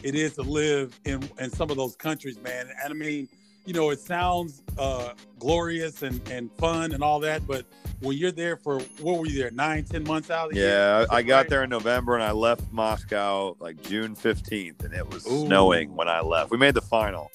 it 0.02 0.14
is 0.14 0.34
to 0.34 0.42
live 0.42 0.98
in 1.04 1.28
in 1.38 1.50
some 1.50 1.70
of 1.70 1.76
those 1.76 1.96
countries, 1.96 2.38
man. 2.40 2.68
And 2.82 2.92
I 2.92 2.94
mean, 2.94 3.28
you 3.64 3.72
know, 3.72 3.90
it 3.90 4.00
sounds 4.00 4.62
uh, 4.78 5.12
glorious 5.38 6.02
and, 6.02 6.20
and 6.28 6.50
fun 6.52 6.92
and 6.92 7.02
all 7.02 7.20
that, 7.20 7.46
but 7.46 7.64
when 8.00 8.16
you're 8.16 8.32
there 8.32 8.56
for 8.56 8.80
what 9.00 9.18
were 9.18 9.26
you 9.26 9.38
there 9.38 9.50
nine, 9.52 9.84
ten 9.84 10.02
months 10.04 10.30
out? 10.30 10.48
Of 10.48 10.54
the 10.54 10.60
year? 10.60 10.68
Yeah, 10.68 11.06
I 11.10 11.22
got 11.22 11.48
there 11.48 11.62
in 11.62 11.70
November 11.70 12.14
and 12.14 12.22
I 12.22 12.32
left 12.32 12.70
Moscow 12.72 13.56
like 13.60 13.80
June 13.82 14.16
15th, 14.16 14.84
and 14.84 14.92
it 14.92 15.08
was 15.08 15.26
Ooh. 15.26 15.46
snowing 15.46 15.94
when 15.94 16.08
I 16.08 16.20
left. 16.20 16.50
We 16.50 16.58
made 16.58 16.74
the 16.74 16.82
final. 16.82 17.30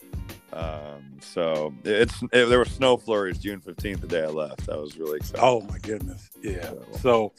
Um, 0.54 1.18
so 1.20 1.74
it's 1.84 2.22
it, 2.32 2.46
there 2.46 2.60
were 2.60 2.66
snow 2.66 2.98
flurries 2.98 3.40
June 3.40 3.60
15th, 3.60 4.02
the 4.02 4.08
day 4.08 4.24
I 4.24 4.28
left. 4.28 4.66
That 4.68 4.80
was 4.80 4.98
really 4.98 5.18
exciting. 5.18 5.42
Oh 5.44 5.62
my 5.62 5.78
goodness, 5.80 6.30
yeah. 6.42 6.72
So, 7.02 7.34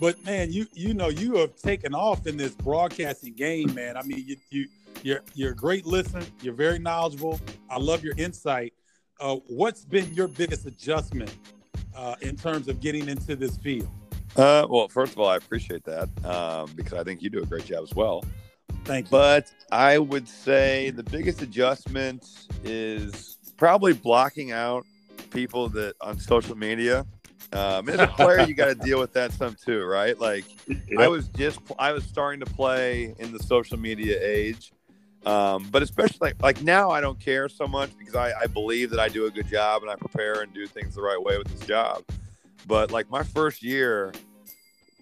but 0.00 0.22
man, 0.24 0.50
you 0.50 0.66
you 0.72 0.94
know 0.94 1.08
you 1.08 1.34
have 1.36 1.56
taken 1.56 1.94
off 1.94 2.26
in 2.26 2.36
this 2.36 2.52
broadcasting 2.52 3.34
game, 3.34 3.74
man. 3.74 3.96
I 3.96 4.02
mean, 4.02 4.24
you 4.26 4.36
you 4.50 4.68
you're 5.02 5.20
you're 5.34 5.52
a 5.52 5.56
great 5.56 5.86
listener. 5.86 6.22
You're 6.40 6.54
very 6.54 6.78
knowledgeable. 6.78 7.40
I 7.70 7.78
love 7.78 8.02
your 8.02 8.14
insight. 8.16 8.72
Uh, 9.20 9.36
what's 9.48 9.84
been 9.84 10.12
your 10.14 10.28
biggest 10.28 10.64
adjustment 10.66 11.34
uh, 11.94 12.14
in 12.22 12.36
terms 12.36 12.68
of 12.68 12.80
getting 12.80 13.08
into 13.08 13.36
this 13.36 13.56
field? 13.58 13.88
Uh, 14.36 14.66
well, 14.70 14.88
first 14.88 15.12
of 15.12 15.18
all, 15.18 15.28
I 15.28 15.36
appreciate 15.36 15.84
that 15.84 16.08
um, 16.24 16.70
because 16.76 16.94
I 16.94 17.02
think 17.02 17.22
you 17.22 17.28
do 17.28 17.42
a 17.42 17.46
great 17.46 17.64
job 17.64 17.82
as 17.82 17.94
well. 17.94 18.24
Thank 18.84 19.06
you. 19.06 19.10
But 19.10 19.52
I 19.70 19.98
would 19.98 20.28
say 20.28 20.90
the 20.90 21.02
biggest 21.02 21.42
adjustment 21.42 22.26
is 22.64 23.36
probably 23.56 23.92
blocking 23.92 24.52
out 24.52 24.86
people 25.30 25.68
that 25.70 25.94
on 26.00 26.18
social 26.18 26.56
media. 26.56 27.06
Um, 27.52 27.88
as 27.88 27.98
a 27.98 28.06
player, 28.06 28.46
you 28.46 28.54
got 28.54 28.66
to 28.66 28.74
deal 28.74 28.98
with 28.98 29.12
that 29.14 29.32
some 29.32 29.54
too, 29.54 29.84
right? 29.84 30.18
Like 30.18 30.44
I 30.98 31.08
was 31.08 31.28
just 31.28 31.60
I 31.78 31.92
was 31.92 32.04
starting 32.04 32.40
to 32.40 32.46
play 32.46 33.14
in 33.18 33.32
the 33.32 33.38
social 33.38 33.78
media 33.78 34.18
age, 34.22 34.72
um, 35.24 35.66
but 35.70 35.82
especially 35.82 36.18
like, 36.20 36.42
like 36.42 36.62
now 36.62 36.90
I 36.90 37.00
don't 37.00 37.18
care 37.18 37.48
so 37.48 37.66
much 37.66 37.90
because 37.98 38.14
I, 38.14 38.32
I 38.42 38.46
believe 38.46 38.90
that 38.90 39.00
I 39.00 39.08
do 39.08 39.26
a 39.26 39.30
good 39.30 39.48
job 39.48 39.82
and 39.82 39.90
I 39.90 39.96
prepare 39.96 40.42
and 40.42 40.52
do 40.52 40.66
things 40.66 40.94
the 40.94 41.02
right 41.02 41.22
way 41.22 41.38
with 41.38 41.48
this 41.48 41.66
job. 41.66 42.04
But 42.66 42.90
like 42.90 43.08
my 43.10 43.22
first 43.22 43.62
year, 43.62 44.12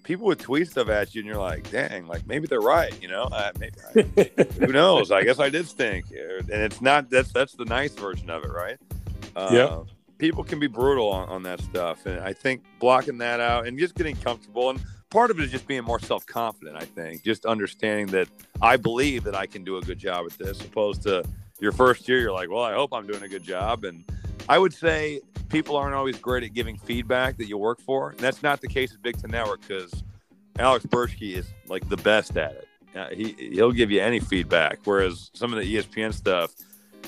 people 0.06 0.26
would 0.26 0.38
tweet 0.38 0.68
stuff 0.70 0.88
at 0.88 1.14
you 1.14 1.20
and 1.20 1.26
you're 1.26 1.36
like, 1.36 1.68
dang, 1.70 2.06
like 2.06 2.26
maybe 2.28 2.46
they're 2.46 2.60
right, 2.60 2.96
you 3.02 3.08
know? 3.08 3.24
Uh, 3.24 3.50
maybe 3.58 3.74
I, 3.84 4.30
who 4.64 4.72
knows? 4.72 5.10
I 5.10 5.24
guess 5.24 5.40
I 5.40 5.48
did 5.50 5.66
stink, 5.66 6.06
and 6.12 6.48
it's 6.62 6.80
not 6.80 7.10
that's 7.10 7.32
that's 7.32 7.54
the 7.54 7.64
nice 7.64 7.92
version 7.94 8.30
of 8.30 8.44
it, 8.44 8.50
right? 8.50 8.78
Uh, 9.34 9.50
Yeah. 9.52 9.80
People 10.18 10.44
can 10.44 10.58
be 10.58 10.66
brutal 10.66 11.10
on, 11.10 11.28
on 11.28 11.42
that 11.42 11.60
stuff, 11.60 12.06
and 12.06 12.20
I 12.20 12.32
think 12.32 12.62
blocking 12.78 13.18
that 13.18 13.38
out 13.38 13.66
and 13.66 13.78
just 13.78 13.94
getting 13.96 14.16
comfortable, 14.16 14.70
and 14.70 14.80
part 15.10 15.30
of 15.30 15.38
it 15.38 15.44
is 15.44 15.50
just 15.50 15.66
being 15.66 15.84
more 15.84 16.00
self 16.00 16.24
confident. 16.24 16.76
I 16.76 16.86
think 16.86 17.22
just 17.22 17.44
understanding 17.44 18.06
that 18.08 18.28
I 18.62 18.78
believe 18.78 19.24
that 19.24 19.34
I 19.34 19.44
can 19.46 19.62
do 19.62 19.76
a 19.76 19.82
good 19.82 19.98
job 19.98 20.24
at 20.24 20.38
this, 20.38 20.60
opposed 20.62 21.02
to 21.02 21.22
your 21.60 21.72
first 21.72 22.08
year, 22.08 22.20
you're 22.20 22.32
like, 22.32 22.48
well, 22.48 22.62
I 22.62 22.72
hope 22.72 22.94
I'm 22.94 23.06
doing 23.06 23.22
a 23.24 23.28
good 23.28 23.42
job, 23.42 23.84
and 23.84 24.04
I 24.48 24.58
would 24.58 24.72
say 24.72 25.20
people 25.48 25.76
aren't 25.76 25.94
always 25.94 26.18
great 26.18 26.42
at 26.44 26.54
giving 26.54 26.76
feedback 26.76 27.36
that 27.38 27.46
you 27.48 27.58
work 27.58 27.80
for, 27.80 28.10
and 28.10 28.18
that's 28.20 28.42
not 28.42 28.60
the 28.60 28.68
case 28.68 28.92
at 28.94 29.02
Big 29.02 29.18
Ten 29.20 29.30
Network 29.30 29.60
because 29.66 30.02
Alex 30.58 30.86
Bershke 30.86 31.34
is 31.36 31.46
like 31.66 31.88
the 31.88 31.96
best 31.98 32.36
at 32.36 32.52
it. 32.52 32.68
Uh, 32.94 33.08
he 33.10 33.32
he'll 33.52 33.72
give 33.72 33.90
you 33.90 34.00
any 34.00 34.20
feedback, 34.20 34.78
whereas 34.84 35.30
some 35.34 35.52
of 35.52 35.58
the 35.58 35.76
ESPN 35.76 36.14
stuff, 36.14 36.52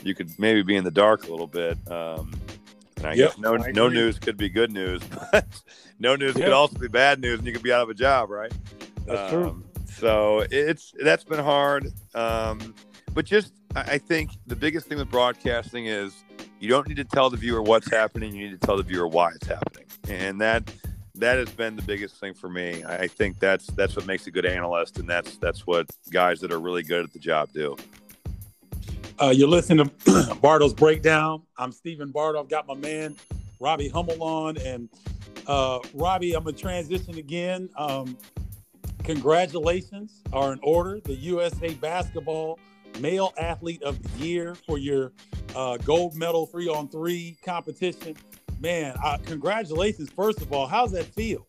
you 0.03 0.14
could 0.14 0.30
maybe 0.39 0.62
be 0.62 0.76
in 0.76 0.84
the 0.84 0.91
dark 0.91 1.26
a 1.26 1.30
little 1.30 1.47
bit. 1.47 1.78
Um, 1.91 2.32
and 2.99 3.07
I 3.07 3.14
Yep, 3.14 3.30
guess 3.30 3.39
no 3.39 3.57
I 3.57 3.70
no 3.70 3.89
news 3.89 4.18
could 4.18 4.36
be 4.36 4.49
good 4.49 4.70
news, 4.72 5.01
but 5.32 5.47
no 5.99 6.16
news 6.16 6.34
Yep. 6.36 6.45
could 6.45 6.53
also 6.53 6.78
be 6.78 6.89
bad 6.89 7.20
news, 7.20 7.39
and 7.39 7.47
you 7.47 7.53
could 7.53 7.62
be 7.62 7.72
out 7.72 7.82
of 7.82 7.89
a 7.89 7.95
job, 7.95 8.28
right? 8.30 8.53
That's 9.07 9.28
true. 9.28 9.47
Um, 9.47 9.64
so 9.86 10.45
it's 10.51 10.93
that's 11.03 11.24
been 11.24 11.39
hard, 11.39 11.91
um, 12.14 12.74
but 13.14 13.24
just 13.24 13.53
I 13.74 13.97
think 13.99 14.30
the 14.47 14.57
biggest 14.57 14.86
thing 14.89 14.99
with 14.99 15.11
broadcasting 15.11 15.86
is 15.86 16.12
you 16.61 16.69
don't 16.69 16.89
need 16.89 16.97
to 16.97 17.05
tell 17.05 17.31
the 17.31 17.37
viewer 17.37 17.63
what's 17.63 17.91
happening; 17.91 18.35
you 18.35 18.49
need 18.49 18.61
to 18.61 18.67
tell 18.67 18.77
the 18.77 18.83
viewer 18.83 19.09
why 19.09 19.31
it's 19.35 19.47
happening, 19.47 19.87
and 20.09 20.41
that 20.41 20.73
that 21.15 21.39
has 21.39 21.51
been 21.51 21.77
the 21.77 21.83
biggest 21.83 22.17
thing 22.17 22.35
for 22.35 22.49
me. 22.49 22.85
I 22.85 23.09
think 23.09 23.39
that's 23.39 23.67
that's 23.69 23.97
what 23.97 24.07
makes 24.07 24.27
a 24.27 24.31
good 24.31 24.47
analyst, 24.47 24.99
and 24.99 25.09
that's 25.09 25.37
that's 25.37 25.67
what 25.67 25.87
guys 26.11 26.41
that 26.41 26.53
are 26.53 26.61
really 26.61 26.83
good 26.83 27.05
at 27.05 27.13
the 27.13 27.19
job 27.19 27.51
do. 27.53 27.77
Uh, 29.21 29.33
you're 29.35 29.49
listening 29.49 29.91
to 30.05 30.35
Bardo's 30.41 30.75
Breakdown. 30.75 31.43
I'm 31.57 31.73
Stephen 31.73 32.11
Bardo. 32.11 32.41
I've 32.41 32.49
got 32.49 32.67
my 32.69 32.75
man 32.75 33.17
Robbie 33.61 33.89
Hummel 33.89 34.23
on, 34.23 34.57
and 34.59 34.89
uh, 35.47 35.81
Robbie, 35.95 36.35
I'm 36.35 36.45
gonna 36.45 36.57
transition 36.57 37.19
again. 37.19 37.69
Um, 37.77 38.17
congratulations 39.03 40.23
are 40.33 40.53
in 40.53 40.61
order. 40.63 41.01
The 41.01 41.15
USA 41.15 41.75
Basketball 41.75 42.59
Male 43.01 43.32
Athlete 43.39 43.82
of 43.82 44.01
the 44.03 44.24
Year 44.24 44.55
for 44.66 44.78
your 44.78 45.12
uh, 45.55 45.76
gold 45.78 46.14
medal 46.16 46.47
three 46.47 46.68
on 46.68 46.89
three 46.89 47.36
competition. 47.45 48.16
Man, 48.61 48.95
uh, 49.03 49.18
congratulations! 49.24 50.11
First 50.11 50.41
of 50.43 50.53
all, 50.53 50.66
how's 50.66 50.93
that 50.93 51.07
feel? 51.07 51.47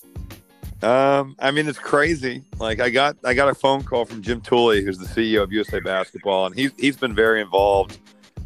Um, 0.81 1.35
I 1.39 1.51
mean, 1.51 1.67
it's 1.67 1.79
crazy. 1.79 2.43
Like 2.57 2.79
I 2.79 2.89
got 2.89 3.17
I 3.25 3.33
got 3.33 3.49
a 3.49 3.55
phone 3.55 3.83
call 3.83 4.05
from 4.05 4.21
Jim 4.21 4.41
Tooley, 4.41 4.83
who's 4.83 4.97
the 4.97 5.05
CEO 5.05 5.43
of 5.43 5.51
USA 5.51 5.79
Basketball, 5.79 6.45
and 6.45 6.55
he's 6.55 6.71
he's 6.77 6.95
been 6.95 7.13
very 7.13 7.41
involved 7.41 7.97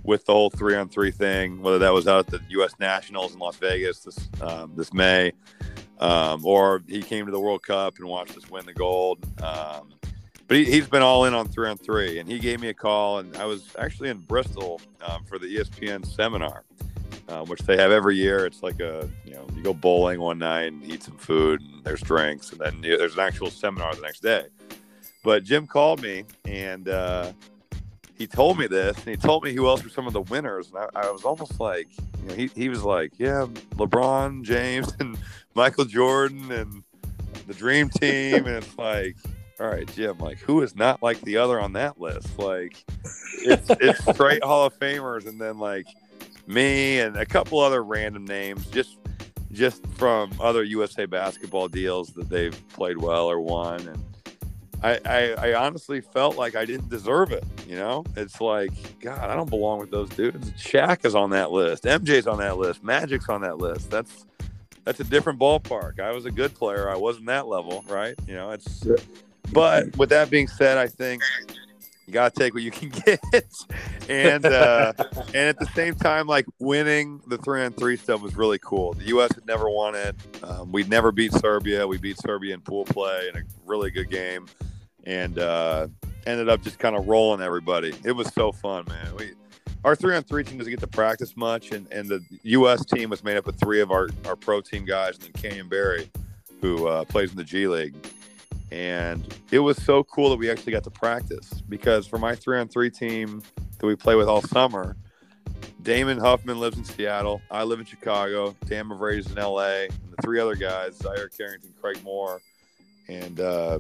with 0.03 0.25
the 0.25 0.33
whole 0.33 0.49
three 0.49 0.75
on 0.75 0.89
three 0.89 1.11
thing, 1.11 1.61
whether 1.61 1.79
that 1.79 1.93
was 1.93 2.07
out 2.07 2.19
at 2.19 2.27
the 2.27 2.41
U.S. 2.49 2.73
Nationals 2.79 3.33
in 3.33 3.39
Las 3.39 3.57
Vegas 3.57 3.99
this 3.99 4.29
um, 4.41 4.73
this 4.75 4.93
May, 4.93 5.31
um, 5.99 6.45
or 6.45 6.81
he 6.87 7.01
came 7.01 7.25
to 7.25 7.31
the 7.31 7.39
World 7.39 7.63
Cup 7.63 7.99
and 7.99 8.07
watched 8.07 8.35
us 8.37 8.49
win 8.49 8.65
the 8.65 8.73
gold. 8.73 9.19
Um, 9.41 9.93
but 10.47 10.57
he, 10.57 10.65
he's 10.65 10.87
been 10.87 11.01
all 11.01 11.25
in 11.25 11.33
on 11.33 11.47
three 11.47 11.69
on 11.69 11.77
three, 11.77 12.19
and 12.19 12.29
he 12.29 12.39
gave 12.39 12.59
me 12.59 12.69
a 12.69 12.73
call, 12.73 13.19
and 13.19 13.35
I 13.37 13.45
was 13.45 13.75
actually 13.79 14.09
in 14.09 14.19
Bristol 14.19 14.81
um, 15.05 15.23
for 15.25 15.39
the 15.39 15.47
ESPN 15.47 16.05
seminar, 16.05 16.63
uh, 17.27 17.45
which 17.45 17.61
they 17.61 17.77
have 17.77 17.91
every 17.91 18.15
year. 18.15 18.45
It's 18.45 18.63
like 18.63 18.79
a 18.79 19.09
you 19.25 19.33
know 19.33 19.47
you 19.55 19.63
go 19.63 19.73
bowling 19.73 20.19
one 20.19 20.39
night 20.39 20.73
and 20.73 20.83
eat 20.83 21.03
some 21.03 21.17
food, 21.17 21.61
and 21.61 21.83
there's 21.83 22.01
drinks, 22.01 22.51
and 22.51 22.59
then 22.59 22.83
you 22.83 22.97
there's 22.97 23.13
an 23.13 23.21
actual 23.21 23.49
seminar 23.49 23.95
the 23.95 24.01
next 24.01 24.21
day. 24.21 24.45
But 25.23 25.45
Jim 25.45 25.67
called 25.67 26.01
me 26.01 26.25
and 26.43 26.89
uh, 26.89 27.31
he 28.17 28.27
told 28.27 28.59
me 28.59 28.67
this, 28.67 28.95
and 28.97 29.07
he 29.07 29.17
told 29.17 29.43
me 29.43 29.53
who 29.53 29.67
else 29.67 29.83
were 29.83 29.89
some 29.89 30.07
of 30.07 30.13
the 30.13 30.21
winners, 30.21 30.69
and 30.69 30.77
I, 30.77 31.07
I 31.07 31.11
was 31.11 31.23
almost 31.23 31.59
like, 31.59 31.87
you 32.21 32.27
know, 32.27 32.33
he 32.33 32.49
he 32.55 32.69
was 32.69 32.83
like, 32.83 33.11
yeah, 33.17 33.47
LeBron 33.75 34.43
James 34.43 34.93
and 34.99 35.17
Michael 35.55 35.85
Jordan 35.85 36.51
and 36.51 36.83
the 37.47 37.53
Dream 37.53 37.89
Team, 37.89 38.45
and 38.45 38.57
it's 38.57 38.77
like, 38.77 39.17
all 39.64 39.70
right, 39.70 39.88
Jim, 39.95 40.18
like 40.18 40.39
who 40.39 40.61
is 40.61 40.76
not 40.76 41.01
like 41.01 41.22
the 41.22 41.38
other 41.38 41.59
on 41.59 41.74
that 41.74 41.99
list? 41.99 42.38
Like, 42.38 42.84
it's 43.36 43.70
it's 43.70 44.03
straight 44.14 44.43
Hall 44.43 44.66
of 44.66 44.78
Famers, 44.78 45.26
and 45.26 45.39
then 45.39 45.57
like 45.57 45.88
me 46.47 46.99
and 46.99 47.16
a 47.16 47.26
couple 47.26 47.59
other 47.59 47.82
random 47.82 48.26
names, 48.26 48.66
just 48.68 48.97
just 49.53 49.86
from 49.95 50.34
other 50.41 50.64
USA 50.64 51.05
basketball 51.05 51.70
deals 51.70 52.09
that 52.09 52.30
they've 52.30 52.68
played 52.70 52.97
well 52.97 53.28
or 53.28 53.39
won, 53.39 53.88
and 53.88 54.03
I, 54.84 54.99
I, 55.05 55.51
I 55.51 55.66
honestly 55.66 56.01
felt 56.01 56.36
like 56.36 56.55
I 56.55 56.66
didn't 56.66 56.89
deserve 56.89 57.32
it. 57.32 57.45
You 57.66 57.78
know, 57.78 58.03
it's 58.18 58.41
like 58.41 58.74
God, 58.99 59.30
I 59.30 59.34
don't 59.34 59.49
belong 59.49 59.80
with 59.80 59.91
those 59.91 60.09
dudes. 60.09 60.51
Shaq 60.51 61.05
is 61.05 61.16
on 61.16 61.30
that 61.30 61.51
list. 61.51 61.86
MJ's 61.86 62.28
on 62.28 62.39
that 62.39 62.57
list. 62.57 62.84
Magic's 62.84 63.30
on 63.30 63.41
that 63.41 63.59
list. 63.59 63.89
That's 63.89 64.26
that's 64.84 64.99
a 64.99 65.05
different 65.05 65.39
ballpark. 65.39 66.01
I 66.01 66.11
was 66.11 66.26
a 66.26 66.32
good 66.32 66.53
player. 66.53 66.89
I 66.89 66.97
wasn't 66.97 67.28
that 67.28 67.47
level, 67.47 67.86
right? 67.88 68.16
You 68.28 68.34
know, 68.34 68.51
it's. 68.51 68.86
But 69.51 69.95
with 69.97 70.09
that 70.09 70.29
being 70.29 70.47
said, 70.47 70.77
I 70.77 70.87
think 70.87 71.21
you 72.07 72.13
got 72.13 72.33
to 72.33 72.39
take 72.39 72.53
what 72.53 72.63
you 72.63 72.71
can 72.71 72.89
get, 73.05 73.21
and 74.09 74.45
uh, 74.45 74.93
and 75.27 75.35
at 75.35 75.59
the 75.59 75.69
same 75.75 75.95
time, 75.95 76.27
like 76.27 76.45
winning 76.59 77.21
the 77.27 77.37
three 77.37 77.63
on 77.63 77.73
three 77.73 77.97
stuff 77.97 78.21
was 78.21 78.35
really 78.35 78.59
cool. 78.59 78.93
The 78.93 79.05
U.S. 79.05 79.33
had 79.35 79.45
never 79.45 79.69
won 79.69 79.95
it. 79.95 80.15
Um, 80.43 80.71
we'd 80.71 80.89
never 80.89 81.11
beat 81.11 81.33
Serbia. 81.33 81.87
We 81.87 81.97
beat 81.97 82.17
Serbia 82.19 82.53
in 82.53 82.61
pool 82.61 82.85
play 82.85 83.29
in 83.29 83.37
a 83.39 83.43
really 83.65 83.91
good 83.91 84.09
game 84.09 84.47
and 85.05 85.37
uh, 85.39 85.87
ended 86.25 86.49
up 86.49 86.61
just 86.61 86.79
kind 86.79 86.95
of 86.95 87.07
rolling 87.07 87.41
everybody. 87.41 87.93
It 88.03 88.13
was 88.13 88.27
so 88.33 88.51
fun, 88.51 88.85
man. 88.87 89.15
We 89.17 89.33
our 89.83 89.95
three 89.95 90.15
on 90.15 90.23
three 90.23 90.45
team 90.45 90.57
doesn't 90.57 90.71
get 90.71 90.79
to 90.79 90.87
practice 90.87 91.35
much, 91.35 91.71
and, 91.71 91.91
and 91.91 92.07
the 92.07 92.23
U.S. 92.43 92.85
team 92.85 93.09
was 93.09 93.23
made 93.23 93.35
up 93.35 93.47
of 93.47 93.55
three 93.57 93.81
of 93.81 93.91
our, 93.91 94.07
our 94.25 94.35
pro 94.35 94.61
team 94.61 94.85
guys, 94.85 95.15
and 95.15 95.23
then 95.23 95.33
Canyon 95.33 95.67
Barry, 95.67 96.09
who 96.61 96.87
uh, 96.87 97.03
plays 97.03 97.31
in 97.31 97.37
the 97.37 97.43
G 97.43 97.67
League. 97.67 97.93
And 98.74 99.32
it 99.51 99.59
was 99.59 99.78
so 99.84 100.03
cool 100.05 100.32
that 100.32 100.38
we 100.38 100.49
actually 100.49 100.71
got 100.71 100.84
to 100.86 100.89
practice 100.89 101.61
because 101.69 102.07
for 102.07 102.17
my 102.17 102.34
three 102.34 102.57
on 102.57 102.67
three 102.67 102.89
team 102.89 103.43
that 103.78 103.86
we 103.86 103.95
play 103.95 104.15
with 104.15 104.28
all 104.28 104.41
summer, 104.41 104.97
Damon 105.84 106.17
Huffman 106.17 106.59
lives 106.59 106.76
in 106.78 106.84
Seattle. 106.84 107.39
I 107.51 107.65
live 107.65 107.80
in 107.80 107.86
Chicago. 107.86 108.55
Dan 108.65 108.89
Mavraides's 108.89 109.32
in 109.32 109.36
LA. 109.36 109.84
And 109.84 109.91
the 110.09 110.21
three 110.24 110.39
other 110.39 110.55
guys, 110.55 110.97
Zaire 110.97 111.30
Carrington, 111.30 111.71
Craig 111.80 112.01
Moore, 112.03 112.41
and 113.07 113.39
uh, 113.39 113.80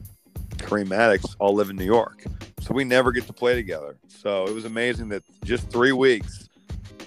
Kareem 0.57 0.89
Maddox 0.89 1.35
all 1.39 1.55
live 1.55 1.71
in 1.71 1.75
New 1.75 1.85
York. 1.85 2.23
So 2.61 2.75
we 2.75 2.83
never 2.83 3.11
get 3.11 3.25
to 3.25 3.33
play 3.33 3.55
together. 3.55 3.95
So 4.07 4.45
it 4.45 4.53
was 4.53 4.65
amazing 4.65 5.09
that 5.09 5.23
just 5.43 5.71
three 5.71 5.91
weeks 5.91 6.49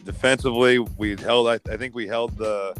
defensively, 0.04 0.80
we 0.80 1.14
held, 1.14 1.46
I, 1.46 1.60
I 1.70 1.76
think 1.76 1.94
we 1.94 2.08
held 2.08 2.36
the, 2.36 2.76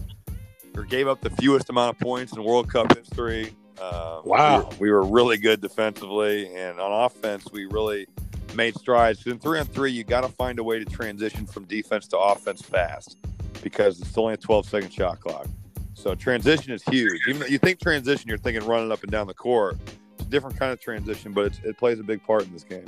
or 0.75 0.83
gave 0.83 1.07
up 1.07 1.21
the 1.21 1.31
fewest 1.31 1.71
amount 1.71 1.95
of 1.95 2.01
points 2.01 2.33
in 2.33 2.43
World 2.43 2.69
Cup 2.69 2.93
history. 2.97 3.55
Uh, 3.81 4.23
wow. 4.25 4.59
We 4.59 4.65
were, 4.65 4.77
we 4.79 4.91
were, 4.91 5.03
really 5.05 5.37
good 5.37 5.61
defensively. 5.61 6.55
And 6.55 6.81
on 6.81 7.05
offense, 7.05 7.51
we 7.53 7.67
really 7.67 8.07
made 8.55 8.75
strides. 8.77 9.27
In 9.27 9.39
three 9.39 9.59
on 9.59 9.67
three, 9.67 9.93
you 9.93 10.05
got 10.05 10.23
to 10.23 10.29
find 10.29 10.59
a 10.59 10.65
way 10.65 10.79
to 10.79 10.85
transition 10.85 11.47
from 11.47 11.65
defense 11.65 12.07
to 12.09 12.19
offense 12.19 12.63
fast 12.63 13.17
because 13.63 14.01
it's 14.01 14.17
only 14.17 14.35
a 14.35 14.37
12 14.37 14.69
second 14.69 14.93
shot 14.93 15.21
clock. 15.21 15.47
So 15.95 16.15
transition 16.15 16.73
is 16.73 16.83
huge. 16.85 17.27
Even 17.27 17.41
though 17.41 17.47
you 17.47 17.59
think 17.59 17.81
transition, 17.81 18.29
you're 18.29 18.39
thinking 18.39 18.67
running 18.67 18.93
up 18.93 19.03
and 19.03 19.11
down 19.11 19.27
the 19.27 19.35
court 19.35 19.77
It's 20.15 20.27
a 20.27 20.31
different 20.31 20.59
kind 20.59 20.73
of 20.73 20.81
transition, 20.81 21.33
but 21.33 21.59
it 21.65 21.77
plays 21.79 21.99
a 21.99 22.05
big 22.05 22.23
part 22.23 22.45
in 22.45 22.53
this 22.53 22.65
game. 22.65 22.85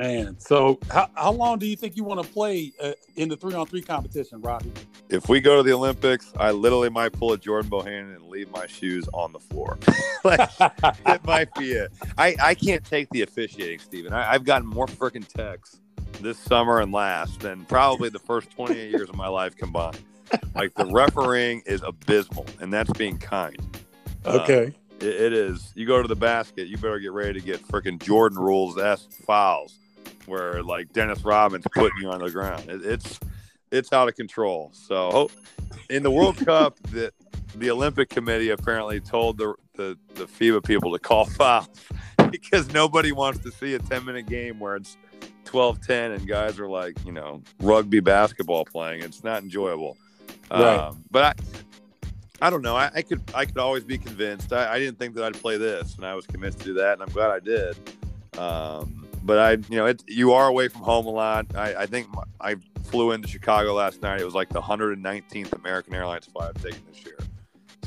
Man, 0.00 0.40
so 0.40 0.78
how, 0.90 1.10
how 1.14 1.30
long 1.30 1.58
do 1.58 1.66
you 1.66 1.76
think 1.76 1.94
you 1.94 2.04
want 2.04 2.22
to 2.22 2.32
play 2.32 2.72
uh, 2.82 2.92
in 3.16 3.28
the 3.28 3.36
three 3.36 3.52
on 3.52 3.66
three 3.66 3.82
competition, 3.82 4.40
Robbie? 4.40 4.72
If 5.10 5.28
we 5.28 5.42
go 5.42 5.58
to 5.58 5.62
the 5.62 5.74
Olympics, 5.74 6.32
I 6.38 6.52
literally 6.52 6.88
might 6.88 7.12
pull 7.12 7.34
a 7.34 7.36
Jordan 7.36 7.70
Bohannon 7.70 8.16
and 8.16 8.24
leave 8.28 8.50
my 8.50 8.66
shoes 8.66 9.06
on 9.12 9.34
the 9.34 9.38
floor. 9.38 9.78
like, 10.24 10.48
it 11.06 11.22
might 11.26 11.52
be 11.54 11.72
it. 11.72 11.92
I, 12.16 12.34
I 12.42 12.54
can't 12.54 12.82
take 12.82 13.10
the 13.10 13.20
officiating, 13.20 13.78
Steven. 13.78 14.14
I, 14.14 14.32
I've 14.32 14.44
gotten 14.44 14.66
more 14.66 14.86
freaking 14.86 15.28
texts 15.28 15.82
this 16.22 16.38
summer 16.38 16.80
and 16.80 16.92
last 16.92 17.40
than 17.40 17.66
probably 17.66 18.08
the 18.08 18.20
first 18.20 18.50
28 18.52 18.90
years 18.90 19.10
of 19.10 19.16
my 19.16 19.28
life 19.28 19.54
combined. 19.54 20.00
Like 20.54 20.72
the 20.76 20.86
refereeing 20.86 21.62
is 21.66 21.82
abysmal, 21.82 22.46
and 22.58 22.72
that's 22.72 22.90
being 22.92 23.18
kind. 23.18 23.58
Okay. 24.24 24.68
Uh, 24.68 25.04
it, 25.04 25.20
it 25.20 25.32
is. 25.34 25.72
You 25.74 25.86
go 25.86 26.00
to 26.00 26.08
the 26.08 26.16
basket, 26.16 26.68
you 26.68 26.78
better 26.78 27.00
get 27.00 27.12
ready 27.12 27.38
to 27.38 27.44
get 27.44 27.66
freaking 27.68 28.02
Jordan 28.02 28.38
rules 28.38 28.78
s 28.78 29.06
fouls, 29.26 29.79
where 30.30 30.62
like 30.62 30.92
Dennis 30.92 31.22
Rodman's 31.22 31.66
putting 31.74 32.00
you 32.00 32.10
on 32.10 32.20
the 32.20 32.30
ground. 32.30 32.68
It, 32.70 32.84
it's 32.84 33.20
it's 33.70 33.92
out 33.92 34.08
of 34.08 34.16
control. 34.16 34.70
So 34.72 35.30
in 35.88 36.02
the 36.02 36.10
World 36.10 36.36
Cup, 36.38 36.78
the 36.90 37.12
the 37.56 37.70
Olympic 37.70 38.08
Committee 38.08 38.50
apparently 38.50 39.00
told 39.00 39.38
the, 39.38 39.54
the 39.74 39.98
the 40.14 40.24
FIBA 40.24 40.64
people 40.64 40.92
to 40.92 40.98
call 40.98 41.24
fouls 41.26 41.68
because 42.30 42.72
nobody 42.72 43.12
wants 43.12 43.40
to 43.40 43.50
see 43.50 43.74
a 43.74 43.78
10 43.78 44.04
minute 44.04 44.26
game 44.26 44.58
where 44.58 44.76
it's 44.76 44.96
12 45.44 45.84
10 45.84 46.12
and 46.12 46.28
guys 46.28 46.60
are 46.60 46.68
like, 46.68 46.96
you 47.04 47.12
know, 47.12 47.42
rugby 47.60 48.00
basketball 48.00 48.64
playing. 48.64 49.02
It's 49.02 49.24
not 49.24 49.42
enjoyable. 49.42 49.96
Right. 50.50 50.76
Um, 50.76 51.04
but 51.10 51.36
I, 52.42 52.46
I 52.46 52.50
don't 52.50 52.62
know. 52.62 52.76
I, 52.76 52.90
I, 52.94 53.02
could 53.02 53.20
I 53.34 53.44
could 53.44 53.58
always 53.58 53.84
be 53.84 53.98
convinced. 53.98 54.52
I, 54.52 54.74
I, 54.74 54.78
didn't 54.78 54.98
think 54.98 55.14
that 55.16 55.24
I'd 55.24 55.34
play 55.34 55.56
this, 55.56 55.96
and 55.96 56.06
I 56.06 56.14
was 56.14 56.26
convinced 56.26 56.60
to 56.60 56.64
do 56.64 56.74
that, 56.74 56.94
and 56.94 57.02
I'm 57.02 57.10
glad 57.10 57.30
I 57.30 57.40
did. 57.40 57.76
Um, 58.38 58.99
but 59.22 59.38
I, 59.38 59.52
you 59.52 59.76
know, 59.76 59.86
it, 59.86 60.02
you 60.06 60.32
are 60.32 60.48
away 60.48 60.68
from 60.68 60.82
home 60.82 61.06
a 61.06 61.10
lot. 61.10 61.46
I, 61.54 61.74
I 61.74 61.86
think 61.86 62.08
my, 62.14 62.22
I 62.40 62.56
flew 62.84 63.12
into 63.12 63.28
Chicago 63.28 63.74
last 63.74 64.02
night. 64.02 64.20
It 64.20 64.24
was 64.24 64.34
like 64.34 64.48
the 64.48 64.60
119th 64.60 65.52
American 65.52 65.94
Airlines 65.94 66.26
flight 66.26 66.52
I've 66.54 66.62
taken 66.62 66.82
this 66.90 67.04
year. 67.04 67.18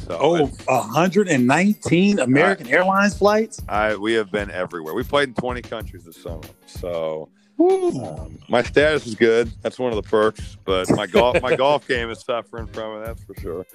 So 0.07 0.17
oh, 0.19 0.45
119 0.65 2.19
American 2.19 2.67
I, 2.67 2.71
Airlines 2.71 3.17
flights. 3.17 3.61
I 3.69 3.95
we 3.95 4.13
have 4.13 4.31
been 4.31 4.51
everywhere. 4.51 4.93
We 4.93 5.03
played 5.03 5.29
in 5.29 5.35
20 5.35 5.61
countries 5.61 6.03
this 6.03 6.17
summer. 6.21 6.41
So 6.65 7.29
um, 7.59 8.37
my 8.49 8.63
status 8.63 9.07
is 9.07 9.15
good. 9.15 9.49
That's 9.61 9.79
one 9.79 9.93
of 9.93 9.95
the 9.95 10.09
perks. 10.09 10.57
But 10.65 10.89
my 10.91 11.07
golf 11.07 11.41
my 11.41 11.55
golf 11.57 11.87
game 11.87 12.09
is 12.09 12.19
suffering 12.19 12.67
from 12.67 13.01
it. 13.01 13.05
That's 13.05 13.23
for 13.23 13.35
sure. 13.39 13.65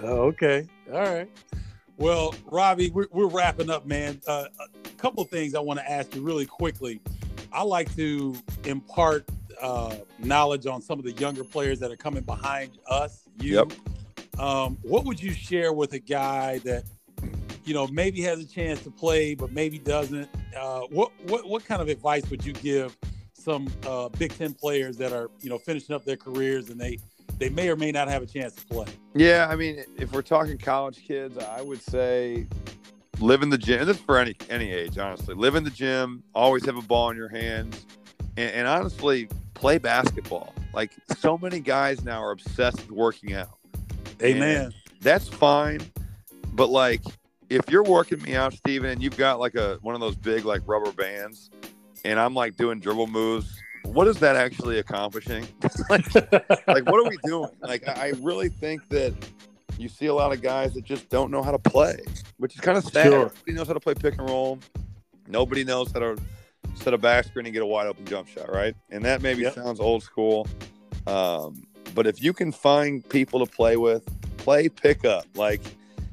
Oh, 0.00 0.28
okay. 0.28 0.68
All 0.92 1.00
right. 1.00 1.28
Well, 2.02 2.34
Robbie, 2.50 2.90
we're, 2.90 3.06
we're 3.12 3.28
wrapping 3.28 3.70
up, 3.70 3.86
man. 3.86 4.20
Uh, 4.26 4.46
a 4.58 4.88
couple 4.96 5.22
of 5.22 5.30
things 5.30 5.54
I 5.54 5.60
want 5.60 5.78
to 5.78 5.88
ask 5.88 6.16
you 6.16 6.22
really 6.22 6.46
quickly. 6.46 7.00
I 7.52 7.62
like 7.62 7.94
to 7.94 8.34
impart 8.64 9.24
uh, 9.60 9.94
knowledge 10.18 10.66
on 10.66 10.82
some 10.82 10.98
of 10.98 11.04
the 11.04 11.12
younger 11.12 11.44
players 11.44 11.78
that 11.78 11.92
are 11.92 11.96
coming 11.96 12.24
behind 12.24 12.72
us. 12.88 13.28
You. 13.38 13.54
Yep. 13.54 13.72
Um, 14.40 14.78
what 14.82 15.04
would 15.04 15.22
you 15.22 15.30
share 15.32 15.72
with 15.72 15.92
a 15.92 16.00
guy 16.00 16.58
that 16.64 16.82
you 17.64 17.72
know 17.72 17.86
maybe 17.86 18.20
has 18.22 18.40
a 18.40 18.48
chance 18.48 18.82
to 18.82 18.90
play 18.90 19.36
but 19.36 19.52
maybe 19.52 19.78
doesn't? 19.78 20.28
Uh, 20.58 20.80
what 20.90 21.12
what 21.28 21.48
what 21.48 21.64
kind 21.64 21.80
of 21.80 21.86
advice 21.86 22.28
would 22.30 22.44
you 22.44 22.52
give 22.54 22.96
some 23.32 23.68
uh, 23.86 24.08
Big 24.08 24.36
Ten 24.36 24.54
players 24.54 24.96
that 24.96 25.12
are 25.12 25.30
you 25.40 25.50
know 25.50 25.58
finishing 25.58 25.94
up 25.94 26.04
their 26.04 26.16
careers 26.16 26.68
and 26.68 26.80
they 26.80 26.98
they 27.42 27.48
may 27.48 27.68
or 27.68 27.74
may 27.74 27.90
not 27.90 28.06
have 28.06 28.22
a 28.22 28.26
chance 28.26 28.54
to 28.54 28.64
play. 28.66 28.86
Yeah, 29.14 29.48
I 29.50 29.56
mean, 29.56 29.84
if 29.98 30.12
we're 30.12 30.22
talking 30.22 30.56
college 30.58 31.04
kids, 31.04 31.36
I 31.38 31.60
would 31.60 31.82
say 31.82 32.46
live 33.18 33.42
in 33.42 33.50
the 33.50 33.58
gym. 33.58 33.84
This 33.84 33.96
is 33.96 34.02
for 34.02 34.16
any 34.16 34.36
any 34.48 34.70
age, 34.70 34.96
honestly. 34.96 35.34
Live 35.34 35.56
in 35.56 35.64
the 35.64 35.70
gym. 35.70 36.22
Always 36.36 36.64
have 36.66 36.76
a 36.76 36.82
ball 36.82 37.10
in 37.10 37.16
your 37.16 37.28
hands, 37.28 37.84
and, 38.36 38.52
and 38.52 38.68
honestly, 38.68 39.28
play 39.54 39.78
basketball. 39.78 40.54
Like 40.72 40.92
so 41.18 41.36
many 41.36 41.58
guys 41.58 42.04
now 42.04 42.22
are 42.22 42.30
obsessed 42.30 42.78
with 42.78 42.92
working 42.92 43.34
out. 43.34 43.58
Amen. 44.22 44.66
And 44.66 44.74
that's 45.00 45.26
fine, 45.26 45.80
but 46.52 46.70
like 46.70 47.02
if 47.50 47.68
you're 47.68 47.82
working 47.82 48.22
me 48.22 48.36
out, 48.36 48.52
Steven, 48.52 48.90
and 48.90 49.02
you've 49.02 49.16
got 49.16 49.40
like 49.40 49.56
a 49.56 49.78
one 49.82 49.96
of 49.96 50.00
those 50.00 50.14
big 50.14 50.44
like 50.44 50.62
rubber 50.64 50.92
bands 50.92 51.50
and 52.04 52.18
I'm 52.18 52.34
like 52.34 52.56
doing 52.56 52.80
dribble 52.80 53.08
moves. 53.08 53.60
What 53.84 54.08
is 54.08 54.18
that 54.18 54.36
actually 54.36 54.78
accomplishing? 54.78 55.46
like, 55.90 56.14
like, 56.14 56.86
what 56.86 56.94
are 56.94 57.08
we 57.08 57.18
doing? 57.24 57.50
Like, 57.60 57.86
I 57.88 58.12
really 58.20 58.48
think 58.48 58.88
that 58.88 59.14
you 59.78 59.88
see 59.88 60.06
a 60.06 60.14
lot 60.14 60.32
of 60.32 60.40
guys 60.40 60.74
that 60.74 60.84
just 60.84 61.08
don't 61.08 61.30
know 61.30 61.42
how 61.42 61.50
to 61.50 61.58
play, 61.58 61.98
which 62.38 62.54
is 62.54 62.60
kind 62.60 62.78
of 62.78 62.84
sad. 62.84 63.06
Sure. 63.06 63.24
Nobody 63.24 63.52
knows 63.52 63.66
how 63.66 63.72
to 63.74 63.80
play 63.80 63.94
pick 63.94 64.18
and 64.18 64.28
roll. 64.28 64.58
Nobody 65.26 65.64
knows 65.64 65.92
how 65.92 66.00
to 66.00 66.16
set 66.74 66.94
a 66.94 66.98
back 66.98 67.24
screen 67.26 67.46
and 67.46 67.52
get 67.52 67.62
a 67.62 67.66
wide 67.66 67.86
open 67.86 68.04
jump 68.06 68.28
shot, 68.28 68.52
right? 68.52 68.74
And 68.90 69.04
that 69.04 69.22
maybe 69.22 69.42
yep. 69.42 69.54
sounds 69.54 69.80
old 69.80 70.02
school. 70.02 70.46
Um, 71.06 71.66
but 71.94 72.06
if 72.06 72.22
you 72.22 72.32
can 72.32 72.52
find 72.52 73.06
people 73.08 73.44
to 73.44 73.52
play 73.52 73.76
with, 73.76 74.04
play 74.38 74.68
pickup. 74.68 75.26
Like, 75.34 75.60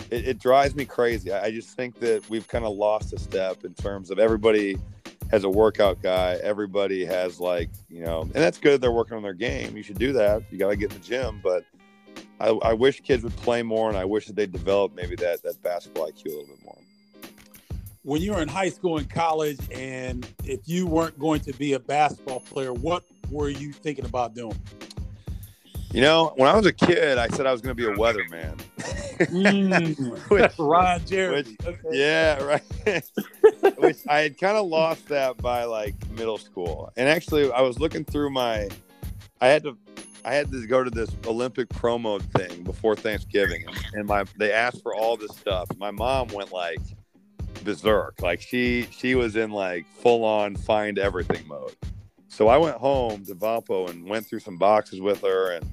it, 0.10 0.28
it 0.28 0.40
drives 0.40 0.76
me 0.76 0.86
crazy. 0.86 1.32
I, 1.32 1.46
I 1.46 1.52
just 1.52 1.70
think 1.76 2.00
that 2.00 2.28
we've 2.30 2.48
kind 2.48 2.66
of 2.66 2.76
lost 2.76 3.14
a 3.14 3.20
step 3.20 3.64
in 3.64 3.74
terms 3.74 4.10
of 4.10 4.20
everybody– 4.20 4.78
has 5.30 5.44
a 5.44 5.50
workout 5.50 6.02
guy. 6.02 6.40
Everybody 6.42 7.06
has 7.06 7.40
like, 7.40 7.70
you 7.90 8.04
know, 8.04 8.22
and 8.22 8.34
that's 8.34 8.58
good. 8.58 8.82
They're 8.82 8.92
working 8.92 9.16
on 9.16 9.24
their 9.24 9.34
game. 9.34 9.78
You 9.78 9.84
should 9.84 10.00
do 10.00 10.14
that. 10.14 10.44
You 10.52 10.58
got 10.58 10.70
to 10.70 10.76
get 10.76 10.92
in 10.92 11.00
the 11.00 11.06
gym. 11.06 11.40
But 11.44 11.66
I, 12.40 12.50
I, 12.50 12.74
wish 12.74 13.02
kids 13.02 13.24
would 13.24 13.36
play 13.38 13.62
more, 13.64 13.90
and 13.90 13.98
I 13.98 14.06
wish 14.06 14.28
that 14.28 14.36
they 14.36 14.46
develop 14.46 14.96
maybe 14.96 15.16
that 15.18 15.44
that 15.44 15.62
basketball 15.62 16.10
IQ 16.10 16.26
a 16.26 16.30
little 16.30 16.46
bit 16.46 16.66
more. 16.66 16.78
when 18.04 18.22
you 18.22 18.34
were 18.34 18.42
in 18.42 18.48
high 18.48 18.70
school 18.70 18.98
and 18.98 19.10
college, 19.10 19.60
and 19.72 20.28
if 20.44 20.62
you 20.66 20.88
weren't 20.88 21.18
going 21.20 21.42
to 21.42 21.54
be 21.54 21.74
a 21.74 21.80
basketball 21.80 22.40
player, 22.40 22.74
what 22.74 23.04
were 23.30 23.50
you 23.50 23.72
thinking 23.72 24.06
about 24.06 24.34
doing? 24.34 24.60
You 25.92 26.02
know, 26.02 26.34
when 26.36 26.48
I 26.48 26.56
was 26.56 26.68
a 26.68 26.74
kid, 26.74 27.18
I 27.18 27.28
said 27.30 27.48
I 27.48 27.52
was 27.52 27.62
going 27.62 27.76
to 27.76 27.82
be 27.82 27.88
a 27.92 27.96
weatherman. 27.96 28.60
mm, 29.18 30.30
which, 30.30 30.52
Ron 30.60 31.04
Jeremy. 31.06 31.38
Which, 31.38 31.68
okay. 31.68 31.90
Yeah, 31.92 32.44
right. 32.44 32.62
which 33.78 33.98
I 34.08 34.20
had 34.20 34.38
kind 34.38 34.56
of 34.56 34.68
lost 34.68 35.08
that 35.08 35.38
by 35.38 35.64
like 35.64 35.96
middle 36.12 36.38
school, 36.38 36.92
and 36.96 37.10
actually, 37.10 37.52
I 37.52 37.62
was 37.62 37.80
looking 37.80 38.06
through 38.06 38.30
my. 38.30 38.70
I 39.42 39.48
had 39.48 39.64
to 39.64 39.78
I 40.26 40.34
had 40.34 40.52
to 40.52 40.68
go 40.68 40.84
to 40.84 40.92
this 40.92 41.10
Olympic 41.26 41.70
promo 41.70 42.22
thing 42.22 42.64
before 42.64 42.96
Thanksgiving, 42.96 43.66
and 43.94 44.06
my 44.06 44.26
they 44.38 44.52
asked 44.52 44.84
for 44.84 44.94
all 44.94 45.18
this 45.18 45.32
stuff. 45.32 45.68
My 45.78 45.92
mom 45.92 46.28
went 46.28 46.52
like 46.52 46.82
berserk, 47.64 48.22
like 48.22 48.42
she 48.42 48.88
she 48.92 49.16
was 49.16 49.36
in 49.36 49.50
like 49.50 49.88
full 50.02 50.24
on 50.24 50.56
find 50.56 51.00
everything 51.00 51.48
mode. 51.48 51.76
So 52.28 52.48
I 52.48 52.58
went 52.58 52.78
home 52.78 53.26
to 53.26 53.34
Valpo 53.34 53.90
and 53.90 54.08
went 54.08 54.28
through 54.28 54.42
some 54.42 54.58
boxes 54.58 55.02
with 55.02 55.22
her, 55.22 55.54
and 55.54 55.66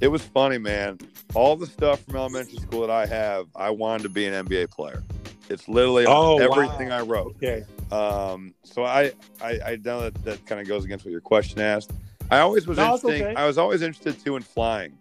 it 0.00 0.08
was 0.08 0.22
funny, 0.22 0.58
man. 0.58 0.98
All 1.34 1.56
the 1.56 1.66
stuff 1.66 2.02
from 2.04 2.16
elementary 2.16 2.58
school 2.58 2.80
that 2.82 2.90
I 2.90 3.06
have, 3.06 3.46
I 3.54 3.70
wanted 3.70 4.04
to 4.04 4.08
be 4.08 4.26
an 4.26 4.46
NBA 4.46 4.70
player. 4.70 5.02
It's 5.48 5.68
literally 5.68 6.04
oh, 6.06 6.38
everything 6.38 6.90
wow. 6.90 6.98
I 6.98 7.02
wrote. 7.02 7.36
Okay. 7.36 7.64
Um, 7.90 8.54
so 8.64 8.84
I, 8.84 9.12
I, 9.40 9.60
I 9.66 9.78
know 9.82 10.02
that 10.02 10.14
that 10.24 10.44
kind 10.46 10.60
of 10.60 10.68
goes 10.68 10.84
against 10.84 11.04
what 11.04 11.10
your 11.10 11.20
question 11.20 11.60
asked. 11.60 11.92
I 12.30 12.40
always 12.40 12.66
was 12.66 12.76
no. 12.76 12.94
Okay. 12.94 13.34
I 13.34 13.46
was 13.46 13.56
always 13.56 13.80
interested 13.80 14.22
too 14.22 14.36
in 14.36 14.42
flying. 14.42 14.96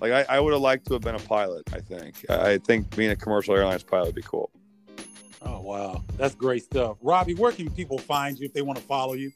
Like 0.00 0.12
I, 0.12 0.36
I 0.36 0.40
would 0.40 0.52
have 0.52 0.62
liked 0.62 0.86
to 0.88 0.94
have 0.94 1.02
been 1.02 1.14
a 1.14 1.20
pilot. 1.20 1.62
I 1.72 1.78
think. 1.78 2.28
I 2.28 2.58
think 2.58 2.94
being 2.96 3.12
a 3.12 3.16
commercial 3.16 3.54
airlines 3.54 3.84
pilot 3.84 4.06
would 4.06 4.14
be 4.16 4.22
cool. 4.22 4.50
Oh 5.42 5.60
wow, 5.60 6.02
that's 6.16 6.34
great 6.34 6.64
stuff, 6.64 6.96
Robbie. 7.00 7.34
Where 7.34 7.52
can 7.52 7.70
people 7.70 7.98
find 7.98 8.36
you 8.36 8.46
if 8.46 8.52
they 8.52 8.62
want 8.62 8.78
to 8.78 8.84
follow 8.84 9.12
you? 9.12 9.30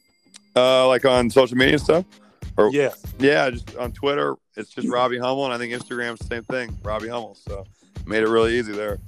Uh, 0.55 0.87
like 0.87 1.05
on 1.05 1.29
social 1.29 1.55
media 1.55 1.79
stuff. 1.79 2.03
Or, 2.57 2.71
yes. 2.71 3.01
Yeah, 3.19 3.49
just 3.51 3.75
on 3.77 3.91
Twitter, 3.91 4.35
it's 4.55 4.71
just 4.71 4.87
Robbie 4.87 5.19
Hummel, 5.19 5.45
and 5.45 5.53
I 5.53 5.57
think 5.57 5.73
Instagram's 5.73 6.19
the 6.19 6.25
same 6.25 6.43
thing, 6.43 6.75
Robbie 6.83 7.07
Hummel. 7.07 7.35
So 7.35 7.65
made 8.07 8.23
it 8.23 8.29
really 8.29 8.57
easy 8.57 8.73
there. 8.73 8.99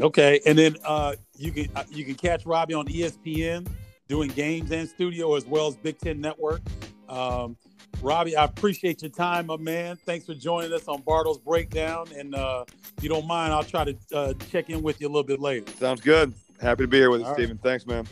Okay, 0.00 0.40
and 0.46 0.56
then 0.56 0.76
uh, 0.84 1.14
you 1.36 1.50
can 1.50 1.68
uh, 1.74 1.84
you 1.90 2.04
can 2.04 2.14
catch 2.14 2.46
Robbie 2.46 2.74
on 2.74 2.86
ESPN 2.86 3.66
doing 4.08 4.30
games 4.30 4.70
and 4.70 4.88
studio 4.88 5.34
as 5.34 5.46
well 5.46 5.66
as 5.68 5.76
Big 5.76 5.98
Ten 5.98 6.20
Network. 6.20 6.60
Um, 7.08 7.56
Robbie, 8.02 8.36
I 8.36 8.44
appreciate 8.44 9.02
your 9.02 9.10
time, 9.10 9.46
my 9.46 9.56
man. 9.56 9.96
Thanks 9.96 10.26
for 10.26 10.34
joining 10.34 10.72
us 10.72 10.86
on 10.86 11.02
Bardo's 11.02 11.38
Breakdown. 11.38 12.06
And 12.16 12.34
uh, 12.34 12.64
if 12.96 13.02
you 13.02 13.08
don't 13.08 13.26
mind, 13.26 13.52
I'll 13.52 13.64
try 13.64 13.84
to 13.84 13.96
uh, 14.14 14.34
check 14.50 14.70
in 14.70 14.82
with 14.82 15.00
you 15.00 15.08
a 15.08 15.10
little 15.10 15.24
bit 15.24 15.40
later. 15.40 15.70
Sounds 15.72 16.00
good. 16.00 16.32
Happy 16.60 16.84
to 16.84 16.88
be 16.88 16.98
here 16.98 17.10
with 17.10 17.22
you, 17.22 17.26
All 17.26 17.34
Stephen. 17.34 17.58
Thanks, 17.58 17.86
man. 17.86 18.06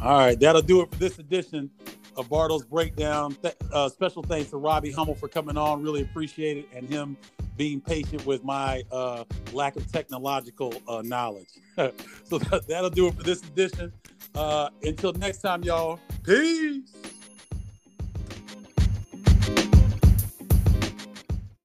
All 0.00 0.18
right. 0.18 0.38
That'll 0.38 0.62
do 0.62 0.80
it 0.80 0.90
for 0.90 0.96
this 0.96 1.18
edition 1.18 1.70
of 2.16 2.28
Bardo's 2.28 2.64
Breakdown. 2.64 3.34
Th- 3.42 3.54
uh, 3.72 3.88
special 3.88 4.22
thanks 4.22 4.50
to 4.50 4.56
Robbie 4.56 4.92
Hummel 4.92 5.14
for 5.14 5.28
coming 5.28 5.56
on. 5.56 5.82
Really 5.82 6.02
appreciate 6.02 6.56
it. 6.58 6.68
And 6.74 6.88
him 6.88 7.16
being 7.56 7.80
patient 7.80 8.24
with 8.26 8.44
my 8.44 8.82
uh, 8.90 9.24
lack 9.52 9.76
of 9.76 9.90
technological 9.90 10.74
uh, 10.88 11.02
knowledge. 11.02 11.48
so 11.76 12.38
that, 12.38 12.82
will 12.82 12.90
do 12.90 13.08
it 13.08 13.14
for 13.14 13.22
this 13.22 13.42
edition. 13.42 13.92
Uh, 14.34 14.68
until 14.82 15.12
next 15.12 15.38
time, 15.38 15.62
y'all. 15.62 15.98
Peace. 16.24 16.92